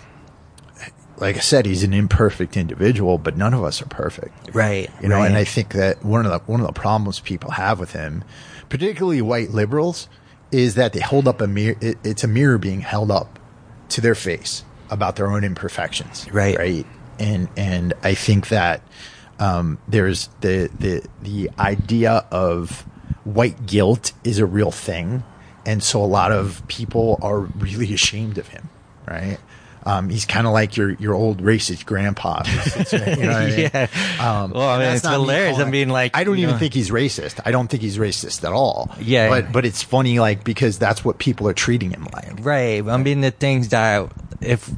[1.18, 4.54] like I said, he's an imperfect individual, but none of us are perfect.
[4.54, 4.90] Right.
[5.02, 5.28] You know, right.
[5.28, 8.24] and I think that one of the one of the problems people have with him,
[8.70, 10.10] particularly white liberals,
[10.52, 11.78] is that they hold up a mirror.
[11.80, 13.40] It, it's a mirror being held up
[13.90, 16.28] to their face about their own imperfections.
[16.32, 16.58] Right.
[16.58, 16.86] Right.
[17.20, 18.82] And and I think that
[19.40, 22.82] um, there's the the the idea of
[23.24, 25.24] white guilt is a real thing,
[25.66, 28.70] and so a lot of people are really ashamed of him.
[29.08, 29.38] Right.
[29.88, 32.42] Um, he's kind of like your your old racist grandpa.
[32.64, 33.70] sits there, you know what I mean?
[33.74, 33.88] yeah.
[34.20, 35.52] Um, well, I mean, that's it's me hilarious.
[35.58, 37.40] calling- I mean, like, I don't even know- think he's racist.
[37.46, 38.90] I don't think he's racist at all.
[39.00, 39.30] Yeah.
[39.30, 42.44] but but it's funny, like because that's what people are treating him like.
[42.44, 42.84] Right.
[42.88, 44.70] I mean, the things that if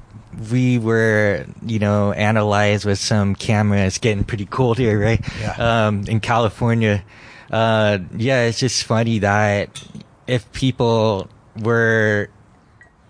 [0.52, 5.20] we were, you know, analyzed with some cameras, getting pretty cold here, right?
[5.40, 5.88] Yeah.
[5.88, 7.04] Um, in California,
[7.50, 9.82] uh, yeah, it's just funny that
[10.28, 11.28] if people
[11.60, 12.30] were,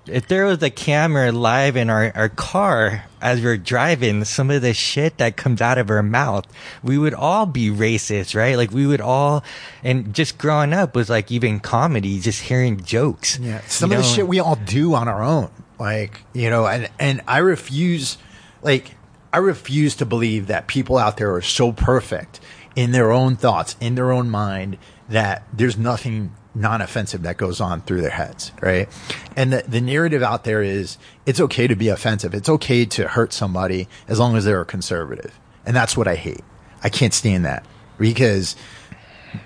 [0.09, 4.61] if there was a camera live in our, our car as we're driving, some of
[4.61, 6.45] the shit that comes out of our mouth,
[6.83, 8.55] we would all be racist, right?
[8.57, 9.43] Like we would all,
[9.83, 13.39] and just growing up was like even comedy, just hearing jokes.
[13.39, 16.89] Yeah, some of the shit we all do on our own, like you know, and
[16.99, 18.17] and I refuse,
[18.61, 18.95] like
[19.33, 22.39] I refuse to believe that people out there are so perfect
[22.75, 24.77] in their own thoughts, in their own mind,
[25.09, 28.89] that there's nothing non-offensive that goes on through their heads, right?
[29.35, 33.07] And the the narrative out there is it's okay to be offensive, it's okay to
[33.07, 36.43] hurt somebody as long as they're a conservative, and that's what I hate.
[36.83, 37.65] I can't stand that
[37.97, 38.55] because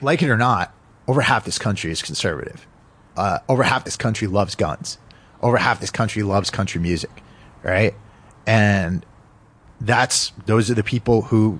[0.01, 0.73] like it or not,
[1.07, 2.67] over half this country is conservative.
[3.17, 4.97] Uh, over half this country loves guns.
[5.41, 7.23] Over half this country loves country music,
[7.63, 7.93] right?
[8.45, 9.05] And
[9.79, 11.59] that's those are the people who,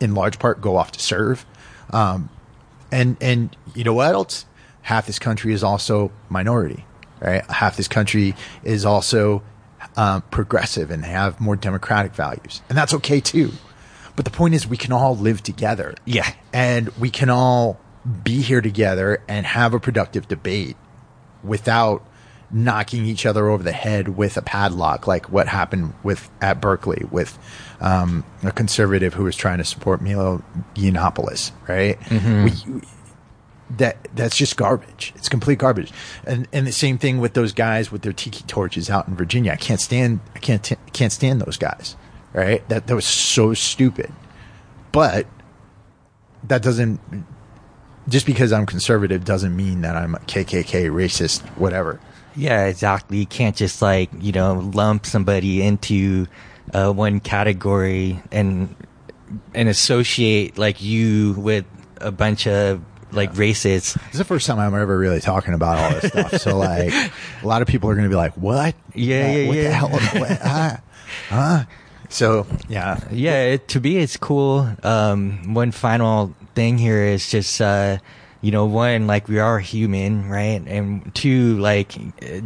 [0.00, 1.44] in large part, go off to serve.
[1.90, 2.30] Um,
[2.90, 4.46] and and you know what else?
[4.84, 6.84] Half this country is also minority,
[7.20, 7.44] right?
[7.50, 9.42] Half this country is also
[9.96, 13.50] um, progressive and have more democratic values, and that's okay too.
[14.16, 16.30] But the point is, we can all live together Yeah.
[16.52, 17.80] and we can all
[18.22, 20.76] be here together and have a productive debate
[21.42, 22.06] without
[22.50, 27.04] knocking each other over the head with a padlock, like what happened with at Berkeley
[27.10, 27.36] with
[27.80, 30.44] um, a conservative who was trying to support Milo
[30.76, 31.98] Yiannopoulos, right?
[32.10, 32.52] We,
[33.70, 35.12] that that's just garbage.
[35.16, 35.92] It's complete garbage.
[36.26, 39.52] And and the same thing with those guys with their tiki torches out in Virginia.
[39.52, 41.96] I can't stand I can't t- can't stand those guys.
[42.32, 42.66] Right?
[42.68, 44.12] That that was so stupid.
[44.92, 45.26] But
[46.44, 47.00] that doesn't
[48.08, 52.00] just because I'm conservative doesn't mean that I'm a KKK racist whatever.
[52.36, 53.18] Yeah, exactly.
[53.18, 56.26] You can't just like, you know, lump somebody into
[56.72, 58.74] uh, one category and
[59.54, 61.64] and associate like you with
[62.00, 62.82] a bunch of
[63.14, 63.94] like racists.
[63.94, 66.34] This is the first time I'm ever really talking about all this stuff.
[66.40, 68.74] So like a lot of people are going to be like, "What?
[68.94, 69.62] Yeah, yeah, what yeah.
[69.62, 69.88] the hell?
[69.90, 70.40] What?
[70.42, 70.76] Huh?
[71.28, 71.64] huh?"
[72.14, 73.00] So, yeah.
[73.10, 74.68] Yeah, it, to me, it's cool.
[74.84, 77.98] Um, one final thing here is just, uh,
[78.40, 80.62] you know, one, like we are human, right?
[80.64, 81.96] And two, like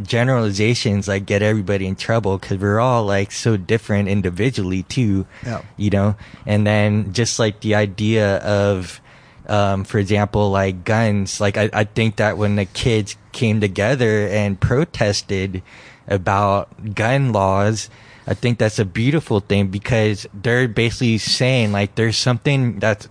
[0.01, 5.27] generalizations, like get everybody in trouble because we're all like so different individually too.
[5.45, 5.61] Yeah.
[5.77, 6.15] You know,
[6.47, 9.01] and then just like the idea of,
[9.49, 14.27] um, for example, like guns, like I, I think that when the kids came together
[14.27, 15.63] and protested
[16.07, 17.89] about gun laws,
[18.27, 23.09] I think that's a beautiful thing because they're basically saying like there's something that's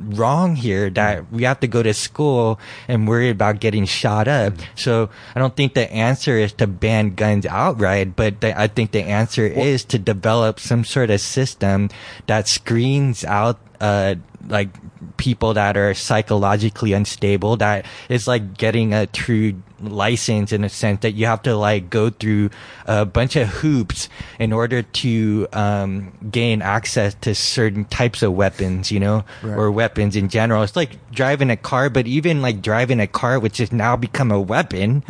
[0.00, 2.58] wrong here that we have to go to school
[2.88, 4.54] and worry about getting shot up.
[4.74, 8.92] So I don't think the answer is to ban guns outright, but the, I think
[8.92, 11.90] the answer is to develop some sort of system
[12.26, 14.16] that screens out, uh,
[14.48, 14.68] like
[15.16, 21.00] people that are psychologically unstable that is like getting a true license in a sense
[21.00, 22.50] that you have to like go through
[22.86, 24.08] a bunch of hoops
[24.38, 29.56] in order to um, gain access to certain types of weapons you know Right.
[29.56, 30.62] or weapons in general.
[30.62, 34.32] It's like driving a car but even like driving a car which has now become
[34.32, 35.02] a weapon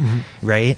[0.43, 0.77] right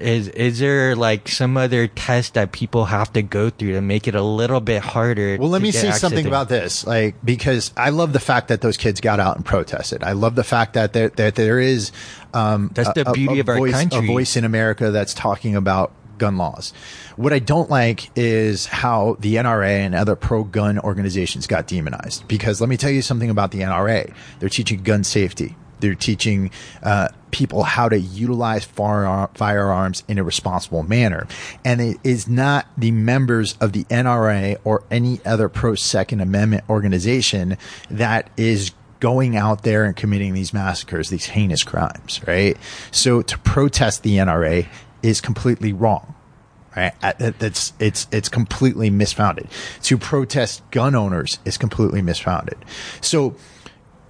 [0.00, 4.08] is is there like some other test that people have to go through to make
[4.08, 7.72] it a little bit harder Well, let me say something to- about this, like because
[7.76, 10.02] I love the fact that those kids got out and protested.
[10.02, 11.92] I love the fact that there, that there is
[12.34, 13.98] um, That's the beauty of our country.
[13.98, 16.72] a voice in America that's talking about gun laws.
[17.16, 22.28] What I don't like is how the NRA and other pro-gun organizations got demonized.
[22.28, 24.12] Because let me tell you something about the NRA.
[24.38, 25.56] They're teaching gun safety.
[25.80, 26.50] They're teaching
[26.82, 31.26] uh, people how to utilize firearm, firearms in a responsible manner.
[31.64, 36.64] And it is not the members of the NRA or any other pro Second Amendment
[36.68, 37.56] organization
[37.90, 42.56] that is going out there and committing these massacres, these heinous crimes, right?
[42.90, 44.68] So to protest the NRA
[45.02, 46.14] is completely wrong.
[46.76, 49.48] Right, Uh, that's it's it's completely misfounded.
[49.82, 52.58] To protest gun owners is completely misfounded.
[53.00, 53.34] So,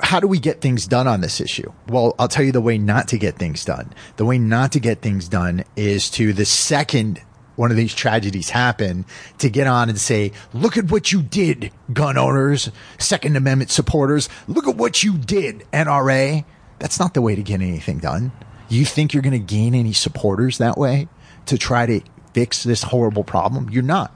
[0.03, 1.73] how do we get things done on this issue?
[1.89, 3.93] Well, I'll tell you the way not to get things done.
[4.17, 7.23] The way not to get things done is to the second
[7.57, 9.05] one of these tragedies happen
[9.37, 14.31] to get on and say, look at what you did, gun owners, Second Amendment supporters.
[14.49, 16.47] Look at what you did, NRA.
[16.79, 18.33] That's not the way to get anything done.
[18.71, 21.09] You think you're going to gain any supporters that way
[21.47, 22.01] to try to
[22.33, 23.69] fix this horrible problem?
[23.69, 24.11] You're not.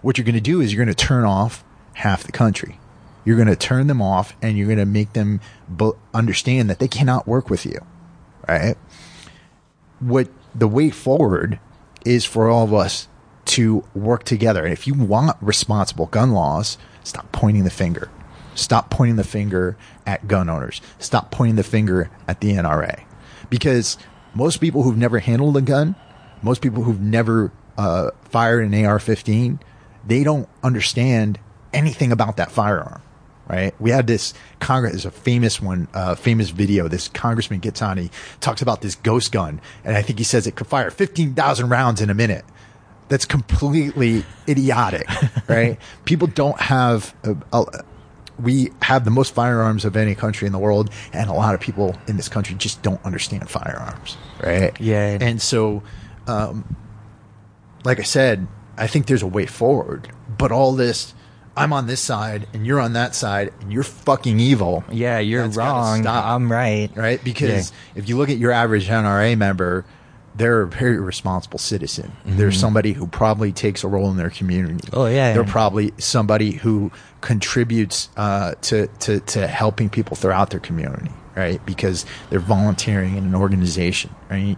[0.00, 2.78] What you're going to do is you're going to turn off half the country.
[3.28, 5.42] You're going to turn them off and you're going to make them
[6.14, 7.78] understand that they cannot work with you.
[8.48, 8.74] Right?
[10.00, 11.60] What the way forward
[12.06, 13.06] is for all of us
[13.44, 14.64] to work together.
[14.64, 18.08] And if you want responsible gun laws, stop pointing the finger.
[18.54, 19.76] Stop pointing the finger
[20.06, 20.80] at gun owners.
[20.98, 23.04] Stop pointing the finger at the NRA.
[23.50, 23.98] Because
[24.32, 25.96] most people who've never handled a gun,
[26.40, 29.60] most people who've never uh, fired an AR 15,
[30.06, 31.38] they don't understand
[31.74, 33.02] anything about that firearm
[33.48, 33.74] right?
[33.80, 36.88] We had this Congress, there's a famous one, uh, famous video.
[36.88, 38.10] This congressman gets on, he
[38.40, 42.00] talks about this ghost gun, and I think he says it could fire 15,000 rounds
[42.00, 42.44] in a minute.
[43.08, 45.08] That's completely idiotic,
[45.48, 45.78] right?
[46.04, 47.84] People don't have, a, a,
[48.38, 51.60] we have the most firearms of any country in the world, and a lot of
[51.60, 54.78] people in this country just don't understand firearms, right?
[54.78, 55.16] Yeah.
[55.20, 55.82] And so,
[56.26, 56.76] um,
[57.84, 58.46] like I said,
[58.76, 61.14] I think there's a way forward, but all this,
[61.58, 64.84] I'm on this side and you're on that side and you're fucking evil.
[64.90, 66.02] Yeah, you're That's gotta wrong.
[66.02, 66.24] stop.
[66.24, 66.90] I'm right.
[66.94, 67.22] Right?
[67.22, 69.84] Because if you look at your average NRA member,
[70.38, 72.12] they're a very responsible citizen.
[72.24, 74.74] They're somebody who probably takes a role in their community.
[74.74, 74.96] Mm-hmm.
[74.96, 75.32] Oh, yeah.
[75.32, 81.64] They're probably somebody who contributes uh, to, to, to helping people throughout their community, right?
[81.66, 84.56] Because they're volunteering in an organization, right?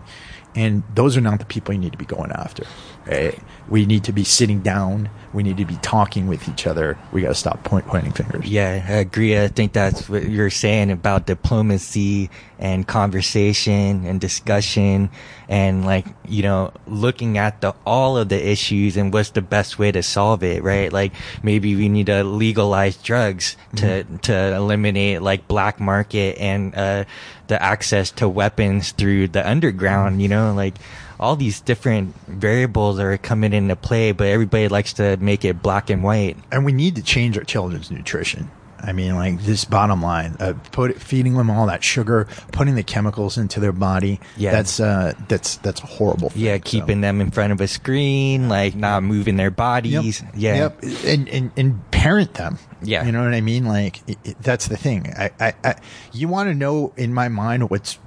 [0.55, 2.65] And those are not the people you need to be going after.
[3.07, 3.39] Right?
[3.69, 5.09] We need to be sitting down.
[5.33, 6.99] We need to be talking with each other.
[7.13, 8.47] We got to stop point, pointing fingers.
[8.49, 9.41] Yeah, I agree.
[9.41, 15.09] I think that's what you're saying about diplomacy and conversation and discussion
[15.49, 19.79] and like, you know, looking at the, all of the issues and what's the best
[19.79, 20.93] way to solve it, right?
[20.93, 21.13] Like
[21.45, 24.17] maybe we need to legalize drugs to, mm-hmm.
[24.17, 27.05] to eliminate like black market and, uh,
[27.47, 30.75] the access to weapons through the underground, you know, like
[31.21, 35.91] all these different variables are coming into play, but everybody likes to make it black
[35.91, 36.39] and white.
[36.51, 38.51] And we need to change our children's nutrition.
[38.83, 42.83] I mean, like this bottom line, uh, put feeding them all that sugar, putting the
[42.83, 44.21] chemicals into their body.
[44.39, 46.31] Yeah, that's uh, that's that's a horrible.
[46.31, 47.01] Thing, yeah, keeping so.
[47.03, 50.23] them in front of a screen, like not moving their bodies.
[50.23, 50.33] Yep.
[50.35, 52.59] Yeah, yep, and, and and parent them.
[52.81, 53.67] Yeah, you know what I mean.
[53.67, 55.13] Like it, it, that's the thing.
[55.15, 55.75] I, I, I
[56.15, 57.99] you want to know in my mind what's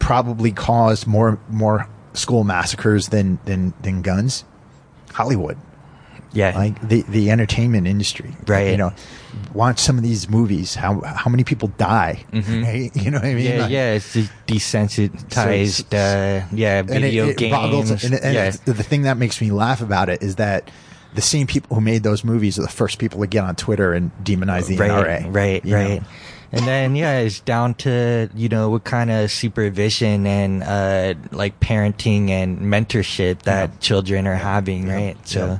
[0.00, 4.44] probably caused more more school massacres than than than guns.
[5.12, 5.58] Hollywood.
[6.32, 8.72] Yeah, like the the entertainment industry, right?
[8.72, 8.92] You know,
[9.52, 10.74] watch some of these movies.
[10.74, 12.24] How how many people die?
[12.32, 12.64] Mm-hmm.
[12.64, 12.96] Right?
[12.96, 13.46] You know what I mean?
[13.46, 13.92] Yeah, like, yeah.
[13.92, 14.16] It's
[14.46, 15.90] desensitized.
[15.90, 17.52] So, uh, yeah, video it, it games.
[17.52, 18.50] Boggles, and, and yeah.
[18.50, 20.70] the thing that makes me laugh about it is that
[21.14, 23.92] the same people who made those movies are the first people to get on Twitter
[23.92, 25.34] and demonize the right, NRA.
[25.34, 26.00] Right, right.
[26.00, 26.06] Know?
[26.54, 31.58] And then yeah, it's down to you know what kind of supervision and uh, like
[31.58, 33.76] parenting and mentorship that yeah.
[33.80, 34.94] children are having, yeah.
[34.94, 35.16] right?
[35.26, 35.58] So yeah.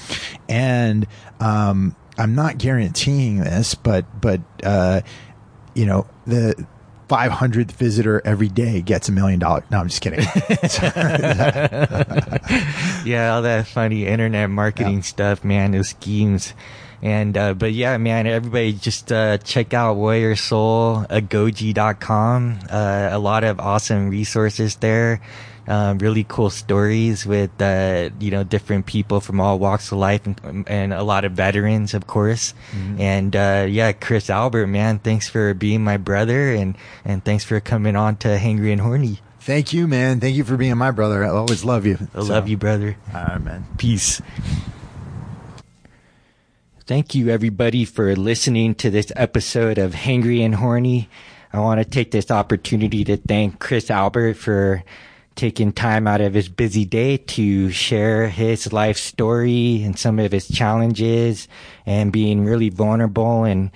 [0.48, 1.06] And,
[1.40, 5.00] um, I'm not guaranteeing this, but, but, uh,
[5.74, 6.66] you know, the,
[7.08, 9.64] 500th visitor every day gets a million dollars.
[9.70, 10.20] No, I'm just kidding.
[13.04, 15.02] yeah, all that funny internet marketing yeah.
[15.02, 16.54] stuff, man, those schemes.
[17.00, 22.58] And, uh, but yeah, man, everybody just, uh, check out warriorsoulagoge.com.
[22.70, 25.20] Uh, a lot of awesome resources there.
[25.68, 30.24] Um, really cool stories with, uh, you know, different people from all walks of life
[30.24, 32.54] and, and a lot of veterans, of course.
[32.72, 33.00] Mm-hmm.
[33.00, 36.74] And, uh, yeah, Chris Albert, man, thanks for being my brother and,
[37.04, 39.20] and thanks for coming on to Hangry and Horny.
[39.40, 40.20] Thank you, man.
[40.20, 41.22] Thank you for being my brother.
[41.22, 41.98] I always love you.
[42.14, 42.32] I so.
[42.32, 42.96] love you, brother.
[43.14, 43.66] All right, man.
[43.76, 44.22] Peace.
[46.86, 51.10] Thank you, everybody, for listening to this episode of Hangry and Horny.
[51.52, 54.82] I want to take this opportunity to thank Chris Albert for
[55.38, 60.32] taking time out of his busy day to share his life story and some of
[60.32, 61.46] his challenges
[61.86, 63.70] and being really vulnerable and,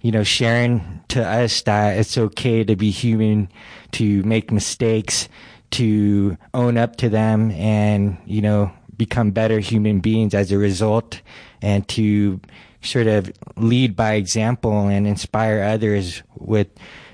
[0.00, 3.48] you know, sharing to us that it's okay to be human,
[3.92, 5.28] to make mistakes,
[5.70, 11.22] to own up to them and, you know, become better human beings as a result
[11.62, 12.40] and to
[12.82, 16.66] sort of lead by example and inspire others with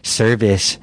[0.02, 0.78] service.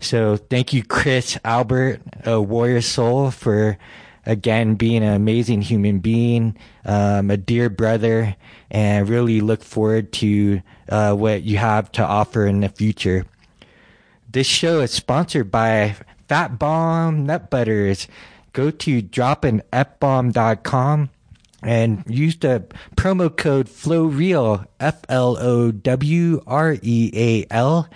[0.00, 3.78] So thank you, Chris Albert, a warrior soul for
[4.26, 8.36] again being an amazing human being, um, a dear brother,
[8.70, 13.24] and really look forward to uh, what you have to offer in the future.
[14.30, 15.96] This show is sponsored by
[16.28, 18.06] Fat Bomb Nut Butters
[18.52, 21.10] go to dropinfbomb.com
[21.62, 22.66] and use the
[22.96, 27.88] promo code FLOWREAL, F L O W R E A L,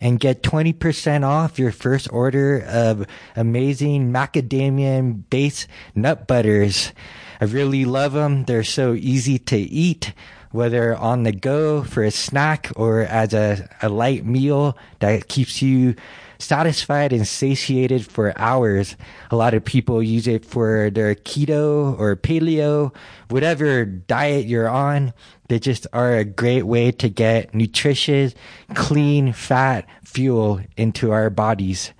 [0.00, 6.92] and get 20% off your first order of amazing macadamia based nut butters.
[7.40, 8.44] I really love them.
[8.44, 10.12] They're so easy to eat,
[10.50, 15.62] whether on the go for a snack or as a, a light meal that keeps
[15.62, 15.94] you
[16.38, 18.96] satisfied and satiated for hours.
[19.30, 22.94] A lot of people use it for their keto or paleo,
[23.28, 25.12] whatever diet you're on.
[25.48, 28.34] They just are a great way to get nutritious,
[28.74, 31.92] clean fat fuel into our bodies.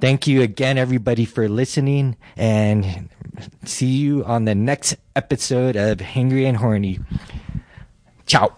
[0.00, 3.10] Thank you again, everybody, for listening and
[3.64, 7.00] see you on the next episode of Hangry and Horny.
[8.26, 8.54] Ciao.